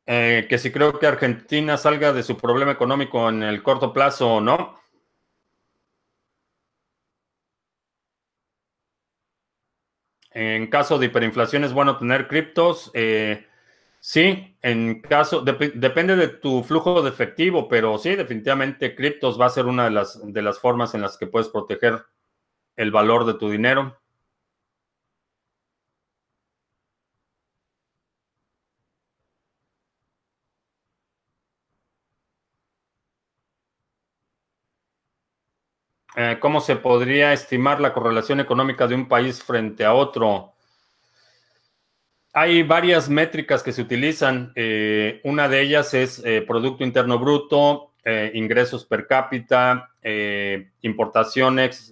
Eh, 0.07 0.45
que 0.49 0.57
si 0.59 0.71
creo 0.71 0.99
que 0.99 1.07
Argentina 1.07 1.77
salga 1.77 2.13
de 2.13 2.21
su 2.23 2.37
problema 2.37 2.71
económico 2.71 3.27
en 3.29 3.41
el 3.43 3.63
corto 3.63 3.91
plazo 3.91 4.35
o 4.35 4.41
no. 4.41 4.75
En 10.31 10.67
caso 10.67 10.99
de 10.99 11.07
hiperinflación 11.07 11.63
es 11.63 11.73
bueno 11.73 11.97
tener 11.97 12.27
criptos. 12.27 12.91
Eh, 12.93 13.45
sí, 13.99 14.57
en 14.61 15.01
caso, 15.01 15.41
depende 15.41 16.15
de 16.15 16.27
tu 16.27 16.63
flujo 16.63 17.01
de 17.01 17.09
efectivo, 17.09 17.67
pero 17.69 17.97
sí, 17.97 18.15
definitivamente 18.15 18.95
criptos 18.95 19.39
va 19.39 19.45
a 19.47 19.49
ser 19.49 19.65
una 19.65 19.89
de 19.89 20.05
de 20.25 20.41
las 20.41 20.59
formas 20.59 20.93
en 20.93 21.01
las 21.01 21.17
que 21.17 21.27
puedes 21.27 21.49
proteger 21.49 22.05
el 22.77 22.91
valor 22.91 23.25
de 23.25 23.35
tu 23.35 23.49
dinero. 23.49 23.97
Eh, 36.17 36.37
¿Cómo 36.39 36.61
se 36.61 36.77
podría 36.77 37.33
estimar 37.33 37.81
la 37.81 37.91
correlación 37.91 38.39
económica 38.39 38.87
de 38.87 38.95
un 38.95 39.07
país 39.07 39.43
frente 39.43 39.83
a 39.83 39.93
otro? 39.93 40.53
Hay 42.31 42.63
varias 42.63 43.09
métricas 43.09 43.61
que 43.61 43.73
se 43.73 43.81
utilizan. 43.81 44.53
Eh, 44.55 45.19
una 45.25 45.49
de 45.49 45.61
ellas 45.61 45.93
es 45.93 46.21
eh, 46.23 46.41
Producto 46.41 46.83
Interno 46.83 47.19
Bruto, 47.19 47.91
ingresos 48.33 48.85
per 48.85 49.07
cápita, 49.07 49.89
importaciones, 50.81 51.91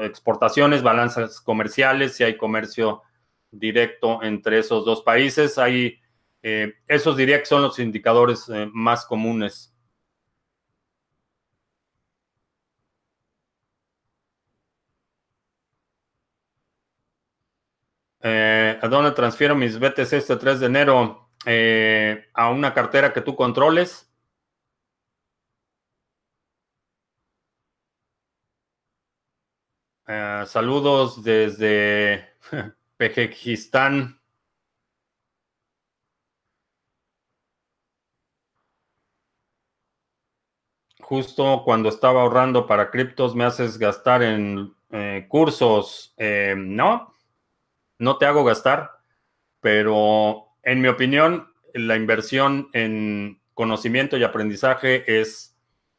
exportaciones, 0.00 0.80
balanzas 0.80 1.40
comerciales, 1.40 2.14
si 2.14 2.22
hay 2.22 2.36
comercio 2.36 3.02
directo 3.50 4.22
entre 4.22 4.60
esos 4.60 4.84
dos 4.84 5.02
países. 5.02 5.58
Hay, 5.58 5.98
esos 6.40 7.16
diría 7.16 7.40
que 7.40 7.46
son 7.46 7.62
los 7.62 7.80
indicadores 7.80 8.48
más 8.72 9.04
comunes. 9.06 9.74
Eh, 18.20 18.78
¿A 18.82 18.88
dónde 18.88 19.12
transfiero 19.12 19.54
mis 19.54 19.78
BTC 19.78 20.12
este 20.14 20.36
3 20.36 20.60
de 20.60 20.66
enero? 20.66 21.30
Eh, 21.46 22.28
a 22.34 22.50
una 22.50 22.74
cartera 22.74 23.12
que 23.12 23.20
tú 23.20 23.36
controles. 23.36 24.10
Eh, 30.06 30.42
saludos 30.46 31.22
desde 31.22 32.28
Pejejistán. 32.96 34.18
Justo 41.00 41.62
cuando 41.64 41.88
estaba 41.88 42.22
ahorrando 42.22 42.66
para 42.66 42.90
criptos 42.90 43.34
me 43.34 43.44
haces 43.44 43.78
gastar 43.78 44.22
en 44.22 44.74
cursos. 45.28 46.14
no, 46.56 47.14
no 47.98 48.18
te 48.18 48.26
hago 48.26 48.44
gastar, 48.44 48.92
pero 49.60 50.48
en 50.62 50.80
mi 50.80 50.88
opinión, 50.88 51.52
la 51.74 51.96
inversión 51.96 52.68
en 52.72 53.40
conocimiento 53.54 54.16
y 54.16 54.24
aprendizaje 54.24 55.20
es 55.20 55.56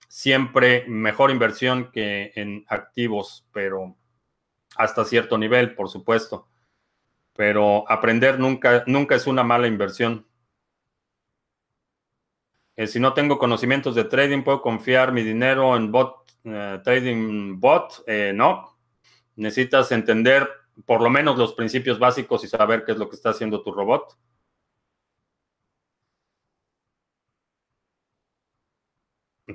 siempre 0.08 0.86
mejor 0.88 1.32
inversión 1.32 1.92
que 1.92 2.32
en 2.36 2.66
activos, 2.68 3.48
pero 3.54 3.96
hasta 4.76 5.06
cierto 5.06 5.38
nivel, 5.38 5.76
por 5.76 5.90
supuesto. 5.90 6.48
Pero 7.34 7.90
aprender 7.90 8.40
nunca, 8.40 8.84
nunca 8.88 9.16
es 9.16 9.28
una 9.28 9.44
mala 9.44 9.68
inversión. 9.68 10.26
Eh, 12.76 12.88
si 12.88 13.00
no 13.00 13.14
tengo 13.14 13.38
conocimientos 13.38 13.94
de 13.96 14.06
trading, 14.06 14.42
¿puedo 14.42 14.62
confiar 14.62 15.12
mi 15.12 15.22
dinero 15.22 15.76
en 15.76 15.92
bot, 15.92 16.32
eh, 16.46 16.80
trading 16.84 17.60
bot? 17.60 18.04
Eh, 18.08 18.32
no. 18.34 18.78
Necesitas 19.36 19.92
entender 19.92 20.50
por 20.86 21.02
lo 21.02 21.10
menos 21.10 21.38
los 21.38 21.54
principios 21.54 22.00
básicos 22.00 22.44
y 22.44 22.48
saber 22.48 22.84
qué 22.86 22.94
es 22.94 22.98
lo 22.98 23.10
que 23.10 23.16
está 23.16 23.32
haciendo 23.32 23.62
tu 23.62 23.72
robot. 23.72 24.18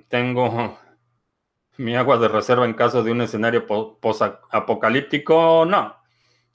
Tengo 0.09 0.79
mi 1.77 1.97
agua 1.97 2.19
de 2.19 2.29
reserva 2.29 2.65
en 2.65 2.75
caso 2.75 3.03
de 3.03 3.13
un 3.13 3.21
escenario 3.23 3.67
post-apocalíptico. 3.67 5.65
No, 5.67 5.97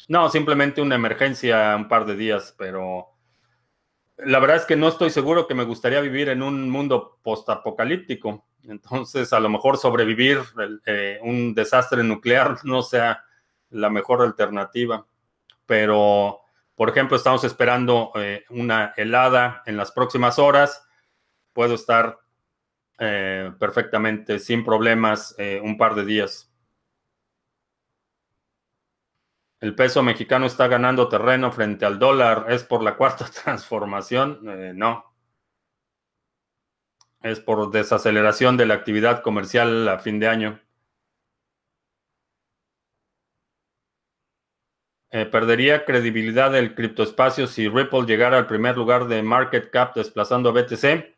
no, 0.07 0.29
simplemente 0.29 0.81
una 0.81 0.95
emergencia 0.95 1.75
un 1.75 1.87
par 1.87 2.05
de 2.05 2.15
días, 2.15 2.55
pero 2.57 3.09
la 4.17 4.39
verdad 4.39 4.57
es 4.57 4.65
que 4.65 4.75
no 4.75 4.87
estoy 4.87 5.09
seguro 5.09 5.47
que 5.47 5.55
me 5.55 5.63
gustaría 5.63 6.01
vivir 6.01 6.29
en 6.29 6.43
un 6.43 6.69
mundo 6.69 7.19
post-apocalíptico. 7.23 8.45
Entonces, 8.63 9.31
a 9.33 9.39
lo 9.39 9.49
mejor 9.49 9.77
sobrevivir 9.77 10.39
eh, 10.85 11.19
un 11.23 11.53
desastre 11.53 12.03
nuclear 12.03 12.57
no 12.63 12.81
sea 12.81 13.23
la 13.69 13.89
mejor 13.89 14.21
alternativa. 14.21 15.05
Pero, 15.65 16.41
por 16.75 16.89
ejemplo, 16.89 17.17
estamos 17.17 17.43
esperando 17.43 18.11
eh, 18.15 18.43
una 18.49 18.93
helada 18.97 19.63
en 19.65 19.77
las 19.77 19.91
próximas 19.91 20.39
horas. 20.39 20.85
Puedo 21.53 21.75
estar 21.75 22.19
eh, 22.97 23.51
perfectamente 23.59 24.39
sin 24.39 24.63
problemas 24.63 25.35
un 25.61 25.77
par 25.77 25.95
de 25.95 26.05
días. 26.05 26.49
El 29.59 29.75
peso 29.75 30.01
mexicano 30.03 30.45
está 30.45 30.67
ganando 30.67 31.09
terreno 31.09 31.51
frente 31.51 31.85
al 31.85 31.99
dólar. 31.99 32.45
¿Es 32.49 32.63
por 32.63 32.81
la 32.81 32.95
cuarta 32.95 33.25
transformación? 33.43 34.39
Eh, 34.47 34.71
no. 34.73 35.05
Es 37.21 37.41
por 37.41 37.69
desaceleración 37.69 38.55
de 38.55 38.65
la 38.65 38.75
actividad 38.75 39.21
comercial 39.21 39.87
a 39.89 39.99
fin 39.99 40.19
de 40.19 40.29
año. 40.29 40.61
Eh, 45.11 45.25
perdería 45.25 45.85
credibilidad 45.85 46.55
el 46.55 46.75
criptoespacio 46.75 47.47
si 47.47 47.67
Ripple 47.67 48.05
llegara 48.05 48.37
al 48.37 48.45
primer 48.45 48.77
lugar 48.77 49.07
de 49.07 49.23
market 49.23 49.71
cap 49.71 49.95
desplazando 49.95 50.49
a 50.49 50.53
BTC. 50.53 51.15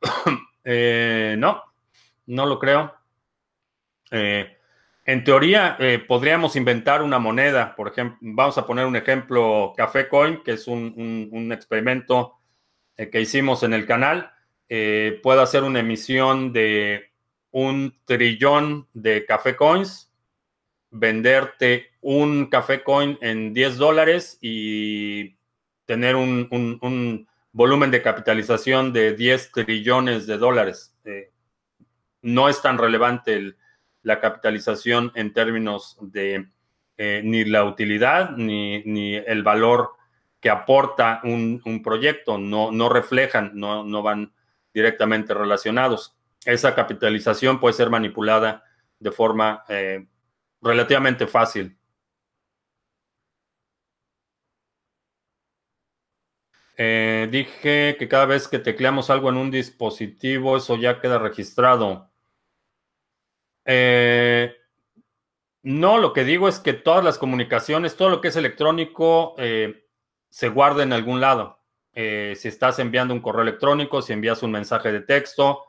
Eh, 0.64 1.34
no, 1.38 1.60
no 2.26 2.46
lo 2.46 2.60
creo. 2.60 2.94
Eh, 4.12 4.56
en 5.04 5.24
teoría, 5.24 5.76
podríamos 6.06 6.54
inventar 6.54 7.02
una 7.02 7.18
moneda, 7.18 7.74
por 7.74 7.88
ejemplo, 7.88 8.16
vamos 8.20 8.56
a 8.58 8.64
poner 8.64 8.86
un 8.86 8.94
ejemplo, 8.94 9.72
Café 9.76 10.08
Coin, 10.08 10.40
que 10.44 10.52
es 10.52 10.68
un, 10.68 11.50
experimento 11.52 12.34
eh, 12.96 13.10
que 13.10 13.20
hicimos 13.20 13.64
en 13.64 13.74
el 13.74 13.86
canal. 13.86 14.30
Puedo 15.20 15.42
hacer 15.42 15.64
una 15.64 15.80
emisión 15.80 16.52
de 16.52 17.10
un 17.50 17.98
trillón 18.04 18.86
de 18.94 19.26
Café 19.26 19.56
Coins, 19.56 20.11
venderte 20.92 21.88
un 22.00 22.46
Café 22.46 22.84
Coin 22.84 23.18
en 23.20 23.52
10 23.52 23.76
dólares 23.78 24.38
y 24.40 25.36
tener 25.84 26.14
un, 26.14 26.48
un, 26.50 27.26
volumen 27.54 27.90
de 27.90 28.00
capitalización 28.00 28.92
de 28.92 29.14
10 29.14 29.52
trillones 29.52 30.26
de 30.26 30.38
dólares. 30.38 30.94
no 32.22 32.48
es 32.48 32.62
tan 32.62 32.78
relevante 32.78 33.34
el 33.34 33.56
la 34.02 34.20
capitalización 34.20 35.12
en 35.14 35.32
términos 35.32 35.96
de 36.00 36.48
eh, 36.98 37.22
ni 37.24 37.44
la 37.44 37.64
utilidad 37.64 38.30
ni, 38.36 39.16
el 39.16 39.42
valor 39.42 39.92
que 40.40 40.50
aporta 40.50 41.20
un, 41.22 41.82
proyecto, 41.84 42.36
no, 42.36 42.72
no 42.72 42.88
reflejan, 42.88 43.52
no, 43.54 43.84
no, 43.84 44.02
van 44.02 44.32
directamente 44.74 45.34
relacionados. 45.34 46.16
Esa 46.44 46.74
capitalización 46.74 47.60
puede 47.60 47.74
ser 47.74 47.90
manipulada 47.90 48.64
de 48.98 49.12
forma 49.12 49.64
eh, 49.68 50.06
relativamente 50.62 51.26
fácil. 51.26 51.76
Eh, 56.76 57.28
dije 57.30 57.96
que 57.98 58.08
cada 58.08 58.26
vez 58.26 58.48
que 58.48 58.58
tecleamos 58.58 59.10
algo 59.10 59.28
en 59.28 59.36
un 59.36 59.50
dispositivo, 59.50 60.56
eso 60.56 60.76
ya 60.76 61.00
queda 61.00 61.18
registrado. 61.18 62.10
Eh, 63.64 64.56
no, 65.62 65.98
lo 65.98 66.12
que 66.12 66.24
digo 66.24 66.48
es 66.48 66.58
que 66.58 66.72
todas 66.72 67.04
las 67.04 67.18
comunicaciones, 67.18 67.96
todo 67.96 68.10
lo 68.10 68.20
que 68.20 68.28
es 68.28 68.36
electrónico, 68.36 69.34
eh, 69.38 69.86
se 70.30 70.48
guarda 70.48 70.82
en 70.82 70.92
algún 70.92 71.20
lado. 71.20 71.60
Si 71.94 72.48
estás 72.48 72.78
enviando 72.78 73.12
un 73.12 73.20
correo 73.20 73.42
electrónico, 73.42 74.00
si 74.00 74.14
envías 74.14 74.42
un 74.42 74.50
mensaje 74.50 74.90
de 74.90 75.02
texto, 75.02 75.66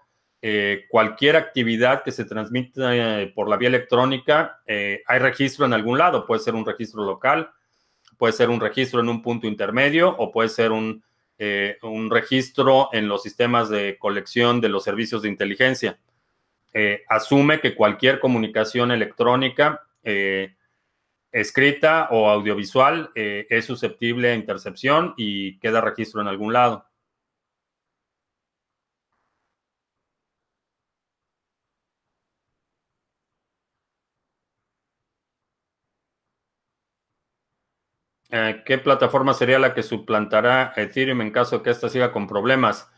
cualquier 0.89 1.37
actividad 1.37 2.03
que 2.03 2.11
se 2.11 2.25
transmite 2.25 3.27
por 3.33 3.47
la 3.47 3.55
vía 3.55 3.69
electrónica, 3.69 4.61
hay 4.65 5.19
registro 5.19 5.65
en 5.65 5.73
algún 5.73 5.97
lado. 5.97 6.25
Puede 6.25 6.41
ser 6.41 6.53
un 6.53 6.65
registro 6.65 7.05
local, 7.05 7.49
puede 8.17 8.33
ser 8.33 8.49
un 8.49 8.59
registro 8.59 8.99
en 8.99 9.07
un 9.07 9.21
punto 9.21 9.47
intermedio 9.47 10.09
o 10.09 10.31
puede 10.31 10.49
ser 10.49 10.71
un, 10.71 11.01
un 11.81 12.11
registro 12.11 12.89
en 12.91 13.07
los 13.07 13.23
sistemas 13.23 13.69
de 13.69 13.97
colección 13.97 14.59
de 14.59 14.69
los 14.69 14.83
servicios 14.83 15.21
de 15.21 15.29
inteligencia. 15.29 15.97
Eh, 16.73 17.03
asume 17.07 17.59
que 17.59 17.75
cualquier 17.75 18.19
comunicación 18.19 18.91
electrónica, 18.91 19.85
eh, 20.03 20.55
escrita 21.31 22.07
o 22.09 22.29
audiovisual, 22.29 23.11
eh, 23.13 23.45
es 23.49 23.65
susceptible 23.65 24.31
a 24.31 24.35
intercepción 24.35 25.13
y 25.15 25.59
queda 25.59 25.81
registro 25.81 26.21
en 26.21 26.27
algún 26.27 26.51
lado. 26.51 26.85
¿Qué 38.65 38.79
plataforma 38.79 39.35
sería 39.35 39.59
la 39.59 39.75
que 39.75 39.83
suplantará 39.83 40.73
Ethereum 40.75 41.21
en 41.21 41.31
caso 41.31 41.57
de 41.57 41.63
que 41.63 41.69
ésta 41.69 41.89
siga 41.89 42.11
con 42.11 42.27
problemas? 42.27 42.89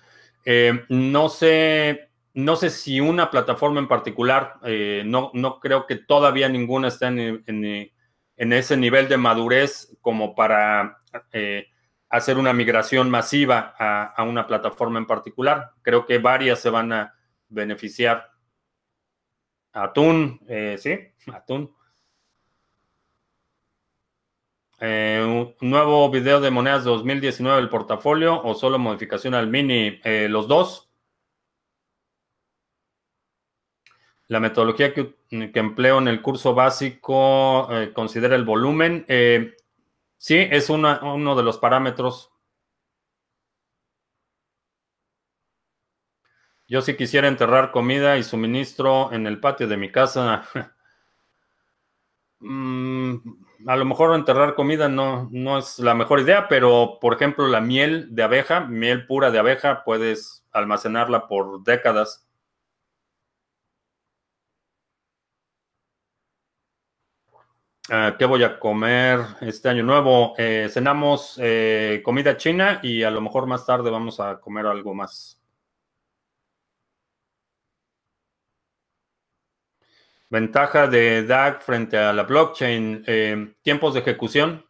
no 0.90 1.30
sé 1.30 2.10
no 2.36 2.58
sé 2.58 2.70
si 2.70 3.00
una 3.00 3.32
plataforma 3.32 3.80
en 3.80 3.88
particular, 3.88 4.60
eh, 4.64 5.04
no, 5.06 5.32
no 5.34 5.62
creo 5.62 5.88
que 5.88 5.96
todavía 5.96 6.50
ninguna 6.50 6.90
esté 6.90 7.08
en, 7.08 7.92
ese 8.36 8.76
nivel 8.76 9.08
de 9.08 9.16
madurez 9.16 9.98
como 10.02 10.36
para 10.36 10.98
eh, 11.32 11.68
hacer 12.10 12.38
una 12.38 12.52
migración 12.52 13.10
masiva 13.10 13.74
a, 13.80 14.22
una 14.24 14.46
plataforma 14.48 15.00
en 15.00 15.08
particular. 15.08 15.72
Creo 15.82 16.06
que 16.06 16.18
varias 16.18 16.60
se 16.60 16.70
van 16.70 16.92
a 16.92 17.16
beneficiar. 17.48 18.32
Atún, 19.72 20.42
eh, 20.50 20.76
sí, 20.78 21.00
Atún. 21.34 21.74
Un 24.80 25.56
nuevo 25.62 26.10
video 26.10 26.42
de 26.42 26.52
monedas 26.52 26.84
2019 26.84 27.58
del 27.58 27.70
portafolio 27.70 28.42
o 28.44 28.54
solo 28.56 28.78
modificación 28.80 29.34
al 29.34 29.48
mini, 29.48 30.00
los 30.30 30.48
dos. 30.48 30.86
La 34.28 34.40
metodología 34.40 34.94
que, 34.94 35.16
empleo 35.30 36.00
en 36.00 36.08
el 36.08 36.22
curso 36.22 36.56
básico 36.56 37.68
eh, 37.72 37.94
considera 37.94 38.36
el 38.36 38.44
volumen. 38.44 39.06
Eh, 39.08 39.56
sí, 40.18 40.38
es 40.38 40.70
uno 40.70 41.36
de 41.36 41.44
los 41.44 41.58
parámetros. 41.60 42.32
Yo 46.68 46.82
sí 46.82 46.96
quisiera 46.96 47.28
enterrar 47.28 47.72
comida 47.72 48.18
y 48.18 48.24
suministro 48.24 49.12
en 49.14 49.28
el 49.28 49.40
patio 49.40 49.68
de 49.68 49.78
mi 49.78 49.92
casa. 49.92 50.44
Mm, 52.42 53.45
a 53.68 53.76
lo 53.76 53.86
mejor 53.86 54.16
enterrar 54.16 54.56
comida 54.56 54.90
no, 54.90 55.28
no 55.32 55.58
es 55.58 55.80
la 55.80 55.96
mejor 55.96 56.20
idea, 56.20 56.48
pero 56.48 56.98
por 57.02 57.14
ejemplo 57.14 57.48
la 57.48 57.62
miel 57.62 58.14
de 58.16 58.24
abeja, 58.24 58.62
miel 58.62 59.08
pura 59.08 59.32
de 59.32 59.40
abeja, 59.40 59.84
puedes 59.84 60.46
almacenarla 60.52 61.28
por 61.28 61.64
décadas. 61.64 62.26
Ah, 67.90 68.16
¿Qué 68.18 68.26
voy 68.26 68.44
a 68.44 68.60
comer 68.60 69.20
este 69.42 69.70
año 69.70 69.84
nuevo? 69.84 70.34
Eh, 70.38 70.70
cenamos 70.72 71.36
eh, 71.40 72.02
comida 72.04 72.36
china 72.36 72.80
y 72.82 73.04
a 73.04 73.12
lo 73.12 73.22
mejor 73.22 73.46
más 73.46 73.66
tarde 73.66 73.92
vamos 73.92 74.20
a 74.20 74.40
comer 74.40 74.66
algo 74.66 74.96
más. 74.96 75.40
Ventaja 80.36 80.88
de 80.88 81.24
DAG 81.24 81.62
frente 81.62 81.98
a 81.98 82.12
la 82.12 82.24
blockchain, 82.24 83.06
eh, 83.08 83.56
tiempos 83.62 83.94
de 83.94 84.02
ejecución. 84.02 84.66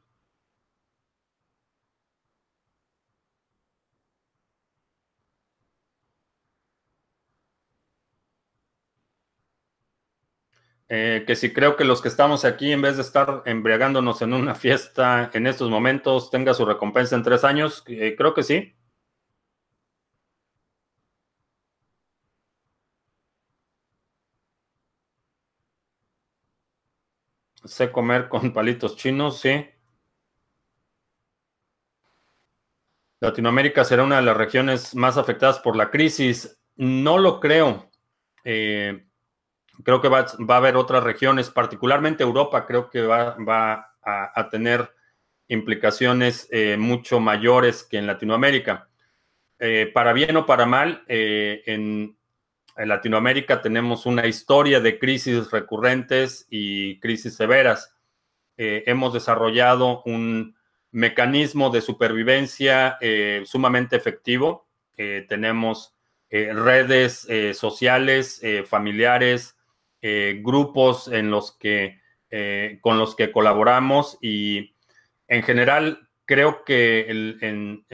Eh, 10.88 11.24
que 11.26 11.36
si 11.36 11.52
creo 11.52 11.76
que 11.76 11.84
los 11.84 12.02
que 12.02 12.10
estamos 12.10 12.46
aquí, 12.46 12.72
en 12.72 12.82
vez 12.84 12.98
de 12.98 13.02
estar 13.02 13.42
embriagándonos 13.46 14.22
en 14.22 14.34
una 14.34 14.54
fiesta 14.54 15.32
en 15.34 15.48
estos 15.48 15.72
momentos, 15.72 16.30
tenga 16.30 16.54
su 16.54 16.64
recompensa 16.66 17.16
en 17.16 17.24
tres 17.24 17.44
años, 17.44 17.84
eh, 17.88 18.16
creo 18.16 18.36
que 18.36 18.44
sí. 18.44 18.76
Sé 27.66 27.92
comer 27.92 28.30
con 28.30 28.54
palitos 28.54 28.96
chinos, 28.96 29.40
sí. 29.42 29.66
Latinoamérica 33.20 33.84
será 33.84 34.04
una 34.04 34.18
de 34.18 34.22
las 34.22 34.38
regiones 34.38 34.94
más 34.96 35.18
afectadas 35.18 35.60
por 35.60 35.76
la 35.76 35.90
crisis. 35.90 36.60
No 36.76 37.18
lo 37.18 37.40
creo. 37.40 37.90
Eh, 38.44 39.06
creo 39.84 40.02
que 40.02 40.10
va, 40.10 40.20
a 40.20 40.58
haber 40.58 40.76
otras 40.76 41.04
regiones, 41.04 41.50
particularmente 41.50 42.24
Europa, 42.24 42.66
creo 42.66 42.90
que 42.90 43.02
va, 43.02 43.36
a, 44.04 44.50
tener 44.50 44.92
implicaciones 45.48 46.48
eh, 46.52 46.78
mucho 46.78 47.20
mayores 47.20 47.84
que 47.84 47.98
en 47.98 48.08
Latinoamérica. 48.08 48.90
Eh, 49.58 49.90
para 49.94 50.14
bien 50.14 50.38
o 50.38 50.46
para 50.46 50.66
mal, 50.66 51.04
en, 51.08 52.16
en, 52.78 52.90
Latinoamérica 52.90 53.62
tenemos 53.62 54.06
una 54.06 54.28
historia 54.28 54.80
de 54.80 55.00
crisis 55.00 55.52
recurrentes 55.52 56.48
y 56.50 57.00
crisis 57.00 57.36
severas. 57.36 57.96
hemos 58.58 59.14
desarrollado 59.14 60.02
un 60.06 60.56
mecanismo 60.96 61.70
de 61.72 61.82
supervivencia 61.82 62.98
eh, 63.02 63.44
sumamente 63.46 63.98
efectivo. 63.98 64.66
Eh, 64.96 65.26
tenemos 65.28 65.94
eh, 66.30 66.54
redes 66.54 67.28
sociales, 67.54 68.42
familiares, 68.68 69.56
grupos 70.42 71.08
en 71.08 71.32
los 71.32 71.52
que, 71.52 72.00
con 72.82 72.98
los 73.00 73.16
que 73.16 73.32
colaboramos 73.32 74.18
y 74.22 74.76
en 75.28 75.42
general 75.44 76.08
creo 76.26 76.64
que 76.64 77.08
en, 77.10 77.86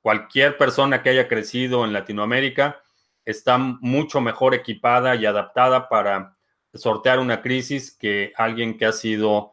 cualquier 0.00 0.58
persona 0.58 1.02
que 1.02 1.10
haya 1.10 1.28
crecido 1.28 1.84
en 1.84 1.92
Latinoamérica 1.92 2.82
está 3.26 3.58
mucho 3.58 4.20
mejor 4.22 4.54
equipada 4.54 5.16
y 5.16 5.26
adaptada 5.26 5.88
para 5.88 6.36
sortear 6.72 7.18
una 7.18 7.42
crisis 7.42 7.90
que 7.90 8.32
alguien 8.36 8.78
que 8.78 8.86
ha 8.86 8.92
sido 8.92 9.52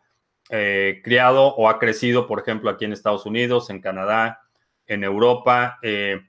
eh, 0.49 1.01
criado 1.03 1.47
o 1.55 1.67
ha 1.67 1.79
crecido, 1.79 2.27
por 2.27 2.39
ejemplo, 2.39 2.69
aquí 2.69 2.85
en 2.85 2.93
Estados 2.93 3.25
Unidos, 3.25 3.69
en 3.69 3.81
Canadá, 3.81 4.41
en 4.85 5.03
Europa. 5.03 5.79
Eh, 5.81 6.21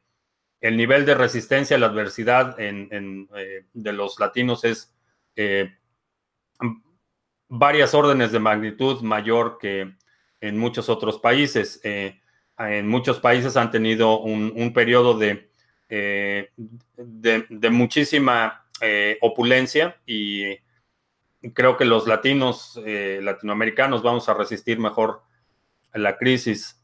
el 0.61 0.77
nivel 0.77 1.05
de 1.05 1.15
resistencia 1.15 1.77
a 1.77 1.81
la 1.81 1.87
adversidad 1.87 2.57
eh, 2.59 3.67
de 3.73 3.93
los 3.93 4.19
latinos 4.19 4.65
es 4.65 4.95
varias 7.49 7.93
órdenes 7.93 8.33
de 8.33 8.39
magnitud 8.39 9.03
mayor 9.03 9.59
que 9.59 9.95
en 10.41 10.59
muchos 10.59 10.89
otros 10.89 11.19
países. 11.19 11.81
en 11.85 12.89
muchos 12.89 13.21
países 13.21 13.57
han 13.57 13.71
tenido 13.71 14.21
un, 14.21 14.73
periodo 14.73 15.19
de, 15.19 15.51
de, 15.89 17.71
muchísima 17.71 18.67
opulencia 19.21 20.01
y 20.07 20.59
creo 21.53 21.77
que 21.77 21.85
los 21.85 22.07
latinos, 22.07 22.81
eh, 22.85 23.21
latinoamericanos, 23.23 24.03
vamos 24.03 24.29
a 24.29 24.35
resistir 24.35 24.79
mejor 24.79 25.23
a 25.93 25.99
la 25.99 26.17
crisis. 26.17 26.81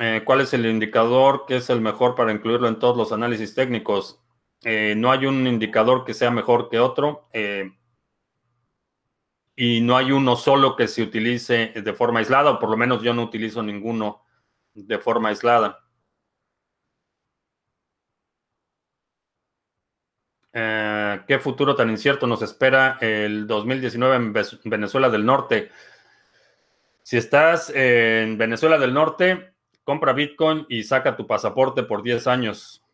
Eh, 0.00 0.22
¿Cuál 0.24 0.40
es 0.40 0.52
el 0.54 0.66
indicador 0.66 1.44
que 1.46 1.56
es 1.56 1.70
el 1.70 1.80
mejor 1.80 2.14
para 2.14 2.32
incluirlo 2.32 2.66
en 2.68 2.78
todos 2.78 2.96
los 2.96 3.12
análisis 3.12 3.54
técnicos? 3.54 4.20
Eh, 4.62 4.94
no 4.96 5.12
hay 5.12 5.26
un 5.26 5.46
indicador 5.46 6.04
que 6.04 6.14
sea 6.14 6.30
mejor 6.30 6.68
que 6.70 6.80
otro 6.80 7.28
y 9.56 9.80
no 9.80 9.96
hay 9.96 10.12
uno 10.12 10.36
solo 10.36 10.76
que 10.76 10.88
se 10.88 11.02
utilice 11.02 11.72
de 11.74 11.94
forma 11.94 12.20
aislada, 12.20 12.50
o 12.52 12.58
por 12.58 12.70
lo 12.70 12.76
menos 12.76 13.02
yo 13.02 13.14
no 13.14 13.22
utilizo 13.22 13.62
ninguno 13.62 14.24
de 14.74 14.98
forma 14.98 15.28
aislada. 15.28 15.84
Eh, 20.52 21.22
¿Qué 21.26 21.38
futuro 21.40 21.74
tan 21.74 21.90
incierto 21.90 22.26
nos 22.26 22.42
espera 22.42 22.98
el 23.00 23.46
2019 23.46 24.16
en 24.16 24.32
Venezuela 24.64 25.10
del 25.10 25.26
Norte? 25.26 25.70
Si 27.02 27.16
estás 27.16 27.70
en 27.74 28.38
Venezuela 28.38 28.78
del 28.78 28.94
Norte, 28.94 29.54
compra 29.84 30.12
Bitcoin 30.12 30.66
y 30.68 30.84
saca 30.84 31.16
tu 31.16 31.26
pasaporte 31.26 31.82
por 31.82 32.02
10 32.02 32.26
años. 32.26 32.84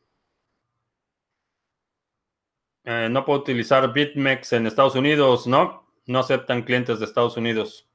Eh, 2.85 3.09
no 3.11 3.25
puedo 3.25 3.41
utilizar 3.41 3.93
BitMEX 3.93 4.55
en 4.55 4.67
Estados 4.67 4.95
Unidos, 4.97 5.47
¿no? 5.47 5.80
No 6.07 6.18
aceptan 6.18 6.62
clientes 6.62 6.98
de 6.98 7.05
Estados 7.05 7.36
Unidos. 7.36 7.88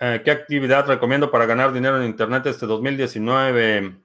Eh, 0.00 0.22
¿Qué 0.24 0.30
actividad 0.30 0.86
recomiendo 0.86 1.30
para 1.30 1.46
ganar 1.46 1.72
dinero 1.72 2.00
en 2.00 2.06
Internet 2.06 2.46
este 2.46 2.66
2019? 2.66 4.00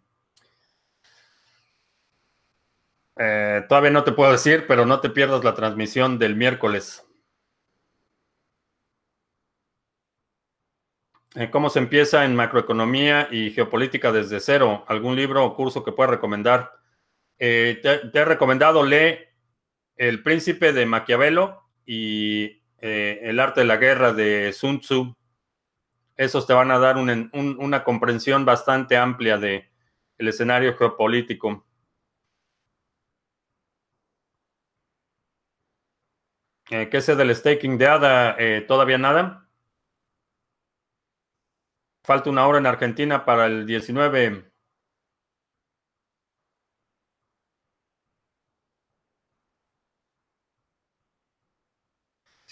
Eh, 3.15 3.65
todavía 3.69 3.91
no 3.91 4.03
te 4.03 4.11
puedo 4.11 4.31
decir, 4.31 4.65
pero 4.67 4.85
no 4.85 4.99
te 4.99 5.09
pierdas 5.09 5.43
la 5.43 5.53
transmisión 5.53 6.17
del 6.17 6.35
miércoles. 6.35 7.05
Eh, 11.35 11.49
¿Cómo 11.49 11.69
se 11.69 11.79
empieza 11.79 12.25
en 12.25 12.35
macroeconomía 12.35 13.27
y 13.31 13.51
geopolítica 13.51 14.11
desde 14.11 14.39
cero? 14.39 14.85
¿Algún 14.87 15.15
libro 15.15 15.43
o 15.43 15.55
curso 15.55 15.83
que 15.83 15.91
puedas 15.91 16.11
recomendar? 16.11 16.73
Eh, 17.39 17.79
te, 17.81 18.19
he 18.19 18.25
recomendado 18.25 18.85
lee 18.85 19.17
El 19.97 20.21
Príncipe 20.21 20.73
de 20.73 20.85
Maquiavelo 20.85 21.62
y 21.85 22.61
El 22.77 23.39
Arte 23.39 23.61
de 23.61 23.67
la 23.67 23.77
Guerra 23.77 24.13
de 24.13 24.51
Sun 24.53 24.79
Tzu. 24.79 25.15
Esos 26.15 26.45
te 26.45 26.53
van 26.53 26.71
a 26.71 26.79
dar 26.79 26.97
una 26.97 27.83
comprensión 27.83 28.45
bastante 28.45 28.97
amplia 28.97 29.37
del 29.37 29.63
escenario 30.17 30.77
geopolítico. 30.77 31.65
Eh, 36.69 36.89
¿Qué 36.89 37.01
sé 37.01 37.15
del 37.15 37.35
staking 37.35 37.77
de 37.77 37.87
ADA? 37.87 38.35
Eh, 38.39 38.61
¿Todavía 38.67 38.97
nada? 38.97 39.47
Falta 42.05 42.29
una 42.29 42.47
hora 42.47 42.57
en 42.59 42.65
Argentina 42.65 43.25
para 43.25 43.45
el 43.45 43.65
19. 43.65 44.52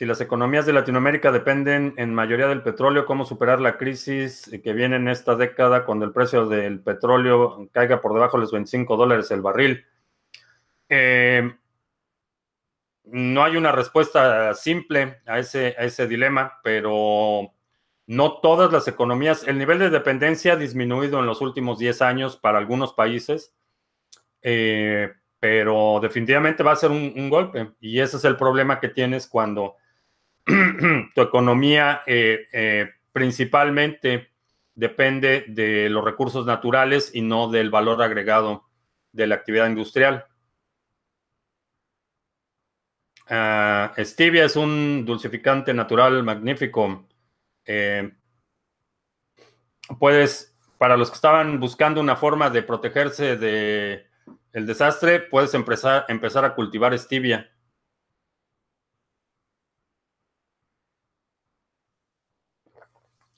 Si 0.02 0.08
las 0.08 0.20
economías 0.20 0.66
de 0.66 0.74
Latinoamérica 0.74 1.32
dependen 1.32 1.94
en 1.96 2.12
mayoría 2.12 2.48
del 2.48 2.64
petróleo, 2.64 3.06
¿cómo 3.06 3.24
superar 3.24 3.62
la 3.62 3.78
crisis 3.78 4.50
que 4.64 4.74
viene 4.74 4.96
en 4.96 5.08
esta 5.08 5.36
década 5.36 5.86
cuando 5.86 6.06
el 6.06 6.12
precio 6.12 6.48
del 6.48 6.80
petróleo 6.80 7.70
caiga 7.72 8.02
por 8.02 8.16
debajo 8.16 8.38
de 8.38 8.42
los 8.42 8.52
25 8.52 8.98
dólares 8.98 9.30
el 9.30 9.42
barril? 9.42 9.86
Eh, 10.90 11.54
no 13.04 13.44
hay 13.44 13.58
una 13.58 13.72
respuesta 13.72 14.56
simple 14.56 15.22
a 15.28 15.38
ese, 15.38 16.08
dilema, 16.08 16.60
pero 16.64 17.54
no 18.08 18.40
todas 18.40 18.74
las 18.74 18.88
economías, 18.88 19.48
el 19.48 19.60
nivel 19.60 19.78
de 19.78 19.92
dependencia 19.92 20.54
ha 20.54 20.56
disminuido 20.56 21.20
en 21.20 21.28
los 21.28 21.42
últimos 21.42 21.78
10 21.78 22.02
años 22.02 22.38
para 22.38 22.58
algunos 22.58 22.94
países, 22.94 23.54
eh, 24.42 25.14
pero 25.40 26.00
definitivamente 26.02 26.64
va 26.64 26.72
a 26.72 26.76
ser 26.76 26.90
un, 26.90 27.30
golpe. 27.30 27.74
Y 27.80 28.00
ese 28.00 28.18
es 28.18 28.26
el 28.26 28.36
problema 28.36 28.80
que 28.80 28.90
tienes 28.90 29.28
cuando 29.28 29.76
tu 31.16 31.22
economía 31.22 32.02
eh, 32.06 32.48
eh, 32.52 32.90
principalmente 33.12 34.32
depende 34.76 35.46
de 35.48 35.90
los 35.90 36.04
recursos 36.04 36.46
naturales 36.46 37.12
y 37.14 37.22
no 37.22 37.50
del 37.50 37.70
valor 37.70 38.02
agregado 38.02 38.66
de 39.12 39.28
la 39.28 39.36
actividad 39.36 39.68
industrial. 39.68 40.26
Stevia 43.98 44.44
es 44.44 44.58
un 44.58 45.06
dulcificante 45.06 45.74
natural 45.74 46.22
magnífico. 46.22 47.08
Eh, 47.66 48.12
puedes, 50.00 50.54
para 50.78 50.98
los 50.98 51.10
que 51.10 51.16
estaban 51.16 51.60
buscando 51.60 52.02
una 52.02 52.18
forma 52.18 52.50
de 52.50 52.64
protegerse 52.64 53.38
de 53.38 54.06
el 54.52 54.66
desastre, 54.66 55.20
puedes 55.20 55.54
empezar, 55.54 56.06
empezar 56.10 56.44
a 56.44 56.56
cultivar 56.56 56.98
stevia. 57.00 57.51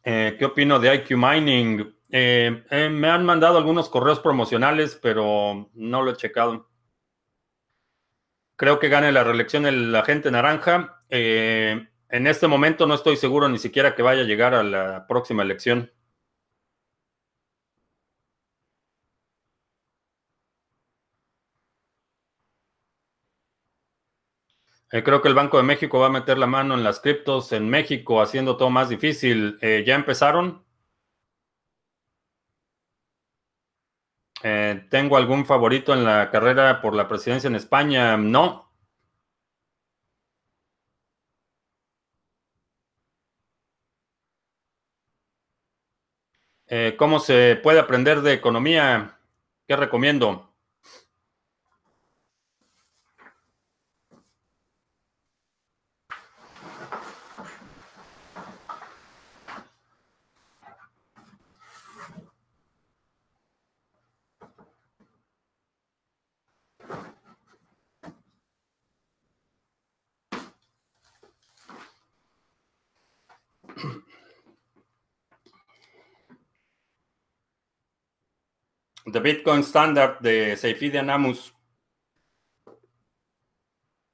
Eh, 0.03 0.35
¿Qué 0.37 0.45
opino 0.45 0.79
de 0.79 0.95
IQ 0.95 1.11
Mining? 1.17 1.95
Eh, 2.09 2.63
me 2.91 3.09
han 3.09 3.25
mandado 3.25 3.57
algunos 3.57 3.89
correos 3.89 4.19
promocionales, 4.19 4.99
pero 5.01 5.69
no 5.73 6.01
lo 6.01 6.11
he 6.11 6.15
checado. 6.15 6.69
Creo 8.55 8.79
que 8.79 8.89
gane 8.89 9.11
la 9.11 9.23
reelección 9.23 9.65
el 9.65 9.95
agente 9.95 10.29
naranja. 10.29 10.99
Eh, 11.09 11.87
en 12.09 12.27
este 12.27 12.47
momento 12.47 12.85
no 12.85 12.93
estoy 12.93 13.17
seguro 13.17 13.49
ni 13.49 13.57
siquiera 13.57 13.95
que 13.95 14.03
vaya 14.03 14.21
a 14.21 14.25
llegar 14.25 14.53
a 14.53 14.63
la 14.63 15.07
próxima 15.07 15.41
elección. 15.41 15.91
Eh, 24.93 25.01
creo 25.03 25.23
que 25.23 25.27
el 25.27 25.33
Banco 25.33 25.57
de 25.57 25.63
México 25.63 25.97
va 25.97 26.05
a 26.05 26.09
meter 26.11 26.37
la 26.37 26.45
mano 26.45 26.75
en 26.75 26.83
las 26.83 26.99
criptos 26.99 27.51
en 27.51 27.67
México, 27.67 28.21
haciendo 28.21 28.57
todo 28.57 28.69
más 28.69 28.89
difícil. 28.89 29.57
Eh, 29.59 29.83
¿Ya 29.87 29.95
empezaron? 29.95 30.63
Eh, 34.43 34.85
¿Tengo 34.91 35.17
algún 35.17 35.45
favorito 35.47 35.93
en 35.95 36.03
la 36.03 36.29
carrera 36.29 36.79
por 36.79 36.93
la 36.93 37.07
presidencia 37.07 37.47
en 37.47 37.55
España? 37.55 38.17
No. 38.17 38.69
¿Cómo 46.97 47.19
se 47.19 47.55
puede 47.61 47.79
aprender 47.79 48.21
de 48.21 48.33
economía? 48.33 49.19
¿Qué 49.67 49.75
recomiendo? 49.75 50.52
The 79.13 79.19
Bitcoin 79.19 79.59
Standard 79.59 80.21
de 80.21 80.57
Seyfide 80.57 80.97
Anamus 80.97 81.53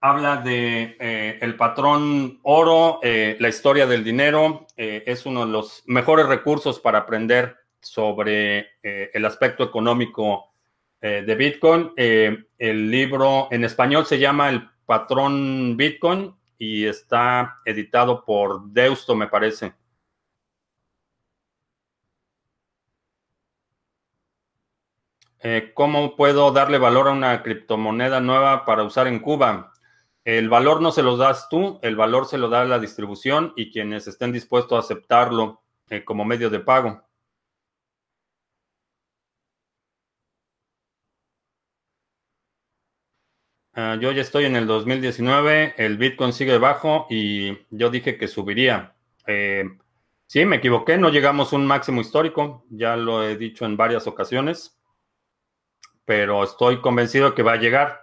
habla 0.02 0.38
de 0.38 0.98
eh, 1.00 1.40
el 1.42 1.56
patrón 1.56 2.42
oro, 2.44 3.00
eh, 3.02 3.38
la 3.40 3.48
historia 3.48 3.88
del 3.88 4.04
dinero. 4.04 4.68
Eh, 4.76 5.04
es 5.08 5.26
uno 5.26 5.46
de 5.46 5.54
los 5.54 5.84
mejores 5.86 6.26
recursos 6.26 6.82
para 6.82 7.00
aprender 7.00 7.56
sobre 7.80 8.72
el 8.84 9.24
aspecto 9.24 9.64
económico 9.64 10.52
de 11.00 11.34
Bitcoin. 11.34 11.94
el 11.96 12.92
libro 12.92 13.48
en 13.52 13.64
español 13.64 14.06
se 14.06 14.20
llama 14.20 14.50
El 14.50 14.70
patrón 14.86 15.78
Bitcoin 15.78 16.36
y 16.58 16.86
está 16.86 17.62
editado 17.64 18.26
por 18.26 18.66
Deusto, 18.66 19.16
me 19.16 19.28
parece. 19.28 19.79
Eh, 25.42 25.72
¿Cómo 25.74 26.16
puedo 26.18 26.52
darle 26.52 26.78
valor 26.78 27.08
a 27.08 27.12
una 27.12 27.42
criptomoneda 27.44 28.20
nueva 28.20 28.66
para 28.66 28.84
usar 28.84 29.08
en 29.08 29.20
Cuba? 29.20 29.72
El 30.26 30.50
valor 30.50 30.82
no 30.82 30.92
se 30.92 31.02
lo 31.04 31.16
das 31.18 31.48
tú, 31.50 31.80
el 31.82 31.96
valor 31.96 32.26
se 32.28 32.38
lo 32.38 32.50
da 32.50 32.66
la 32.66 32.78
distribución 32.80 33.54
y 33.56 33.72
quienes 33.72 34.08
estén 34.08 34.34
dispuestos 34.34 34.76
a 34.76 34.80
aceptarlo 34.80 35.62
eh, 35.90 36.04
como 36.04 36.26
medio 36.26 36.50
de 36.50 36.60
pago. 36.60 37.04
Ah, 43.74 43.98
yo 44.00 44.12
ya 44.12 44.22
estoy 44.22 44.46
en 44.46 44.56
el 44.58 44.68
2019, 44.68 45.76
el 45.78 45.98
Bitcoin 45.98 46.34
sigue 46.34 46.58
bajo 46.58 47.08
y 47.10 47.58
yo 47.70 47.90
dije 47.90 48.18
que 48.18 48.28
subiría. 48.28 48.96
Eh, 49.26 49.64
sí, 50.28 50.46
me 50.46 50.58
equivoqué, 50.58 50.98
no 50.98 51.10
llegamos 51.10 51.54
a 51.54 51.56
un 51.56 51.66
máximo 51.66 52.02
histórico, 52.02 52.66
ya 52.70 52.98
lo 52.98 53.24
he 53.24 53.38
dicho 53.38 53.66
en 53.66 53.78
varias 53.78 54.06
ocasiones 54.08 54.79
pero 56.10 56.44
estoy 56.44 56.82
convencido 56.82 57.36
que 57.36 57.44
va 57.44 57.52
a 57.54 57.58
llegar. 57.58 58.02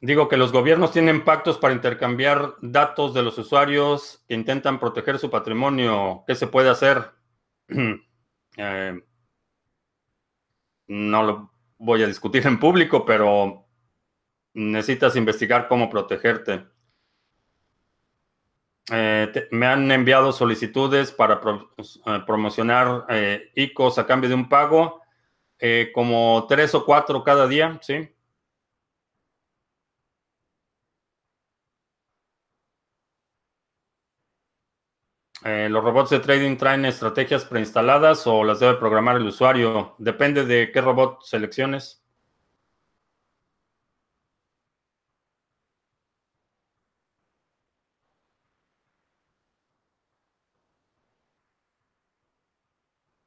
digo 0.00 0.28
que 0.28 0.36
los 0.38 0.52
gobiernos 0.52 0.92
tienen 0.92 1.24
pactos 1.24 1.58
para 1.58 1.74
intercambiar 1.74 2.54
datos 2.62 3.12
de 3.12 3.22
los 3.22 3.36
usuarios 3.38 4.24
que 4.26 4.34
intentan 4.34 4.80
proteger 4.80 5.18
su 5.18 5.30
patrimonio. 5.30 6.24
¿Qué 6.26 6.34
se 6.34 6.46
puede 6.46 6.70
hacer? 6.70 7.12
Eh, 8.56 9.02
no 10.86 11.22
lo 11.24 11.53
voy 11.78 12.02
a 12.02 12.06
discutir 12.06 12.46
en 12.46 12.58
público, 12.58 13.04
pero 13.04 13.66
necesitas 14.54 15.16
investigar 15.16 15.68
cómo 15.68 15.90
protegerte. 15.90 16.64
Eh, 18.92 19.48
me 19.50 19.66
han 19.66 19.90
enviado 19.90 20.32
solicitudes 20.32 21.10
para 21.10 21.40
eh, 21.76 22.20
promocionar 22.26 23.06
eh, 23.08 23.50
ICOs 23.54 23.98
a 23.98 24.06
cambio 24.06 24.28
de 24.28 24.34
un 24.34 24.48
pago, 24.48 25.02
como 25.94 26.44
tres 26.46 26.74
o 26.74 26.84
cuatro 26.84 27.24
cada 27.24 27.48
día, 27.48 27.78
¿sí? 27.80 28.13
¿Los 35.44 35.84
robots 35.84 36.10
de 36.10 36.20
trading 36.20 36.56
traen 36.56 36.86
estrategias 36.86 37.44
preinstaladas 37.44 38.26
o 38.26 38.44
las 38.44 38.60
debe 38.60 38.76
programar 38.76 39.16
el 39.16 39.26
usuario? 39.26 39.94
Depende 39.98 40.46
de 40.46 40.72
qué 40.72 40.80
robot 40.80 41.22
selecciones. 41.22 42.02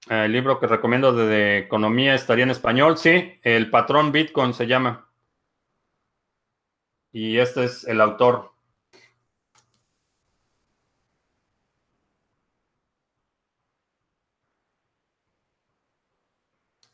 El 0.09 0.31
libro 0.31 0.59
que 0.59 0.67
recomiendo 0.67 1.13
de, 1.13 1.57
economía 1.59 2.15
estaría 2.15 2.43
en 2.43 2.51
español, 2.51 2.97
sí. 2.97 3.39
El 3.43 3.69
patrón 3.69 4.11
Bitcoin 4.11 4.53
se 4.53 4.65
llama. 4.67 5.09
Y 7.11 7.37
este 7.39 7.65
es 7.65 7.83
el 7.85 7.99
autor. 7.99 8.56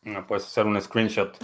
No, 0.05 0.25
puedes 0.27 0.45
hacer 0.45 0.65
un 0.65 0.79
screenshot. 0.81 1.37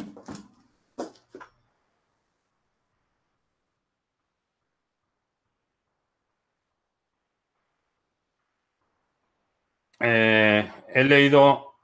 Eh, 9.99 10.71
he 10.93 11.03
leído 11.03 11.75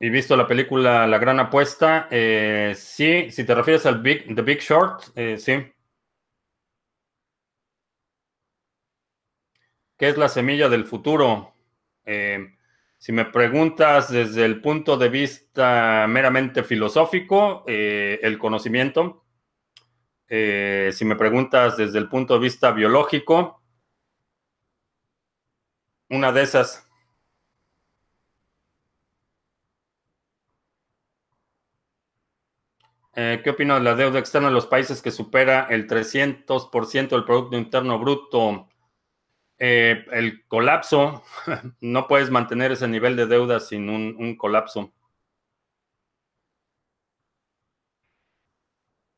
y 0.00 0.10
visto 0.10 0.36
la 0.36 0.46
película 0.48 1.06
La 1.06 1.18
Gran 1.18 1.40
Apuesta. 1.40 2.08
Eh, 2.10 2.74
sí, 2.76 3.30
si 3.30 3.44
te 3.44 3.54
refieres 3.54 3.86
al 3.86 4.02
Big, 4.02 4.34
The 4.34 4.42
Big 4.42 4.60
Short, 4.60 5.04
eh, 5.16 5.38
sí. 5.38 5.54
¿Qué 9.96 10.08
es 10.08 10.16
la 10.16 10.28
semilla 10.28 10.68
del 10.68 10.84
futuro? 10.84 11.52
Si 13.04 13.12
me 13.12 13.26
preguntas 13.26 14.10
desde 14.10 14.46
el 14.46 14.62
punto 14.62 14.96
de 14.96 15.10
vista 15.10 16.06
meramente 16.08 16.62
filosófico, 16.64 17.62
eh, 17.66 18.18
el 18.22 18.38
conocimiento. 18.38 19.26
Eh, 20.26 20.88
si 20.90 21.04
me 21.04 21.14
preguntas 21.14 21.76
desde 21.76 21.98
el 21.98 22.08
punto 22.08 22.32
de 22.32 22.40
vista 22.40 22.72
biológico, 22.72 23.60
una 26.08 26.32
de 26.32 26.42
esas. 26.44 26.88
Eh, 33.14 33.42
¿Qué 33.44 33.50
opino 33.50 33.74
de 33.74 33.80
la 33.80 33.96
deuda 33.96 34.18
externa 34.18 34.48
de 34.48 34.54
los 34.54 34.66
países 34.66 35.02
que 35.02 35.10
supera 35.10 35.66
el 35.68 35.86
300% 35.86 37.16
del 37.16 37.26
Producto 37.26 37.58
Interno 37.58 37.98
Bruto? 37.98 38.66
Eh, 39.58 40.04
el 40.12 40.46
colapso, 40.48 41.22
no 41.80 42.08
puedes 42.08 42.30
mantener 42.30 42.72
ese 42.72 42.88
nivel 42.88 43.16
de 43.16 43.26
deuda 43.26 43.60
sin 43.60 43.88
un, 43.88 44.36
colapso. 44.36 44.92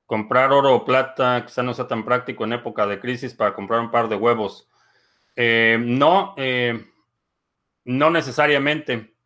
Comprar 0.07 0.53
oro 0.53 0.75
o 0.75 0.85
plata 0.85 1.45
quizá 1.45 1.63
no 1.63 1.75
sea 1.75 1.89
tan 1.89 2.05
práctico 2.05 2.45
en 2.45 2.53
época 2.53 2.87
de 2.87 3.01
crisis 3.01 3.35
para 3.35 3.55
comprar 3.55 3.81
un 3.81 3.91
par 3.91 4.09
de 4.09 4.17
huevos. 4.17 4.69
Eh, 5.35 5.79
no, 5.81 6.35
eh, 6.37 6.87
no 7.85 8.11
necesariamente, 8.11 9.17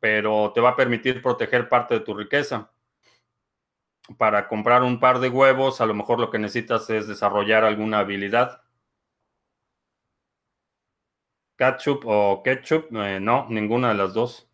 pero 0.00 0.52
te 0.52 0.60
va 0.60 0.70
a 0.70 0.76
permitir 0.76 1.22
proteger 1.22 1.68
parte 1.68 1.94
de 1.94 2.00
tu 2.00 2.14
riqueza. 2.14 2.70
Para 4.18 4.46
comprar 4.48 4.82
un 4.82 5.00
par 5.00 5.20
de 5.20 5.28
huevos, 5.28 5.80
a 5.80 5.86
lo 5.86 5.94
mejor 5.94 6.20
lo 6.20 6.30
que 6.30 6.38
necesitas 6.38 6.88
es 6.90 7.08
desarrollar 7.08 7.64
alguna 7.64 8.00
habilidad. 8.00 8.65
Ketchup 11.58 12.04
o 12.06 12.42
ketchup, 12.42 12.90
eh, 12.96 13.20
no, 13.20 13.46
ninguna 13.50 13.88
de 13.88 13.94
las 13.94 14.14
dos. 14.14 14.48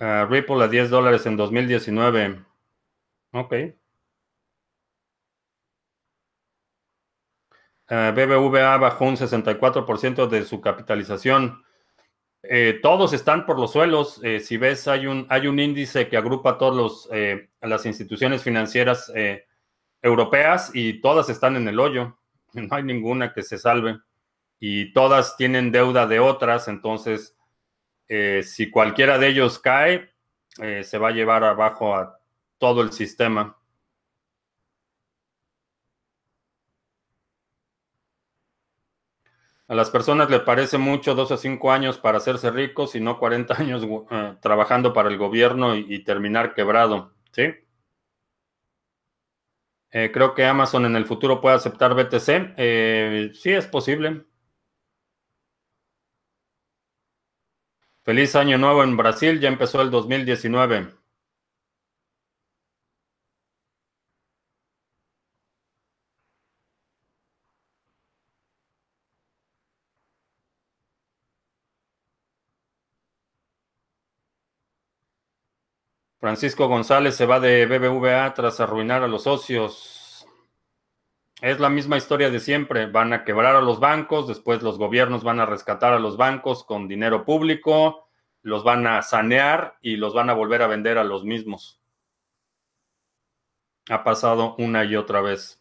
Uh, 0.00 0.26
Ripple 0.28 0.64
a 0.64 0.68
10 0.68 0.90
dólares 0.90 1.26
en 1.26 1.36
2019. 1.36 2.44
Ok. 3.32 3.52
Eh, 3.52 3.76
BBVA 7.88 8.76
bajó 8.78 9.04
un 9.04 9.16
64% 9.16 10.26
de 10.28 10.44
su 10.44 10.60
capitalización. 10.60 11.62
Eh, 12.42 12.78
todos 12.82 13.12
están 13.12 13.44
por 13.46 13.58
los 13.58 13.72
suelos. 13.72 14.20
Eh, 14.22 14.40
si 14.40 14.56
ves, 14.56 14.88
hay 14.88 15.06
un, 15.06 15.26
hay 15.28 15.46
un 15.46 15.58
índice 15.58 16.08
que 16.08 16.16
agrupa 16.16 16.50
a 16.50 16.58
todas 16.58 17.08
las 17.60 17.86
instituciones 17.86 18.42
financieras 18.42 19.12
europeas 20.02 20.70
y 20.74 21.00
todas 21.00 21.28
están 21.28 21.56
en 21.56 21.68
el 21.68 21.78
hoyo. 21.80 22.16
No 22.52 22.74
hay 22.74 22.82
ninguna 22.82 23.32
que 23.32 23.44
se 23.44 23.58
salve. 23.58 24.00
Y 24.58 24.92
todas 24.92 25.36
tienen 25.36 25.70
deuda 25.70 26.08
de 26.08 26.18
otras. 26.18 26.66
Entonces, 26.66 27.36
si 28.42 28.70
cualquiera 28.70 29.18
de 29.18 29.28
ellos 29.28 29.60
cae, 29.60 30.10
se 30.82 30.98
va 30.98 31.08
a 31.08 31.12
llevar 31.12 31.44
abajo 31.44 31.94
a 31.94 32.18
todo 32.58 32.82
el 32.82 32.92
sistema. 32.92 33.59
A 39.70 39.74
las 39.76 39.88
personas 39.88 40.28
le 40.28 40.40
parece 40.40 40.78
mucho 40.78 41.14
dos 41.14 41.30
o 41.30 41.36
cinco 41.36 41.70
años 41.70 41.96
para 41.96 42.18
hacerse 42.18 42.50
ricos 42.50 42.96
y 42.96 43.00
no 43.00 43.20
40 43.20 43.54
años 43.56 43.86
eh, 44.10 44.34
trabajando 44.40 44.92
para 44.92 45.08
el 45.08 45.16
gobierno 45.16 45.76
y, 45.76 46.02
terminar 46.02 46.54
quebrado. 46.54 47.12
¿Sí? 47.30 47.54
Eh, 49.92 50.10
creo 50.12 50.34
que 50.34 50.44
Amazon 50.44 50.86
en 50.86 50.96
el 50.96 51.06
futuro 51.06 51.40
puede 51.40 51.54
aceptar 51.54 51.94
BTC. 51.94 52.54
Eh, 52.56 53.30
sí, 53.32 53.50
es 53.52 53.68
posible. 53.68 54.24
Feliz 58.02 58.34
año 58.34 58.58
nuevo 58.58 58.82
en 58.82 58.96
Brasil. 58.96 59.38
Ya 59.38 59.48
empezó 59.48 59.80
el 59.82 59.92
2019. 59.92 60.99
Francisco 76.20 76.68
González 76.68 77.16
se 77.16 77.24
va 77.24 77.40
de 77.40 77.64
BBVA 77.64 78.34
tras 78.34 78.60
arruinar 78.60 79.02
a 79.02 79.08
los 79.08 79.22
socios. 79.22 80.26
Es 81.40 81.58
la 81.58 81.70
misma 81.70 81.96
historia 81.96 82.28
de 82.28 82.40
siempre. 82.40 82.84
Van 82.84 83.14
a 83.14 83.24
quebrar 83.24 83.56
a 83.56 83.62
los 83.62 83.80
bancos, 83.80 84.28
después 84.28 84.62
los 84.62 84.76
gobiernos 84.76 85.24
van 85.24 85.40
a 85.40 85.46
rescatar 85.46 85.94
a 85.94 85.98
los 85.98 86.18
bancos 86.18 86.62
con 86.62 86.88
dinero 86.88 87.24
público, 87.24 88.10
los 88.42 88.64
van 88.64 88.86
a 88.86 89.00
sanear 89.00 89.78
y 89.80 89.96
los 89.96 90.12
van 90.12 90.28
a 90.28 90.34
volver 90.34 90.60
a 90.60 90.66
vender 90.66 90.98
a 90.98 91.04
los 91.04 91.24
mismos. 91.24 91.80
Ha 93.88 94.04
pasado 94.04 94.56
una 94.58 94.84
y 94.84 94.96
otra 94.96 95.22
vez. 95.22 95.59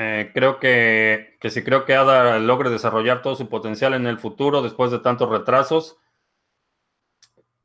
Eh, 0.00 0.30
creo 0.32 0.60
que, 0.60 1.36
si 1.50 1.64
creo 1.64 1.84
que 1.84 1.96
ADA 1.96 2.38
logre 2.38 2.70
desarrollar 2.70 3.20
todo 3.20 3.34
su 3.34 3.48
potencial 3.48 3.94
en 3.94 4.06
el 4.06 4.20
futuro 4.20 4.62
después 4.62 4.92
de 4.92 5.00
tantos 5.00 5.28
retrasos. 5.28 5.98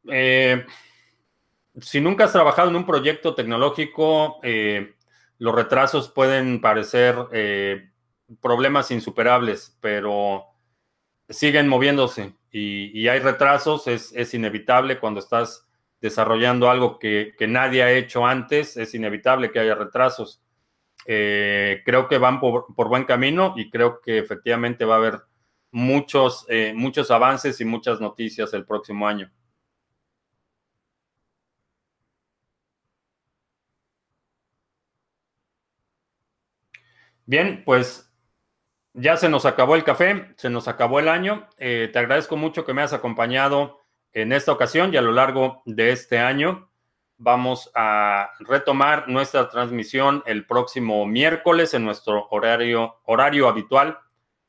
Eh, 0.09 0.65
si 1.79 2.01
nunca 2.01 2.25
has 2.25 2.31
trabajado 2.31 2.69
en 2.69 2.75
un 2.75 2.88
proyecto 2.88 3.36
tecnológico, 3.36 4.39
eh, 4.41 4.95
los 5.38 5.53
retrasos 5.53 6.09
pueden 6.09 6.59
parecer 6.59 7.15
problemas 8.41 8.89
insuperables, 8.89 9.77
pero 9.79 10.45
siguen 11.29 11.67
moviéndose 11.67 12.34
y, 12.49 13.07
hay 13.07 13.19
retrasos, 13.19 13.88
es, 13.88 14.34
inevitable 14.34 14.99
cuando 14.99 15.19
estás 15.19 15.67
desarrollando 16.01 16.69
algo 16.69 16.97
que 16.97 17.36
nadie 17.47 17.84
ha 17.84 17.91
hecho 17.91 18.25
antes, 18.25 18.75
es 18.77 18.95
inevitable 18.95 19.51
que 19.51 19.59
haya 19.59 19.75
retrasos. 19.75 20.43
Eh, 21.06 21.82
creo 21.86 22.08
que 22.08 22.18
van 22.18 22.39
por, 22.39 22.66
buen 22.76 23.06
camino 23.06 23.54
y 23.58 23.70
creo 23.70 24.01
que 24.01 24.18
efectivamente 24.20 24.86
va 24.86 24.95
a 24.95 24.97
haber 24.97 25.22
muchos, 25.72 26.45
eh, 26.49 26.74
muchos 26.76 27.12
avances 27.12 27.60
y 27.62 27.66
muchas 27.66 27.99
noticias 27.99 28.54
el 28.54 28.66
próximo 28.66 29.08
año. 29.08 29.32
Bien, 37.26 37.64
pues 37.66 38.12
ya 38.93 39.18
se 39.18 39.30
nos 39.30 39.45
acabó 39.45 39.76
el 39.76 39.84
café, 39.84 40.34
se 40.38 40.49
nos 40.49 40.68
acabó 40.68 40.99
el 40.99 41.08
año. 41.08 41.47
Eh, 41.58 41.89
te 41.91 41.99
agradezco 41.99 42.38
mucho 42.38 42.66
que 42.66 42.74
me 42.74 42.82
has 42.82 42.93
acompañado 42.93 43.80
en 44.12 44.32
esta 44.34 44.51
ocasión 44.51 44.93
y 44.93 44.97
a 44.97 45.01
lo 45.01 45.12
largo 45.12 45.64
de 45.66 45.91
este 45.91 46.20
año. 46.20 46.70
Vamos 47.26 47.71
a 47.74 48.32
retomar 48.39 49.07
nuestra 49.07 49.47
transmisión 49.47 50.24
el 50.26 50.45
próximo 50.45 51.05
miércoles 51.05 51.74
en 51.74 51.86
nuestro 51.86 52.28
horario, 52.32 52.97
horario 53.05 53.47
habitual 53.47 53.97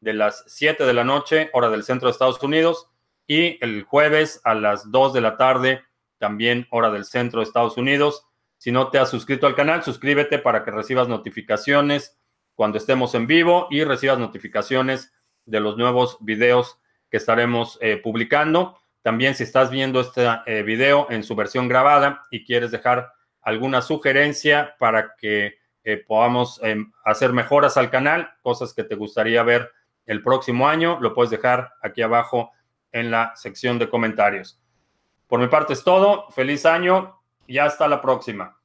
de 0.00 0.12
las 0.12 0.42
7 0.48 0.82
de 0.84 0.92
la 0.92 1.04
noche, 1.04 1.50
hora 1.52 1.70
del 1.70 1.84
centro 1.84 2.08
de 2.08 2.12
Estados 2.12 2.42
Unidos, 2.42 2.90
y 3.28 3.64
el 3.64 3.84
jueves 3.84 4.40
a 4.42 4.54
las 4.54 4.90
2 4.90 5.12
de 5.12 5.20
la 5.20 5.36
tarde, 5.36 5.84
también 6.18 6.66
hora 6.70 6.90
del 6.90 7.04
centro 7.04 7.38
de 7.38 7.44
Estados 7.44 7.76
Unidos. 7.76 8.26
Si 8.58 8.72
no 8.72 8.88
te 8.88 8.98
has 8.98 9.08
suscrito 9.08 9.46
al 9.46 9.54
canal, 9.54 9.84
suscríbete 9.84 10.40
para 10.40 10.64
que 10.64 10.72
recibas 10.72 11.06
notificaciones 11.06 12.18
cuando 12.56 12.78
estemos 12.78 13.14
en 13.14 13.28
vivo 13.28 13.68
y 13.70 13.84
recibas 13.84 14.18
notificaciones 14.18 15.12
de 15.44 15.60
los 15.60 15.76
nuevos 15.76 16.16
videos 16.22 16.80
que 17.08 17.18
estaremos 17.18 17.78
eh, 17.80 17.98
publicando. 17.98 18.76
También 19.04 19.34
si 19.34 19.42
estás 19.42 19.70
viendo 19.70 20.00
este 20.00 20.26
eh, 20.46 20.62
video 20.62 21.06
en 21.10 21.24
su 21.24 21.36
versión 21.36 21.68
grabada 21.68 22.22
y 22.30 22.42
quieres 22.42 22.70
dejar 22.70 23.12
alguna 23.42 23.82
sugerencia 23.82 24.76
para 24.78 25.14
que 25.16 25.58
eh, 25.84 25.98
podamos 25.98 26.58
em, 26.62 26.90
hacer 27.04 27.34
mejoras 27.34 27.76
al 27.76 27.90
canal, 27.90 28.30
cosas 28.40 28.72
que 28.72 28.82
te 28.82 28.94
gustaría 28.94 29.42
ver 29.42 29.70
el 30.06 30.22
próximo 30.22 30.66
año, 30.66 30.98
lo 31.02 31.12
puedes 31.12 31.30
dejar 31.30 31.74
aquí 31.82 32.00
abajo 32.00 32.52
en 32.92 33.10
la 33.10 33.36
sección 33.36 33.78
de 33.78 33.90
comentarios. 33.90 34.58
Por 35.26 35.38
mi 35.38 35.48
parte 35.48 35.74
es 35.74 35.84
todo. 35.84 36.30
Feliz 36.30 36.64
año 36.64 37.20
y 37.46 37.58
hasta 37.58 37.86
la 37.88 38.00
próxima. 38.00 38.58